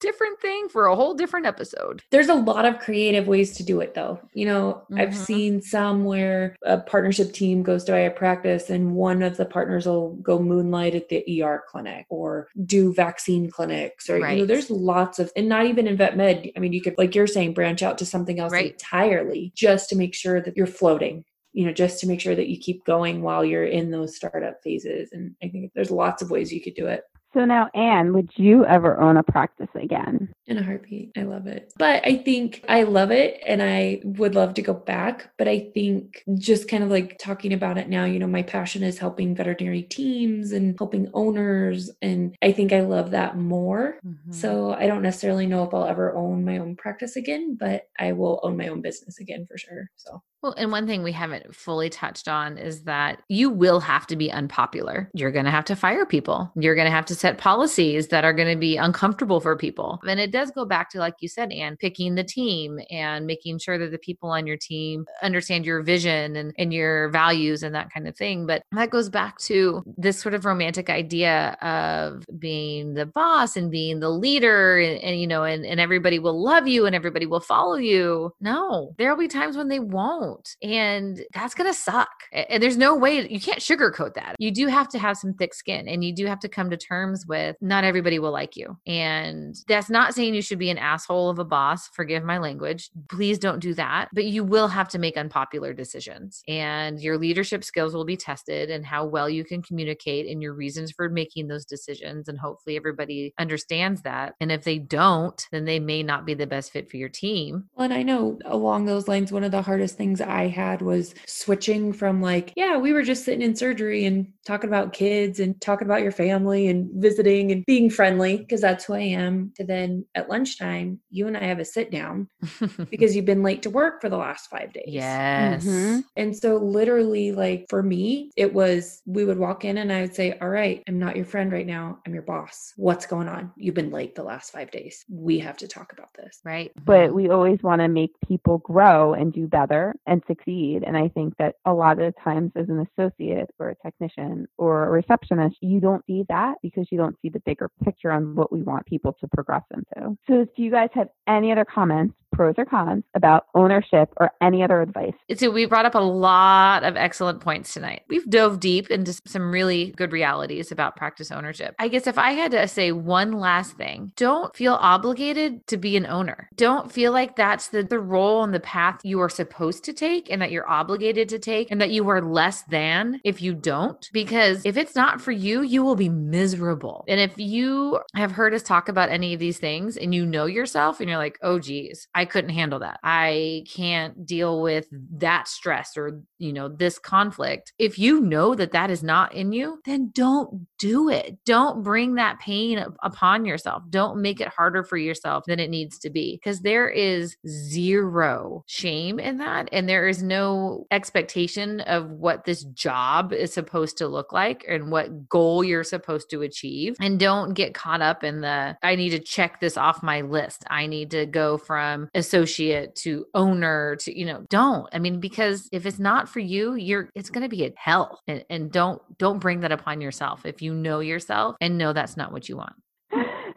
different 0.00 0.40
thing 0.40 0.68
for 0.68 0.86
a 0.86 0.96
whole 0.96 1.14
different 1.14 1.46
episode. 1.46 2.02
There's 2.10 2.28
a 2.28 2.34
lot 2.34 2.64
of 2.64 2.78
creative 2.78 3.26
ways 3.28 3.56
to 3.56 3.62
do 3.62 3.80
it 3.80 3.94
though. 3.94 4.20
You 4.34 4.46
know, 4.46 4.82
I've 4.94 5.10
Mhm. 5.10 5.14
seen 5.14 5.62
some 5.62 6.04
where 6.04 6.56
a 6.64 6.78
partnership 6.78 7.32
team 7.32 7.62
goes 7.62 7.84
to 7.84 7.94
a 7.94 8.10
practice 8.10 8.70
and 8.70 8.94
one 8.94 9.22
of 9.22 9.36
the 9.36 9.44
partners 9.46 9.86
will 9.86 10.14
go 10.22 10.38
moonlight 10.38 10.94
at 10.94 11.08
the 11.08 11.24
ER 11.26 11.62
clinic 11.68 12.06
or 12.08 12.48
do 12.64 12.92
vaccine 12.92 13.50
clinics 13.50 14.10
or 14.10 14.18
you 14.18 14.38
know, 14.40 14.44
there's 14.46 14.70
lots 14.70 15.18
of 15.18 15.30
and 15.36 15.48
not 15.48 15.66
even 15.66 15.86
in 15.86 15.96
vet 15.96 16.16
med. 16.16 16.50
I 16.56 16.60
mean, 16.60 16.72
you 16.72 16.82
could 16.82 16.96
like 16.98 17.14
you're 17.14 17.26
saying 17.26 17.54
branch 17.54 17.82
out 17.82 17.98
to 17.98 18.06
something 18.06 18.38
else 18.40 18.52
Right. 18.52 18.72
entirely 18.72 19.52
just 19.54 19.88
to 19.90 19.96
make 19.96 20.14
sure 20.14 20.40
that 20.40 20.56
you're 20.56 20.66
floating. 20.66 21.24
You 21.52 21.64
know, 21.64 21.72
just 21.72 22.00
to 22.00 22.06
make 22.06 22.20
sure 22.20 22.34
that 22.34 22.48
you 22.48 22.58
keep 22.58 22.84
going 22.84 23.22
while 23.22 23.42
you're 23.42 23.64
in 23.64 23.90
those 23.90 24.14
startup 24.14 24.62
phases. 24.62 25.08
And 25.12 25.34
I 25.42 25.48
think 25.48 25.72
there's 25.74 25.90
lots 25.90 26.20
of 26.20 26.30
ways 26.30 26.52
you 26.52 26.60
could 26.60 26.74
do 26.74 26.86
it. 26.86 27.04
So 27.36 27.44
now, 27.44 27.68
Anne, 27.74 28.14
would 28.14 28.30
you 28.36 28.64
ever 28.64 28.98
own 28.98 29.18
a 29.18 29.22
practice 29.22 29.68
again? 29.74 30.34
in 30.46 30.58
a 30.58 30.62
heartbeat. 30.62 31.12
I 31.16 31.22
love 31.22 31.46
it. 31.46 31.72
But 31.76 32.06
I 32.06 32.16
think 32.16 32.64
I 32.68 32.84
love 32.84 33.10
it 33.10 33.40
and 33.44 33.62
I 33.62 34.00
would 34.04 34.34
love 34.34 34.54
to 34.54 34.62
go 34.62 34.74
back. 34.74 35.30
But 35.38 35.48
I 35.48 35.70
think 35.74 36.22
just 36.38 36.68
kind 36.68 36.84
of 36.84 36.90
like 36.90 37.18
talking 37.18 37.52
about 37.52 37.78
it 37.78 37.88
now, 37.88 38.04
you 38.04 38.18
know, 38.18 38.26
my 38.26 38.42
passion 38.42 38.82
is 38.82 38.98
helping 38.98 39.34
veterinary 39.34 39.82
teams 39.82 40.52
and 40.52 40.76
helping 40.78 41.10
owners. 41.14 41.90
And 42.00 42.36
I 42.42 42.52
think 42.52 42.72
I 42.72 42.80
love 42.80 43.10
that 43.10 43.36
more. 43.36 43.98
Mm-hmm. 44.06 44.32
So 44.32 44.72
I 44.72 44.86
don't 44.86 45.02
necessarily 45.02 45.46
know 45.46 45.64
if 45.64 45.74
I'll 45.74 45.86
ever 45.86 46.14
own 46.14 46.44
my 46.44 46.58
own 46.58 46.76
practice 46.76 47.16
again, 47.16 47.56
but 47.58 47.88
I 47.98 48.12
will 48.12 48.40
own 48.42 48.56
my 48.56 48.68
own 48.68 48.82
business 48.82 49.18
again 49.18 49.46
for 49.50 49.58
sure. 49.58 49.90
So 49.96 50.22
Well, 50.42 50.54
and 50.58 50.70
one 50.70 50.86
thing 50.86 51.02
we 51.02 51.12
haven't 51.12 51.54
fully 51.54 51.88
touched 51.88 52.28
on 52.28 52.58
is 52.58 52.84
that 52.84 53.22
you 53.28 53.50
will 53.50 53.80
have 53.80 54.06
to 54.08 54.16
be 54.16 54.30
unpopular. 54.30 55.10
You're 55.14 55.32
going 55.32 55.46
to 55.46 55.50
have 55.50 55.64
to 55.66 55.76
fire 55.76 56.04
people. 56.04 56.52
You're 56.56 56.74
going 56.74 56.86
to 56.86 56.90
have 56.90 57.06
to 57.06 57.14
set 57.14 57.38
policies 57.38 58.08
that 58.08 58.24
are 58.24 58.34
going 58.34 58.50
to 58.54 58.60
be 58.60 58.76
uncomfortable 58.76 59.40
for 59.40 59.56
people. 59.56 59.98
And 60.06 60.20
it 60.20 60.30
does 60.30 60.50
go 60.50 60.66
back 60.66 60.90
to, 60.90 60.98
like 60.98 61.14
you 61.20 61.28
said, 61.28 61.52
Anne, 61.52 61.76
picking 61.78 62.14
the 62.14 62.22
team 62.22 62.78
and 62.90 63.26
making 63.26 63.58
sure 63.58 63.78
that 63.78 63.90
the 63.90 63.98
people 63.98 64.28
on 64.28 64.46
your 64.46 64.58
team 64.58 65.06
understand 65.22 65.64
your 65.64 65.82
vision 65.82 66.36
and, 66.36 66.52
and 66.58 66.72
your 66.72 67.08
values 67.08 67.62
and 67.62 67.74
that 67.74 67.90
kind 67.90 68.06
of 68.06 68.16
thing. 68.16 68.46
But 68.46 68.62
that 68.72 68.90
goes 68.90 69.08
back 69.08 69.38
to 69.38 69.82
this 69.96 70.20
sort 70.20 70.34
of 70.34 70.44
romantic 70.44 70.90
idea 70.90 71.56
of 71.62 72.24
being 72.38 72.92
the 72.92 73.06
boss 73.06 73.56
and 73.56 73.70
being 73.70 74.00
the 74.00 74.10
leader 74.10 74.78
and, 74.78 75.02
and 75.02 75.18
you 75.18 75.26
know, 75.26 75.44
and, 75.44 75.64
and 75.64 75.80
everybody 75.80 76.18
will 76.18 76.42
love 76.42 76.68
you 76.68 76.84
and 76.84 76.94
everybody 76.94 77.24
will 77.24 77.40
follow 77.40 77.76
you. 77.76 78.32
No, 78.40 78.94
there'll 78.98 79.16
be 79.16 79.28
times 79.28 79.56
when 79.56 79.68
they 79.68 79.80
won't. 79.80 80.25
And 80.62 81.24
that's 81.32 81.54
going 81.54 81.70
to 81.70 81.78
suck. 81.78 82.08
And 82.32 82.62
there's 82.62 82.76
no 82.76 82.94
way 82.96 83.26
you 83.28 83.40
can't 83.40 83.60
sugarcoat 83.60 84.14
that. 84.14 84.36
You 84.38 84.50
do 84.50 84.66
have 84.66 84.88
to 84.90 84.98
have 84.98 85.16
some 85.16 85.34
thick 85.34 85.54
skin 85.54 85.88
and 85.88 86.04
you 86.04 86.14
do 86.14 86.26
have 86.26 86.40
to 86.40 86.48
come 86.48 86.70
to 86.70 86.76
terms 86.76 87.24
with 87.26 87.56
not 87.60 87.84
everybody 87.84 88.18
will 88.18 88.32
like 88.32 88.56
you. 88.56 88.76
And 88.86 89.56
that's 89.68 89.90
not 89.90 90.14
saying 90.14 90.34
you 90.34 90.42
should 90.42 90.58
be 90.58 90.70
an 90.70 90.78
asshole 90.78 91.30
of 91.30 91.38
a 91.38 91.44
boss. 91.44 91.88
Forgive 91.88 92.24
my 92.24 92.38
language. 92.38 92.90
Please 93.08 93.38
don't 93.38 93.60
do 93.60 93.74
that. 93.74 94.08
But 94.12 94.24
you 94.24 94.44
will 94.44 94.68
have 94.68 94.88
to 94.88 94.98
make 94.98 95.16
unpopular 95.16 95.72
decisions 95.72 96.42
and 96.48 97.00
your 97.00 97.18
leadership 97.18 97.64
skills 97.64 97.94
will 97.94 98.04
be 98.04 98.16
tested 98.16 98.70
and 98.70 98.84
how 98.84 99.04
well 99.04 99.28
you 99.28 99.44
can 99.44 99.62
communicate 99.62 100.26
and 100.26 100.42
your 100.42 100.54
reasons 100.54 100.92
for 100.92 101.08
making 101.08 101.48
those 101.48 101.64
decisions. 101.64 102.28
And 102.28 102.38
hopefully 102.38 102.76
everybody 102.76 103.34
understands 103.38 104.02
that. 104.02 104.34
And 104.40 104.50
if 104.52 104.64
they 104.64 104.78
don't, 104.78 105.46
then 105.52 105.64
they 105.64 105.80
may 105.80 106.02
not 106.02 106.26
be 106.26 106.34
the 106.34 106.46
best 106.46 106.72
fit 106.72 106.90
for 106.90 106.96
your 106.96 107.08
team. 107.08 107.68
Well, 107.76 107.84
and 107.84 107.94
I 107.94 108.02
know 108.02 108.38
along 108.44 108.86
those 108.86 109.08
lines, 109.08 109.32
one 109.32 109.44
of 109.44 109.50
the 109.50 109.62
hardest 109.62 109.96
things 109.96 110.15
I 110.20 110.48
had 110.48 110.82
was 110.82 111.14
switching 111.26 111.92
from 111.92 112.20
like, 112.22 112.52
yeah, 112.56 112.76
we 112.76 112.92
were 112.92 113.02
just 113.02 113.24
sitting 113.24 113.42
in 113.42 113.56
surgery 113.56 114.04
and 114.04 114.26
talking 114.46 114.68
about 114.68 114.92
kids 114.92 115.40
and 115.40 115.60
talking 115.60 115.86
about 115.86 116.02
your 116.02 116.12
family 116.12 116.68
and 116.68 116.88
visiting 116.94 117.50
and 117.52 117.64
being 117.66 117.90
friendly 117.90 118.38
because 118.38 118.60
that's 118.60 118.84
who 118.84 118.94
I 118.94 119.00
am. 119.00 119.52
To 119.56 119.64
then 119.64 120.04
at 120.14 120.28
lunchtime, 120.28 121.00
you 121.10 121.26
and 121.26 121.36
I 121.36 121.44
have 121.44 121.58
a 121.58 121.64
sit 121.64 121.90
down 121.90 122.28
because 122.90 123.14
you've 123.16 123.24
been 123.24 123.42
late 123.42 123.62
to 123.62 123.70
work 123.70 124.00
for 124.00 124.08
the 124.08 124.16
last 124.16 124.48
five 124.50 124.72
days. 124.72 124.84
yes. 124.86 125.64
Mhm. 125.64 126.04
And 126.16 126.36
so, 126.36 126.56
literally, 126.56 127.32
like 127.32 127.66
for 127.68 127.82
me, 127.82 128.30
it 128.36 128.52
was 128.52 129.02
we 129.06 129.24
would 129.24 129.38
walk 129.38 129.64
in 129.64 129.78
and 129.78 129.92
I 129.92 130.00
would 130.02 130.14
say, 130.14 130.38
All 130.40 130.48
right, 130.48 130.82
I'm 130.88 130.98
not 130.98 131.16
your 131.16 131.24
friend 131.24 131.50
right 131.52 131.66
now. 131.66 131.98
I'm 132.06 132.14
your 132.14 132.22
boss. 132.22 132.72
What's 132.76 133.06
going 133.06 133.28
on? 133.28 133.52
You've 133.56 133.74
been 133.74 133.90
late 133.90 134.14
the 134.14 134.22
last 134.22 134.52
five 134.52 134.70
days. 134.70 135.04
We 135.10 135.38
have 135.40 135.56
to 135.58 135.68
talk 135.68 135.92
about 135.92 136.12
this. 136.14 136.40
Right. 136.44 136.70
but 136.84 137.12
we 137.14 137.28
always 137.30 137.62
want 137.62 137.80
to 137.80 137.88
make 137.88 138.12
people 138.26 138.58
grow 138.58 139.14
and 139.14 139.32
do 139.32 139.46
better 139.46 139.94
and 140.06 140.22
succeed. 140.26 140.84
And 140.86 140.96
I 140.96 141.08
think 141.08 141.36
that 141.38 141.56
a 141.64 141.72
lot 141.72 142.00
of 142.00 142.14
times, 142.22 142.52
as 142.56 142.68
an 142.68 142.86
associate 142.98 143.50
or 143.58 143.70
a 143.70 143.76
technician 143.76 144.46
or 144.58 144.86
a 144.86 144.90
receptionist, 144.90 145.56
you 145.60 145.80
don't 145.80 146.04
see 146.06 146.24
that 146.28 146.56
because 146.62 146.86
you 146.90 146.98
don't 146.98 147.16
see 147.22 147.28
the 147.28 147.40
bigger 147.40 147.70
picture 147.84 148.12
on 148.12 148.34
what 148.34 148.52
we 148.52 148.62
want 148.62 148.86
people 148.86 149.16
to 149.20 149.28
progress 149.28 149.64
into. 149.74 150.16
So, 150.28 150.46
do 150.56 150.62
you 150.62 150.70
guys 150.70 150.90
have 150.94 151.08
any 151.26 151.52
other 151.52 151.64
comments, 151.64 152.14
pros 152.36 152.54
or 152.58 152.64
cons, 152.64 153.02
about 153.14 153.46
ownership 153.54 154.10
or 154.18 154.30
any 154.40 154.62
other 154.62 154.80
advice? 154.80 155.14
So 155.36 155.50
we 155.50 155.66
brought 155.66 155.86
up 155.86 155.94
a 155.94 155.98
lot 155.98 156.84
of 156.84 156.96
excellent 156.96 157.40
points 157.40 157.72
tonight. 157.72 158.02
We've 158.08 158.28
dove 158.28 158.60
deep 158.60 158.90
into 158.90 159.18
some 159.26 159.50
really 159.50 159.92
good 159.92 160.12
realities 160.12 160.70
about 160.70 160.96
practice 160.96 161.32
ownership. 161.32 161.74
I 161.78 161.88
guess 161.88 162.06
if 162.06 162.18
I 162.18 162.32
had 162.32 162.52
to 162.52 162.68
say 162.68 162.92
one 162.92 163.32
last 163.32 163.76
thing, 163.76 164.12
don't 164.16 164.54
feel 164.54 164.74
obligated 164.74 165.66
to 165.68 165.76
be 165.76 165.96
an 165.96 166.06
owner. 166.06 166.48
Don't 166.56 166.92
feel 166.92 167.12
like 167.12 167.36
that's 167.36 167.68
the, 167.68 167.82
the 167.82 167.98
role 167.98 168.44
and 168.44 168.52
the 168.52 168.60
path 168.60 169.00
you 169.02 169.20
are 169.20 169.30
supposed 169.30 169.84
to 169.84 169.92
take 169.94 170.30
and 170.30 170.42
that 170.42 170.50
you're 170.50 170.68
obligated 170.68 171.28
to 171.30 171.38
take 171.38 171.70
and 171.70 171.80
that 171.80 171.90
you 171.90 172.08
are 172.10 172.20
less 172.20 172.62
than 172.64 173.20
if 173.24 173.40
you 173.40 173.54
don't. 173.54 174.08
Because 174.12 174.66
if 174.66 174.76
it's 174.76 174.94
not 174.94 175.20
for 175.20 175.32
you, 175.32 175.62
you 175.62 175.82
will 175.82 175.96
be 175.96 176.10
miserable. 176.10 177.04
And 177.08 177.18
if 177.18 177.38
you 177.38 178.00
have 178.14 178.32
heard 178.32 178.52
us 178.52 178.62
talk 178.62 178.88
about 178.88 179.08
any 179.08 179.32
of 179.32 179.40
these 179.40 179.58
things 179.58 179.96
and 179.96 180.14
you 180.14 180.26
know 180.26 180.44
yourself 180.44 181.00
and 181.00 181.08
you're 181.08 181.18
like, 181.18 181.38
oh 181.42 181.58
geez, 181.58 182.06
I 182.14 182.25
couldn't 182.26 182.50
handle 182.50 182.80
that. 182.80 183.00
I 183.02 183.64
can't 183.72 184.26
deal 184.26 184.60
with 184.60 184.86
that 185.18 185.48
stress 185.48 185.96
or, 185.96 186.20
you 186.38 186.52
know, 186.52 186.68
this 186.68 186.98
conflict. 186.98 187.72
If 187.78 187.98
you 187.98 188.20
know 188.20 188.54
that 188.54 188.72
that 188.72 188.90
is 188.90 189.02
not 189.02 189.34
in 189.34 189.52
you, 189.52 189.80
then 189.84 190.10
don't 190.14 190.66
do 190.78 191.08
it. 191.08 191.38
Don't 191.44 191.82
bring 191.82 192.14
that 192.16 192.38
pain 192.40 192.84
upon 193.02 193.44
yourself. 193.44 193.82
Don't 193.90 194.20
make 194.20 194.40
it 194.40 194.48
harder 194.48 194.84
for 194.84 194.96
yourself 194.96 195.44
than 195.46 195.60
it 195.60 195.70
needs 195.70 195.98
to 196.00 196.10
be 196.10 196.36
because 196.36 196.60
there 196.60 196.88
is 196.88 197.36
zero 197.46 198.64
shame 198.66 199.18
in 199.18 199.38
that. 199.38 199.68
And 199.72 199.88
there 199.88 200.08
is 200.08 200.22
no 200.22 200.86
expectation 200.90 201.80
of 201.80 202.10
what 202.10 202.44
this 202.44 202.64
job 202.64 203.32
is 203.32 203.52
supposed 203.52 203.96
to 203.98 204.08
look 204.08 204.32
like 204.32 204.64
and 204.68 204.90
what 204.90 205.28
goal 205.28 205.64
you're 205.64 205.84
supposed 205.84 206.30
to 206.30 206.42
achieve. 206.42 206.96
And 207.00 207.18
don't 207.18 207.54
get 207.54 207.74
caught 207.74 208.02
up 208.02 208.24
in 208.24 208.40
the, 208.40 208.76
I 208.82 208.96
need 208.96 209.10
to 209.10 209.18
check 209.18 209.60
this 209.60 209.76
off 209.76 210.02
my 210.02 210.22
list. 210.22 210.64
I 210.68 210.86
need 210.86 211.10
to 211.12 211.26
go 211.26 211.58
from 211.58 212.05
Um, 212.06 212.10
associate 212.14 212.94
to 212.96 213.26
owner 213.34 213.96
to, 213.96 214.18
you 214.18 214.26
know, 214.26 214.44
don't. 214.48 214.88
I 214.92 214.98
mean, 214.98 215.20
because 215.20 215.68
if 215.72 215.86
it's 215.86 215.98
not 215.98 216.28
for 216.28 216.40
you, 216.40 216.74
you're, 216.74 217.10
it's 217.14 217.30
going 217.30 217.42
to 217.42 217.48
be 217.48 217.64
a 217.64 217.72
hell. 217.76 218.20
And, 218.26 218.44
and 218.50 218.70
don't, 218.70 219.00
don't 219.18 219.38
bring 219.38 219.60
that 219.60 219.72
upon 219.72 220.00
yourself 220.00 220.46
if 220.46 220.62
you 220.62 220.74
know 220.74 221.00
yourself 221.00 221.56
and 221.60 221.78
know 221.78 221.92
that's 221.92 222.16
not 222.16 222.32
what 222.32 222.48
you 222.48 222.56
want. 222.56 222.74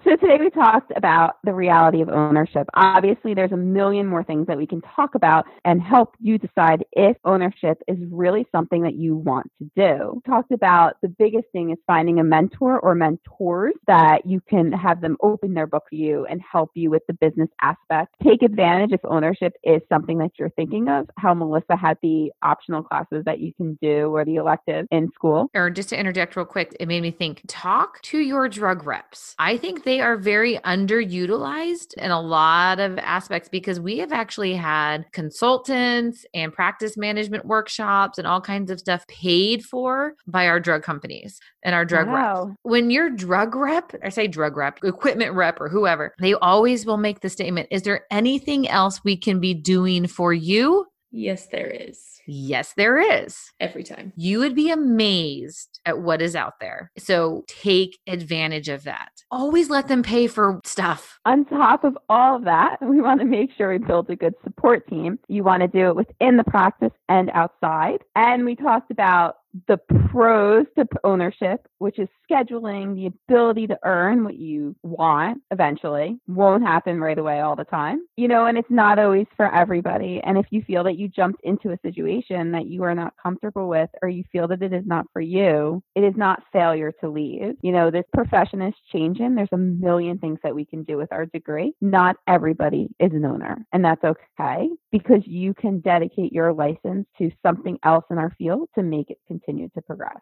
So 0.06 0.16
today 0.16 0.38
we 0.40 0.50
talked 0.50 0.94
about 0.96 1.40
the 1.44 1.54
reality 1.54 2.02
of 2.02 2.08
ownership. 2.08 2.68
Obviously, 2.74 3.34
there's 3.34 3.52
a 3.52 3.58
million 3.58 4.08
more 4.08 4.24
things 4.24 4.48
that 4.48 4.58
we 4.58 4.66
can 4.66 4.82
talk 4.82 5.14
about 5.14 5.46
and 5.66 5.82
help 5.82 6.16
you 6.22 6.38
decide 6.38 6.86
if 6.94 7.18
ownership 7.26 7.82
is 7.86 7.98
really 8.10 8.48
something 8.50 8.84
that 8.84 8.96
you 8.96 9.18
want 9.18 9.52
to 9.58 9.70
do. 9.76 10.14
We 10.16 10.22
talked 10.32 10.54
about 10.54 10.94
the 11.02 11.10
biggest 11.10 11.48
thing 11.52 11.72
is 11.72 11.78
finding 11.86 12.18
a 12.18 12.24
mentor 12.24 12.80
or 12.80 12.96
mentors 12.96 13.74
that 13.88 14.26
you 14.26 14.40
can 14.50 14.72
have 14.72 15.02
them 15.02 15.18
open 15.22 15.54
their 15.54 15.68
book 15.68 15.84
for 15.90 15.96
you 15.96 16.26
and 16.28 16.42
help 16.50 16.72
you 16.76 16.90
with 16.90 17.06
the 17.08 17.14
business 17.14 17.50
aspect. 17.62 18.16
Take 18.24 18.42
advantage 18.42 18.94
if 18.94 19.02
ownership 19.04 19.54
is 19.66 19.82
something 19.90 20.18
that 20.20 20.32
you're 20.40 20.50
thinking 20.52 20.88
of, 20.88 21.10
how 21.18 21.34
Melissa 21.34 21.76
had 21.76 21.98
the 22.02 22.32
optional 22.42 22.84
classes 22.84 23.26
that 23.26 23.40
you 23.42 23.54
can 23.54 23.78
do 23.82 24.16
or 24.16 24.24
the 24.24 24.36
elective 24.36 24.88
in 24.92 25.12
school. 25.14 25.50
or 25.54 25.70
just 25.70 25.90
to 25.90 26.00
interject 26.00 26.38
real 26.38 26.46
quick, 26.46 26.74
it 26.80 26.88
made 26.88 27.02
me 27.02 27.12
think 27.12 27.42
talk 27.48 28.02
to 28.04 28.18
your 28.20 28.48
drug 28.48 28.86
reps. 28.86 29.36
I 29.38 29.58
think 29.58 29.84
they 29.90 30.02
are 30.02 30.18
very 30.18 30.60
underutilized 30.60 31.96
in 31.98 32.12
a 32.12 32.22
lot 32.22 32.80
of 32.80 33.00
aspects 33.00 33.50
because 33.50 33.80
we 33.80 33.98
have 33.98 34.12
actually 34.12 34.54
had 34.54 35.12
consultants 35.14 36.28
and 36.36 36.54
practice 36.54 36.96
management 36.96 37.44
workshops 37.44 38.20
and 38.20 38.28
all 38.28 38.40
kinds 38.40 38.70
of 38.70 38.80
stuff 38.80 39.08
paid 39.08 39.66
for 39.66 40.14
by 40.28 40.46
our 40.46 40.60
drug 40.60 40.84
companies 40.84 41.40
and 41.64 41.74
our 41.74 41.86
drug 41.86 42.06
reps. 42.06 42.20
Wow. 42.20 42.56
When 42.62 42.92
your 42.92 43.10
drug 43.10 43.56
rep, 43.56 43.92
I 44.04 44.10
say 44.10 44.28
drug 44.28 44.56
rep, 44.58 44.78
equipment 44.84 45.34
rep, 45.34 45.60
or 45.60 45.70
whoever, 45.70 46.14
they 46.20 46.36
always 46.36 46.86
will 46.86 46.98
make 46.98 47.22
the 47.22 47.30
statement 47.30 47.68
Is 47.72 47.82
there 47.82 48.06
anything 48.12 48.70
else 48.70 49.04
we 49.04 49.18
can 49.18 49.40
be 49.40 49.56
doing 49.56 50.06
for 50.06 50.34
you? 50.34 50.86
Yes, 51.12 51.48
there 51.48 51.68
is. 51.68 52.22
Yes, 52.28 52.74
there 52.78 53.00
is 53.00 53.50
Every 53.60 53.84
time. 53.84 54.14
you 54.16 54.38
would 54.38 54.54
be 54.54 54.70
amazed 54.70 55.80
at 55.84 55.98
what 55.98 56.22
is 56.22 56.36
out 56.36 56.60
there. 56.60 56.92
So 57.00 57.44
take 57.48 57.98
advantage 58.06 58.70
of 58.70 58.84
that. 58.84 59.19
Always 59.32 59.70
let 59.70 59.88
them 59.88 60.02
pay 60.02 60.26
for 60.26 60.60
stuff. 60.64 61.20
On 61.26 61.46
top 61.46 61.84
of 61.84 61.96
all 62.10 62.38
of 62.38 62.46
that, 62.46 62.78
we 62.82 63.00
want 63.00 63.20
to 63.20 63.26
make 63.28 63.52
sure 63.56 63.70
we 63.70 63.78
build 63.78 64.10
a 64.10 64.16
good 64.16 64.34
support 64.44 64.88
team. 64.88 65.20
You 65.28 65.44
want 65.44 65.62
to 65.62 65.68
do 65.68 65.90
it 65.90 65.96
within 65.96 66.38
the 66.38 66.44
practice 66.44 66.94
and 67.10 67.30
outside. 67.36 68.00
And 68.16 68.44
we 68.44 68.56
talked 68.56 68.90
about 68.90 69.38
the 69.68 69.78
pros 70.10 70.66
to 70.78 70.86
ownership, 71.04 71.68
which 71.80 72.00
is 72.00 72.08
scheduling, 72.30 72.96
the 72.96 73.08
ability 73.08 73.68
to 73.68 73.80
earn 73.84 74.24
what 74.24 74.36
you 74.36 74.76
want 74.84 75.42
eventually. 75.52 76.20
Won't 76.28 76.64
happen 76.64 77.00
right 77.00 77.18
away 77.18 77.40
all 77.40 77.56
the 77.56 77.64
time. 77.66 78.02
You 78.18 78.28
know, 78.28 78.46
and 78.46 78.58
it's 78.58 78.70
not 78.70 79.00
always 79.00 79.28
for 79.36 79.54
everybody. 79.54 80.22
And 80.24 80.38
if 80.38 80.46
you 80.52 80.62
feel 80.64 80.84
that 80.84 80.98
you 80.98 81.08
jumped 81.08 81.42
into 81.44 81.72
a 81.72 81.80
situation 81.82 82.52
that 82.52 82.68
you 82.68 82.84
are 82.84 82.96
not 82.96 83.14
comfortable 83.22 83.68
with 83.68 83.90
or 84.02 84.10
you 84.10 84.24
feel 84.32 84.48
that 84.50 84.62
it 84.62 84.74
is 84.74 84.86
not 84.86 85.06
for 85.12 85.22
you, 85.22 85.82
it 85.96 86.04
is 86.04 86.14
not 86.16 86.44
failure 86.52 86.92
to 87.02 87.10
leave. 87.10 87.56
You 87.62 87.72
know, 87.72 87.90
this 87.90 88.06
profession 88.14 88.62
is 88.62 88.74
changing. 88.92 89.36
There's 89.36 89.50
a 89.52 89.58
million 89.58 90.18
things 90.20 90.40
that 90.44 90.56
we 90.56 90.66
can 90.66 90.84
do 90.84 90.98
with 90.98 91.12
our 91.12 91.26
degree. 91.26 91.74
Not 91.82 92.18
everybody 92.28 92.90
is 93.00 93.12
an 93.14 93.26
owner, 93.26 93.66
and 93.74 93.84
that's 93.84 94.04
okay 94.04 94.70
because 94.92 95.22
you 95.26 95.54
can 95.54 95.80
dedicate 95.80 96.32
your 96.32 96.54
license 96.54 97.08
to 97.18 97.32
something 97.46 97.78
else 97.84 98.06
in 98.12 98.18
our 98.18 98.34
field 98.38 98.70
to 98.76 98.84
make 98.84 99.10
it 99.10 99.18
continue 99.28 99.39
to 99.48 99.82
progress. 99.82 100.20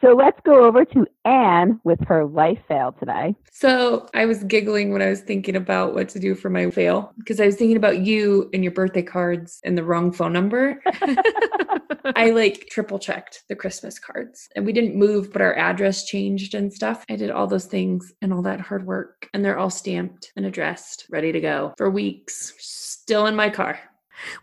So 0.00 0.10
let's 0.10 0.38
go 0.44 0.64
over 0.64 0.84
to 0.84 1.06
Anne 1.24 1.80
with 1.84 1.98
her 2.06 2.26
life 2.26 2.58
fail 2.68 2.92
today. 2.92 3.34
So 3.50 4.06
I 4.12 4.26
was 4.26 4.44
giggling 4.44 4.92
when 4.92 5.00
I 5.00 5.08
was 5.08 5.22
thinking 5.22 5.56
about 5.56 5.94
what 5.94 6.10
to 6.10 6.18
do 6.18 6.34
for 6.34 6.50
my 6.50 6.70
fail 6.70 7.12
because 7.16 7.40
I 7.40 7.46
was 7.46 7.56
thinking 7.56 7.76
about 7.76 8.00
you 8.00 8.50
and 8.52 8.62
your 8.62 8.72
birthday 8.72 9.02
cards 9.02 9.60
and 9.64 9.78
the 9.78 9.84
wrong 9.84 10.12
phone 10.12 10.34
number. 10.34 10.82
I 12.16 12.30
like 12.30 12.66
triple 12.70 12.98
checked 12.98 13.44
the 13.48 13.56
Christmas 13.56 13.98
cards 13.98 14.48
and 14.54 14.66
we 14.66 14.74
didn't 14.74 14.94
move, 14.94 15.32
but 15.32 15.40
our 15.40 15.54
address 15.56 16.04
changed 16.04 16.54
and 16.54 16.70
stuff. 16.70 17.04
I 17.08 17.16
did 17.16 17.30
all 17.30 17.46
those 17.46 17.64
things 17.66 18.12
and 18.20 18.30
all 18.32 18.42
that 18.42 18.60
hard 18.60 18.86
work, 18.86 19.30
and 19.32 19.42
they're 19.42 19.58
all 19.58 19.70
stamped 19.70 20.32
and 20.36 20.44
addressed, 20.44 21.06
ready 21.08 21.32
to 21.32 21.40
go 21.40 21.72
for 21.78 21.88
weeks. 21.88 22.52
Still 22.58 23.26
in 23.26 23.36
my 23.36 23.48
car. 23.48 23.78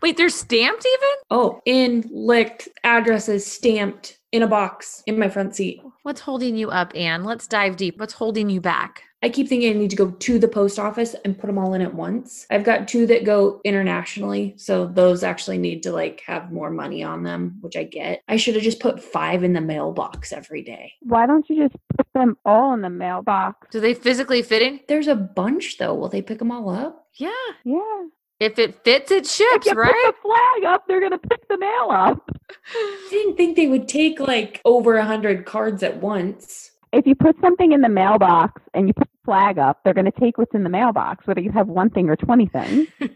Wait, 0.00 0.16
they're 0.16 0.28
stamped 0.28 0.86
even? 0.86 1.08
Oh, 1.30 1.60
in 1.64 2.08
licked 2.12 2.68
addresses 2.84 3.46
stamped 3.46 4.18
in 4.32 4.42
a 4.42 4.46
box 4.46 5.02
in 5.06 5.18
my 5.18 5.28
front 5.28 5.54
seat. 5.54 5.82
What's 6.02 6.22
holding 6.22 6.56
you 6.56 6.70
up, 6.70 6.92
Anne? 6.94 7.24
Let's 7.24 7.46
dive 7.46 7.76
deep. 7.76 8.00
What's 8.00 8.14
holding 8.14 8.50
you 8.50 8.60
back? 8.60 9.04
I 9.24 9.28
keep 9.28 9.48
thinking 9.48 9.70
I 9.70 9.78
need 9.78 9.90
to 9.90 9.96
go 9.96 10.10
to 10.10 10.38
the 10.38 10.48
post 10.48 10.80
office 10.80 11.14
and 11.24 11.38
put 11.38 11.46
them 11.46 11.58
all 11.58 11.74
in 11.74 11.82
at 11.82 11.94
once. 11.94 12.44
I've 12.50 12.64
got 12.64 12.88
two 12.88 13.06
that 13.06 13.24
go 13.24 13.60
internationally, 13.64 14.54
so 14.56 14.86
those 14.86 15.22
actually 15.22 15.58
need 15.58 15.84
to 15.84 15.92
like 15.92 16.22
have 16.26 16.50
more 16.50 16.70
money 16.70 17.04
on 17.04 17.22
them, 17.22 17.58
which 17.60 17.76
I 17.76 17.84
get. 17.84 18.22
I 18.26 18.36
should 18.36 18.54
have 18.54 18.64
just 18.64 18.80
put 18.80 19.00
five 19.00 19.44
in 19.44 19.52
the 19.52 19.60
mailbox 19.60 20.32
every 20.32 20.62
day. 20.62 20.94
Why 21.02 21.26
don't 21.26 21.48
you 21.48 21.68
just 21.68 21.76
put 21.96 22.06
them 22.14 22.36
all 22.44 22.74
in 22.74 22.80
the 22.80 22.90
mailbox? 22.90 23.68
Do 23.70 23.78
they 23.78 23.94
physically 23.94 24.42
fit 24.42 24.62
in? 24.62 24.80
There's 24.88 25.08
a 25.08 25.14
bunch 25.14 25.78
though. 25.78 25.94
Will 25.94 26.08
they 26.08 26.22
pick 26.22 26.40
them 26.40 26.50
all 26.50 26.68
up? 26.68 27.06
Yeah. 27.14 27.30
Yeah. 27.64 28.06
If 28.42 28.58
it 28.58 28.82
fits, 28.84 29.10
it 29.10 29.24
If 29.24 29.30
ships, 29.30 29.66
you 29.66 29.72
right? 29.74 29.92
put 30.04 30.14
the 30.16 30.20
flag 30.22 30.74
up, 30.74 30.84
they're 30.88 31.00
going 31.00 31.12
to 31.12 31.18
pick 31.18 31.46
the 31.48 31.56
mail 31.58 31.88
up. 31.90 32.28
I 32.74 33.06
didn't 33.10 33.36
think 33.36 33.56
they 33.56 33.68
would 33.68 33.86
take 33.88 34.18
like 34.18 34.60
over 34.64 34.96
a 34.96 35.04
hundred 35.04 35.46
cards 35.46 35.82
at 35.82 35.98
once. 35.98 36.70
If 36.92 37.06
you 37.06 37.14
put 37.14 37.36
something 37.40 37.72
in 37.72 37.80
the 37.80 37.88
mailbox 37.88 38.60
and 38.74 38.88
you 38.88 38.94
put 38.94 39.08
the 39.10 39.18
flag 39.24 39.58
up, 39.58 39.80
they're 39.84 39.94
going 39.94 40.10
to 40.10 40.20
take 40.20 40.36
what's 40.38 40.54
in 40.54 40.62
the 40.64 40.68
mailbox, 40.68 41.26
whether 41.26 41.40
you 41.40 41.50
have 41.52 41.68
one 41.68 41.88
thing 41.88 42.10
or 42.10 42.16
20 42.16 42.46
things. 42.48 42.88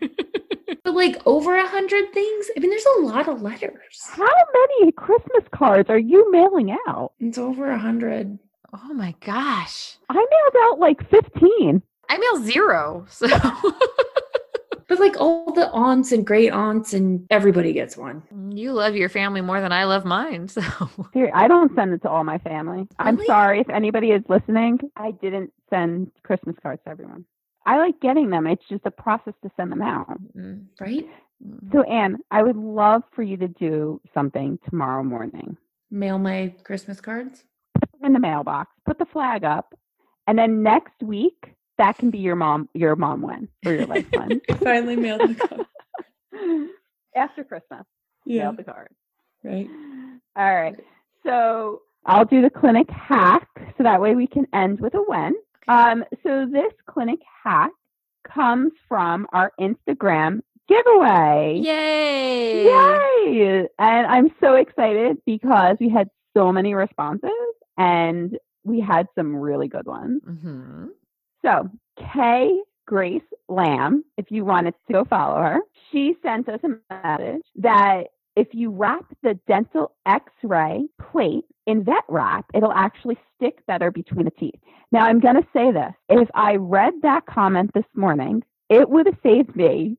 But 0.84 0.94
like 0.94 1.20
over 1.26 1.56
a 1.56 1.66
hundred 1.66 2.12
things? 2.12 2.46
I 2.56 2.60
mean, 2.60 2.70
there's 2.70 2.86
a 2.98 3.00
lot 3.00 3.26
of 3.28 3.42
letters. 3.42 4.02
How 4.04 4.24
many 4.54 4.92
Christmas 4.92 5.42
cards 5.52 5.90
are 5.90 5.98
you 5.98 6.30
mailing 6.30 6.76
out? 6.86 7.12
It's 7.18 7.38
over 7.38 7.68
a 7.72 7.78
hundred. 7.78 8.38
oh 8.72 8.94
my 8.94 9.12
gosh. 9.24 9.96
I 10.08 10.14
mailed 10.14 10.64
out 10.70 10.78
like 10.78 11.08
15. 11.10 11.82
I 12.08 12.18
mail 12.18 12.44
zero. 12.44 13.04
So 13.10 13.26
But 14.88 15.00
like 15.00 15.20
all 15.20 15.52
the 15.52 15.68
aunts 15.70 16.12
and 16.12 16.24
great 16.24 16.52
aunts 16.52 16.94
and 16.94 17.26
everybody 17.30 17.72
gets 17.72 17.96
one. 17.96 18.22
you 18.54 18.72
love 18.72 18.94
your 18.94 19.08
family 19.08 19.40
more 19.40 19.60
than 19.60 19.72
I 19.72 19.84
love 19.84 20.04
mine. 20.04 20.48
So 20.56 20.62
I 21.34 21.48
don't 21.48 21.74
send 21.74 21.92
it 21.92 22.02
to 22.02 22.08
all 22.08 22.22
my 22.24 22.38
family. 22.38 22.86
I'm 22.98 23.18
sorry 23.26 23.60
if 23.60 23.68
anybody 23.68 24.10
is 24.12 24.22
listening. 24.28 24.78
I 24.96 25.10
didn't 25.10 25.52
send 25.70 26.12
Christmas 26.22 26.54
cards 26.62 26.82
to 26.84 26.90
everyone. 26.90 27.24
I 27.66 27.78
like 27.78 27.98
getting 28.00 28.30
them. 28.30 28.46
It's 28.46 28.62
just 28.68 28.86
a 28.86 28.92
process 28.92 29.34
to 29.42 29.50
send 29.56 29.72
them 29.72 29.82
out. 29.82 30.20
Mm, 30.36 30.66
Right? 30.80 31.08
mm. 31.44 31.72
So, 31.72 31.82
Anne, 31.82 32.18
I 32.30 32.44
would 32.44 32.56
love 32.56 33.02
for 33.12 33.24
you 33.24 33.36
to 33.38 33.48
do 33.48 34.00
something 34.14 34.56
tomorrow 34.70 35.02
morning. 35.02 35.56
Mail 35.90 36.18
my 36.18 36.54
Christmas 36.62 37.00
cards. 37.00 37.42
Put 37.80 37.90
them 37.92 38.06
in 38.06 38.12
the 38.12 38.20
mailbox, 38.20 38.70
put 38.86 38.98
the 39.00 39.06
flag 39.06 39.42
up, 39.42 39.74
and 40.28 40.38
then 40.38 40.62
next 40.62 40.94
week 41.02 41.55
that 41.78 41.98
can 41.98 42.10
be 42.10 42.18
your 42.18 42.36
mom 42.36 42.68
your 42.74 42.96
mom 42.96 43.22
win 43.22 43.48
or 43.64 43.72
your 43.72 43.86
life 43.86 44.06
win. 44.14 44.40
Finally 44.62 44.96
mailed 44.96 45.22
the 45.22 45.34
card. 45.34 45.66
After 47.14 47.44
Christmas, 47.44 47.84
Yeah. 48.24 48.44
mail 48.44 48.52
the 48.52 48.64
card. 48.64 48.88
Right. 49.42 49.68
All 50.36 50.54
right. 50.54 50.76
So 51.24 51.82
I'll 52.04 52.24
do 52.24 52.42
the 52.42 52.50
clinic 52.50 52.88
hack 52.90 53.48
so 53.76 53.82
that 53.84 54.00
way 54.00 54.14
we 54.14 54.26
can 54.26 54.46
end 54.52 54.80
with 54.80 54.94
a 54.94 55.02
win. 55.06 55.34
Um, 55.68 56.04
so 56.22 56.46
this 56.46 56.72
clinic 56.86 57.20
hack 57.44 57.72
comes 58.24 58.72
from 58.88 59.26
our 59.32 59.52
Instagram 59.60 60.40
giveaway. 60.68 61.60
Yay! 61.64 62.64
Yay! 62.64 63.68
And 63.78 64.06
I'm 64.06 64.30
so 64.40 64.54
excited 64.54 65.18
because 65.26 65.76
we 65.80 65.88
had 65.88 66.08
so 66.34 66.52
many 66.52 66.74
responses 66.74 67.30
and 67.78 68.36
we 68.64 68.80
had 68.80 69.06
some 69.16 69.34
really 69.36 69.68
good 69.68 69.86
ones. 69.86 70.22
hmm 70.24 70.86
So, 71.46 71.70
Kay 72.12 72.60
Grace 72.88 73.22
Lamb, 73.48 74.04
if 74.16 74.26
you 74.30 74.44
wanted 74.44 74.74
to 74.88 74.92
go 74.92 75.04
follow 75.04 75.40
her, 75.40 75.60
she 75.92 76.16
sent 76.20 76.48
us 76.48 76.58
a 76.64 76.92
message 76.92 77.42
that 77.54 78.08
if 78.34 78.48
you 78.52 78.70
wrap 78.70 79.04
the 79.22 79.38
dental 79.46 79.92
x 80.06 80.24
ray 80.42 80.88
plate 81.00 81.44
in 81.68 81.84
vet 81.84 82.02
wrap, 82.08 82.46
it'll 82.52 82.72
actually 82.72 83.16
stick 83.36 83.64
better 83.66 83.92
between 83.92 84.24
the 84.24 84.32
teeth. 84.32 84.58
Now, 84.90 85.04
I'm 85.04 85.20
going 85.20 85.36
to 85.36 85.46
say 85.52 85.70
this 85.70 85.92
if 86.08 86.28
I 86.34 86.56
read 86.56 86.94
that 87.02 87.26
comment 87.26 87.70
this 87.74 87.86
morning, 87.94 88.42
it 88.68 88.90
would 88.90 89.06
have 89.06 89.18
saved 89.22 89.54
me 89.54 89.96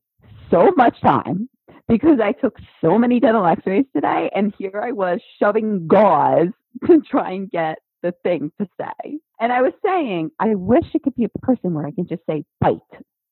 so 0.50 0.70
much 0.76 1.00
time 1.00 1.48
because 1.88 2.20
I 2.22 2.32
took 2.32 2.58
so 2.82 2.98
many 2.98 3.20
dental 3.20 3.46
x 3.46 3.62
rays 3.64 3.86
today, 3.94 4.28
and 4.34 4.52
here 4.58 4.82
I 4.84 4.92
was 4.92 5.18
shoving 5.38 5.86
gauze 5.86 6.52
to 6.86 7.00
try 7.00 7.32
and 7.32 7.50
get 7.50 7.78
the 8.02 8.12
thing 8.22 8.52
to 8.60 8.68
say. 8.80 9.18
And 9.40 9.52
I 9.52 9.62
was 9.62 9.72
saying, 9.84 10.30
I 10.38 10.54
wish 10.54 10.84
it 10.94 11.02
could 11.02 11.14
be 11.14 11.24
a 11.24 11.38
person 11.40 11.74
where 11.74 11.86
I 11.86 11.90
can 11.90 12.06
just 12.06 12.22
say 12.28 12.44
bite. 12.60 12.80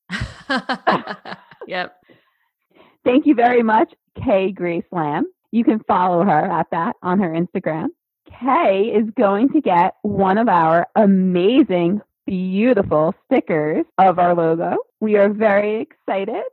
yep. 1.67 1.95
Thank 3.05 3.25
you 3.25 3.35
very 3.35 3.63
much, 3.63 3.93
Kay 4.23 4.51
Grace 4.51 4.83
Lamb. 4.91 5.25
You 5.51 5.63
can 5.63 5.79
follow 5.87 6.23
her 6.23 6.51
at 6.51 6.67
that 6.71 6.95
on 7.01 7.19
her 7.19 7.29
Instagram. 7.29 7.87
Kay 8.27 8.91
is 8.93 9.09
going 9.17 9.49
to 9.53 9.61
get 9.61 9.93
one 10.01 10.37
of 10.37 10.49
our 10.49 10.87
amazing, 10.95 12.01
beautiful 12.25 13.15
stickers 13.25 13.85
of 13.97 14.19
our 14.19 14.35
logo. 14.35 14.75
We 14.99 15.15
are 15.15 15.29
very 15.29 15.81
excited. 15.81 16.43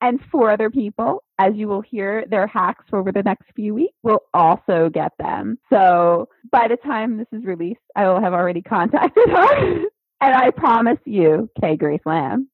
And 0.00 0.20
for 0.30 0.50
other 0.50 0.70
people, 0.70 1.22
as 1.38 1.54
you 1.54 1.68
will 1.68 1.80
hear 1.80 2.24
their 2.28 2.46
hacks 2.46 2.84
over 2.92 3.12
the 3.12 3.22
next 3.22 3.46
few 3.54 3.74
weeks, 3.74 3.94
will 4.02 4.20
also 4.34 4.90
get 4.92 5.12
them. 5.18 5.58
So 5.70 6.28
by 6.50 6.68
the 6.68 6.76
time 6.76 7.16
this 7.16 7.26
is 7.32 7.44
released, 7.44 7.80
I 7.94 8.06
will 8.06 8.20
have 8.20 8.34
already 8.34 8.62
contacted 8.62 9.28
her. 9.28 9.72
and 10.20 10.34
I 10.34 10.50
promise 10.50 10.98
you, 11.04 11.48
Kay 11.60 11.76
Grace 11.76 12.00
Lamb, 12.04 12.48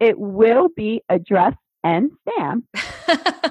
it 0.00 0.18
will 0.18 0.68
be 0.76 1.02
addressed 1.08 1.56
and 1.84 2.10
stamped 2.22 2.68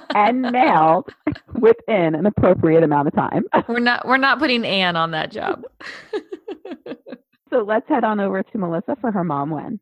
and 0.15 0.41
mailed 0.41 1.09
within 1.53 2.15
an 2.15 2.25
appropriate 2.25 2.83
amount 2.83 3.07
of 3.07 3.15
time. 3.15 3.45
we're 3.67 3.79
not 3.79 4.05
we're 4.05 4.17
not 4.17 4.39
putting 4.39 4.65
Anne 4.65 4.97
on 4.97 5.11
that 5.11 5.31
job. 5.31 5.63
So 7.49 7.63
let's 7.63 7.87
head 7.87 8.03
on 8.03 8.19
over 8.19 8.43
to 8.43 8.57
Melissa 8.57 8.97
for 8.99 9.11
her 9.11 9.23
mom 9.23 9.49
win. 9.49 9.79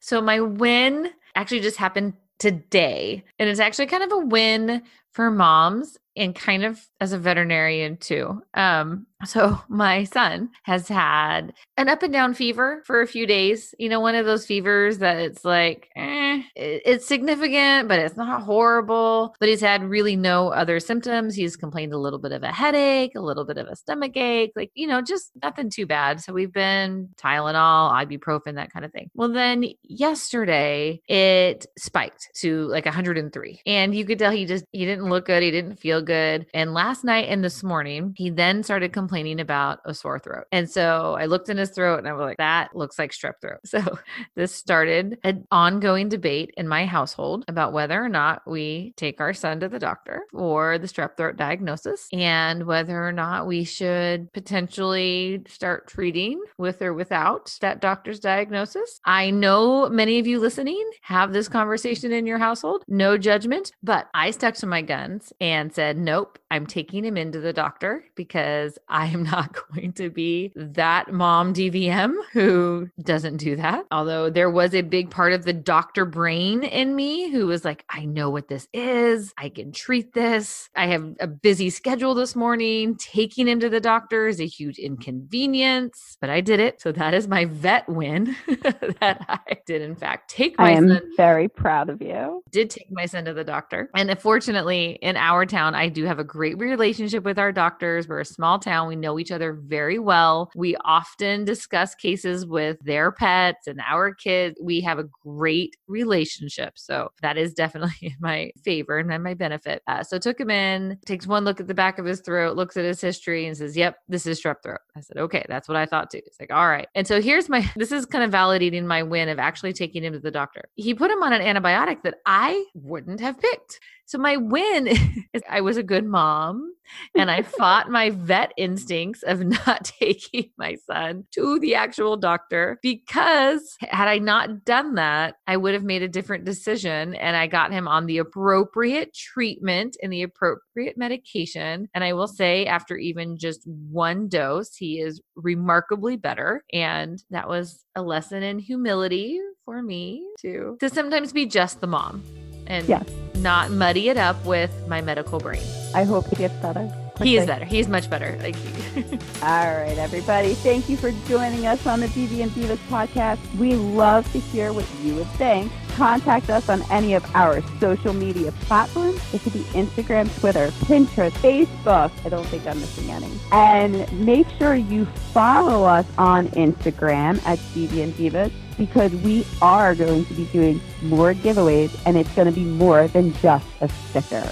So 0.00 0.20
my 0.20 0.40
win 0.40 1.10
actually 1.34 1.60
just 1.60 1.76
happened 1.76 2.14
today. 2.38 3.24
And 3.38 3.48
it's 3.48 3.60
actually 3.60 3.86
kind 3.86 4.02
of 4.02 4.12
a 4.12 4.18
win 4.18 4.82
for 5.12 5.30
moms 5.30 5.98
and 6.16 6.34
kind 6.34 6.64
of 6.64 6.80
as 7.00 7.12
a 7.12 7.18
veterinarian 7.18 7.96
too. 7.96 8.42
Um, 8.54 9.06
so 9.24 9.60
my 9.68 10.04
son 10.04 10.50
has 10.62 10.86
had 10.86 11.52
an 11.76 11.88
up 11.88 12.02
and 12.02 12.12
down 12.12 12.34
fever 12.34 12.82
for 12.86 13.00
a 13.00 13.06
few 13.06 13.26
days. 13.26 13.74
You 13.78 13.88
know, 13.88 13.98
one 14.00 14.14
of 14.14 14.26
those 14.26 14.46
fevers 14.46 14.98
that 14.98 15.18
it's 15.18 15.44
like, 15.44 15.88
eh, 15.96 16.42
it's 16.54 17.06
significant, 17.06 17.88
but 17.88 17.98
it's 17.98 18.16
not 18.16 18.42
horrible. 18.42 19.34
But 19.40 19.48
he's 19.48 19.60
had 19.60 19.82
really 19.82 20.14
no 20.14 20.50
other 20.50 20.78
symptoms. 20.78 21.34
He's 21.34 21.56
complained 21.56 21.92
a 21.92 21.98
little 21.98 22.20
bit 22.20 22.30
of 22.30 22.44
a 22.44 22.52
headache, 22.52 23.16
a 23.16 23.20
little 23.20 23.44
bit 23.44 23.58
of 23.58 23.66
a 23.66 23.74
stomach 23.74 24.16
ache, 24.16 24.52
like, 24.54 24.70
you 24.74 24.86
know, 24.86 25.02
just 25.02 25.32
nothing 25.42 25.68
too 25.68 25.86
bad. 25.86 26.20
So 26.20 26.32
we've 26.32 26.52
been 26.52 27.08
Tylenol, 27.16 27.92
ibuprofen, 27.92 28.54
that 28.54 28.72
kind 28.72 28.84
of 28.84 28.92
thing. 28.92 29.10
Well, 29.14 29.32
then 29.32 29.64
yesterday 29.82 31.00
it 31.08 31.66
spiked 31.76 32.28
to 32.36 32.68
like 32.68 32.84
103. 32.84 33.62
And 33.66 33.94
you 33.94 34.04
could 34.04 34.20
tell 34.20 34.30
he 34.30 34.46
just, 34.46 34.64
he 34.70 34.84
didn't 34.84 35.08
look 35.08 35.26
good. 35.26 35.42
He 35.42 35.50
didn't 35.50 35.80
feel 35.80 36.02
good. 36.02 36.46
And 36.54 36.72
last 36.72 37.02
night 37.02 37.28
and 37.28 37.42
this 37.42 37.64
morning, 37.64 38.14
he 38.16 38.30
then 38.30 38.62
started 38.62 38.92
complaining 38.92 39.07
about 39.40 39.80
a 39.84 39.94
sore 39.94 40.18
throat. 40.18 40.44
And 40.52 40.70
so 40.70 41.16
I 41.18 41.26
looked 41.26 41.48
in 41.48 41.56
his 41.56 41.70
throat 41.70 41.98
and 41.98 42.08
I 42.08 42.12
was 42.12 42.20
like, 42.20 42.36
that 42.38 42.74
looks 42.74 42.98
like 42.98 43.12
strep 43.12 43.40
throat. 43.40 43.58
So 43.68 43.98
this 44.34 44.54
started 44.54 45.18
an 45.22 45.46
ongoing 45.50 46.08
debate 46.08 46.52
in 46.56 46.66
my 46.66 46.86
household 46.86 47.44
about 47.48 47.72
whether 47.72 48.02
or 48.02 48.08
not 48.08 48.42
we 48.46 48.94
take 48.96 49.20
our 49.20 49.34
son 49.34 49.60
to 49.60 49.68
the 49.68 49.78
doctor 49.78 50.22
for 50.32 50.78
the 50.78 50.86
strep 50.86 51.16
throat 51.16 51.36
diagnosis 51.36 52.08
and 52.12 52.64
whether 52.64 53.06
or 53.06 53.12
not 53.12 53.46
we 53.46 53.64
should 53.64 54.32
potentially 54.32 55.42
start 55.48 55.86
treating 55.86 56.42
with 56.56 56.82
or 56.82 56.94
without 56.94 57.56
that 57.60 57.80
doctor's 57.80 58.20
diagnosis. 58.20 59.00
I 59.04 59.30
know 59.30 59.88
many 59.88 60.18
of 60.18 60.26
you 60.26 60.40
listening 60.40 60.90
have 61.02 61.32
this 61.32 61.48
conversation 61.48 62.12
in 62.12 62.26
your 62.26 62.38
household, 62.38 62.84
no 62.88 63.18
judgment, 63.18 63.72
but 63.82 64.08
I 64.14 64.30
stuck 64.30 64.54
to 64.56 64.66
my 64.66 64.82
guns 64.82 65.32
and 65.40 65.72
said, 65.72 65.96
nope, 65.98 66.38
I'm 66.50 66.66
taking 66.66 67.04
him 67.04 67.16
into 67.16 67.40
the 67.40 67.52
doctor 67.52 68.04
because 68.14 68.78
I 68.88 69.06
am 69.06 69.22
not 69.22 69.56
going 69.74 69.92
to 69.94 70.10
be 70.10 70.52
that 70.56 71.12
mom 71.12 71.52
DVM 71.54 72.14
who 72.32 72.88
doesn't 73.02 73.36
do 73.38 73.56
that. 73.56 73.86
Although 73.90 74.30
there 74.30 74.50
was 74.50 74.74
a 74.74 74.82
big 74.82 75.10
part 75.10 75.32
of 75.32 75.44
the 75.44 75.52
doctor 75.52 76.04
brain 76.04 76.62
in 76.64 76.94
me 76.96 77.30
who 77.30 77.46
was 77.46 77.64
like, 77.64 77.84
I 77.90 78.04
know 78.04 78.30
what 78.30 78.48
this 78.48 78.68
is. 78.72 79.32
I 79.36 79.48
can 79.48 79.72
treat 79.72 80.12
this. 80.14 80.68
I 80.74 80.86
have 80.86 81.14
a 81.20 81.26
busy 81.26 81.70
schedule 81.70 82.14
this 82.14 82.34
morning. 82.34 82.96
Taking 82.96 83.48
him 83.48 83.60
to 83.60 83.68
the 83.68 83.80
doctor 83.80 84.26
is 84.26 84.40
a 84.40 84.46
huge 84.46 84.78
inconvenience, 84.78 86.16
but 86.20 86.30
I 86.30 86.40
did 86.40 86.60
it. 86.60 86.80
So 86.80 86.92
that 86.92 87.14
is 87.14 87.28
my 87.28 87.44
vet 87.44 87.88
win 87.88 88.36
that 88.46 89.24
I 89.28 89.58
did, 89.66 89.82
in 89.82 89.94
fact, 89.94 90.30
take 90.30 90.58
my 90.58 90.70
I 90.70 90.72
am 90.72 90.88
son 90.88 91.02
very 91.16 91.48
proud 91.48 91.88
of 91.90 92.00
you. 92.00 92.42
did 92.50 92.70
take 92.70 92.90
my 92.90 93.06
son 93.06 93.24
to 93.26 93.34
the 93.34 93.44
doctor. 93.44 93.90
And 93.94 94.10
uh, 94.10 94.16
fortunately, 94.16 94.98
in 95.02 95.16
our 95.16 95.46
town, 95.46 95.74
I 95.74 95.88
do 95.88 96.04
have 96.04 96.18
a 96.18 96.24
great 96.38 96.56
relationship 96.56 97.24
with 97.24 97.36
our 97.36 97.50
doctors. 97.50 98.06
We're 98.06 98.20
a 98.20 98.24
small 98.24 98.60
town. 98.60 98.86
We 98.86 98.94
know 98.94 99.18
each 99.18 99.32
other 99.32 99.54
very 99.54 99.98
well. 99.98 100.52
We 100.54 100.76
often 100.84 101.44
discuss 101.44 101.96
cases 101.96 102.46
with 102.46 102.78
their 102.84 103.10
pets 103.10 103.66
and 103.66 103.80
our 103.84 104.14
kids. 104.14 104.56
We 104.62 104.80
have 104.82 105.00
a 105.00 105.08
great 105.24 105.74
relationship. 105.88 106.74
So 106.76 107.10
that 107.22 107.38
is 107.38 107.54
definitely 107.54 107.96
in 108.02 108.14
my 108.20 108.52
favor 108.62 108.98
and 108.98 109.24
my 109.24 109.34
benefit. 109.34 109.82
Uh, 109.88 110.04
so 110.04 110.16
took 110.16 110.38
him 110.38 110.48
in, 110.48 111.00
takes 111.06 111.26
one 111.26 111.42
look 111.42 111.58
at 111.58 111.66
the 111.66 111.74
back 111.74 111.98
of 111.98 112.04
his 112.04 112.20
throat, 112.20 112.54
looks 112.54 112.76
at 112.76 112.84
his 112.84 113.00
history 113.00 113.48
and 113.48 113.56
says, 113.56 113.76
Yep, 113.76 113.98
this 114.08 114.24
is 114.24 114.40
strep 114.40 114.62
throat. 114.62 114.78
I 114.96 115.00
said, 115.00 115.16
Okay, 115.16 115.44
that's 115.48 115.66
what 115.66 115.76
I 115.76 115.86
thought 115.86 116.08
too. 116.08 116.20
It's 116.24 116.38
like, 116.38 116.52
All 116.52 116.68
right. 116.68 116.86
And 116.94 117.04
so 117.04 117.20
here's 117.20 117.48
my, 117.48 117.68
this 117.76 117.90
is 117.90 118.06
kind 118.06 118.22
of 118.22 118.30
validating 118.30 118.84
my 118.84 119.02
win 119.02 119.28
of 119.28 119.40
actually 119.40 119.72
taking 119.72 120.04
him 120.04 120.12
to 120.12 120.20
the 120.20 120.30
doctor. 120.30 120.68
He 120.76 120.94
put 120.94 121.10
him 121.10 121.20
on 121.24 121.32
an 121.32 121.42
antibiotic 121.42 122.02
that 122.04 122.18
I 122.26 122.64
wouldn't 122.74 123.18
have 123.18 123.40
picked. 123.40 123.80
So 124.08 124.16
my 124.16 124.38
win 124.38 124.88
is 125.34 125.42
I 125.48 125.60
was 125.60 125.76
a 125.76 125.82
good 125.82 126.06
mom 126.06 126.72
and 127.14 127.30
I 127.30 127.42
fought 127.42 127.90
my 127.90 128.08
vet 128.08 128.52
instincts 128.56 129.22
of 129.22 129.44
not 129.66 129.84
taking 129.84 130.50
my 130.56 130.76
son 130.86 131.26
to 131.32 131.58
the 131.60 131.74
actual 131.74 132.16
doctor 132.16 132.78
because 132.82 133.76
had 133.82 134.08
I 134.08 134.16
not 134.16 134.64
done 134.64 134.94
that, 134.94 135.34
I 135.46 135.58
would 135.58 135.74
have 135.74 135.84
made 135.84 136.02
a 136.02 136.08
different 136.08 136.46
decision 136.46 137.14
and 137.16 137.36
I 137.36 137.48
got 137.48 137.70
him 137.70 137.86
on 137.86 138.06
the 138.06 138.16
appropriate 138.16 139.12
treatment 139.12 139.98
and 140.02 140.10
the 140.10 140.22
appropriate 140.22 140.96
medication. 140.96 141.90
And 141.92 142.02
I 142.02 142.14
will 142.14 142.28
say, 142.28 142.64
after 142.64 142.96
even 142.96 143.36
just 143.36 143.60
one 143.66 144.26
dose, 144.28 144.74
he 144.74 145.00
is 145.00 145.20
remarkably 145.36 146.16
better. 146.16 146.64
And 146.72 147.22
that 147.28 147.46
was 147.46 147.84
a 147.94 148.00
lesson 148.00 148.42
in 148.42 148.58
humility 148.58 149.38
for 149.66 149.82
me 149.82 150.26
to 150.40 150.78
to 150.80 150.88
sometimes 150.88 151.34
be 151.34 151.44
just 151.44 151.82
the 151.82 151.86
mom 151.86 152.22
and 152.66 152.88
Yes. 152.88 153.27
Not 153.38 153.70
muddy 153.70 154.08
it 154.08 154.16
up 154.16 154.44
with 154.44 154.70
my 154.88 155.00
medical 155.00 155.38
brain. 155.38 155.62
I 155.94 156.04
hope 156.04 156.26
he 156.28 156.36
gets 156.36 156.54
better. 156.56 156.90
He 157.22 157.36
is 157.36 157.46
better. 157.46 157.64
He's 157.64 157.88
much 157.88 158.08
better. 158.08 158.38
Like 158.42 158.56
All 159.42 159.72
right, 159.76 159.98
everybody. 159.98 160.54
Thank 160.54 160.88
you 160.88 160.96
for 160.96 161.10
joining 161.28 161.66
us 161.66 161.86
on 161.86 162.00
the 162.00 162.06
DV 162.08 162.42
and 162.42 162.50
Divas 162.52 162.78
podcast. 162.88 163.38
We 163.56 163.74
love 163.74 164.30
to 164.32 164.38
hear 164.38 164.72
what 164.72 164.86
you 165.02 165.14
would 165.16 165.26
think. 165.30 165.70
contact 165.94 166.48
us 166.48 166.68
on 166.68 166.82
any 166.90 167.14
of 167.14 167.24
our 167.34 167.60
social 167.80 168.12
media 168.12 168.52
platforms. 168.52 169.20
It 169.34 169.42
could 169.42 169.52
be 169.52 169.64
Instagram, 169.74 170.28
Twitter, 170.40 170.68
Pinterest, 170.86 171.32
Facebook. 171.32 172.10
I 172.24 172.28
don't 172.28 172.46
think 172.46 172.66
I'm 172.66 172.78
missing 172.78 173.10
any. 173.10 173.30
And 173.52 174.26
make 174.26 174.46
sure 174.58 174.74
you 174.74 175.04
follow 175.32 175.84
us 175.84 176.06
on 176.18 176.48
Instagram 176.48 177.44
at 177.44 177.58
BB 177.74 178.02
and 178.02 178.14
Divas 178.14 178.52
because 178.76 179.12
we 179.16 179.44
are 179.60 179.94
going 179.94 180.24
to 180.26 180.34
be 180.34 180.44
doing 180.46 180.80
more 181.02 181.34
giveaways 181.34 181.90
and 182.06 182.16
it's 182.16 182.32
going 182.34 182.46
to 182.46 182.54
be 182.54 182.64
more 182.64 183.08
than 183.08 183.32
just 183.34 183.66
a 183.80 183.88
sticker. 183.88 184.46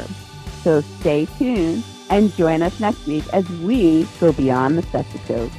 So 0.63 0.81
stay 0.81 1.27
tuned 1.39 1.85
and 2.11 2.35
join 2.37 2.63
us 2.63 2.79
next 2.81 3.07
week 3.07 3.25
as 3.33 3.49
we 3.61 4.07
go 4.21 4.33
beyond 4.33 4.79
the 4.79 4.83
stethoscope. 4.83 5.53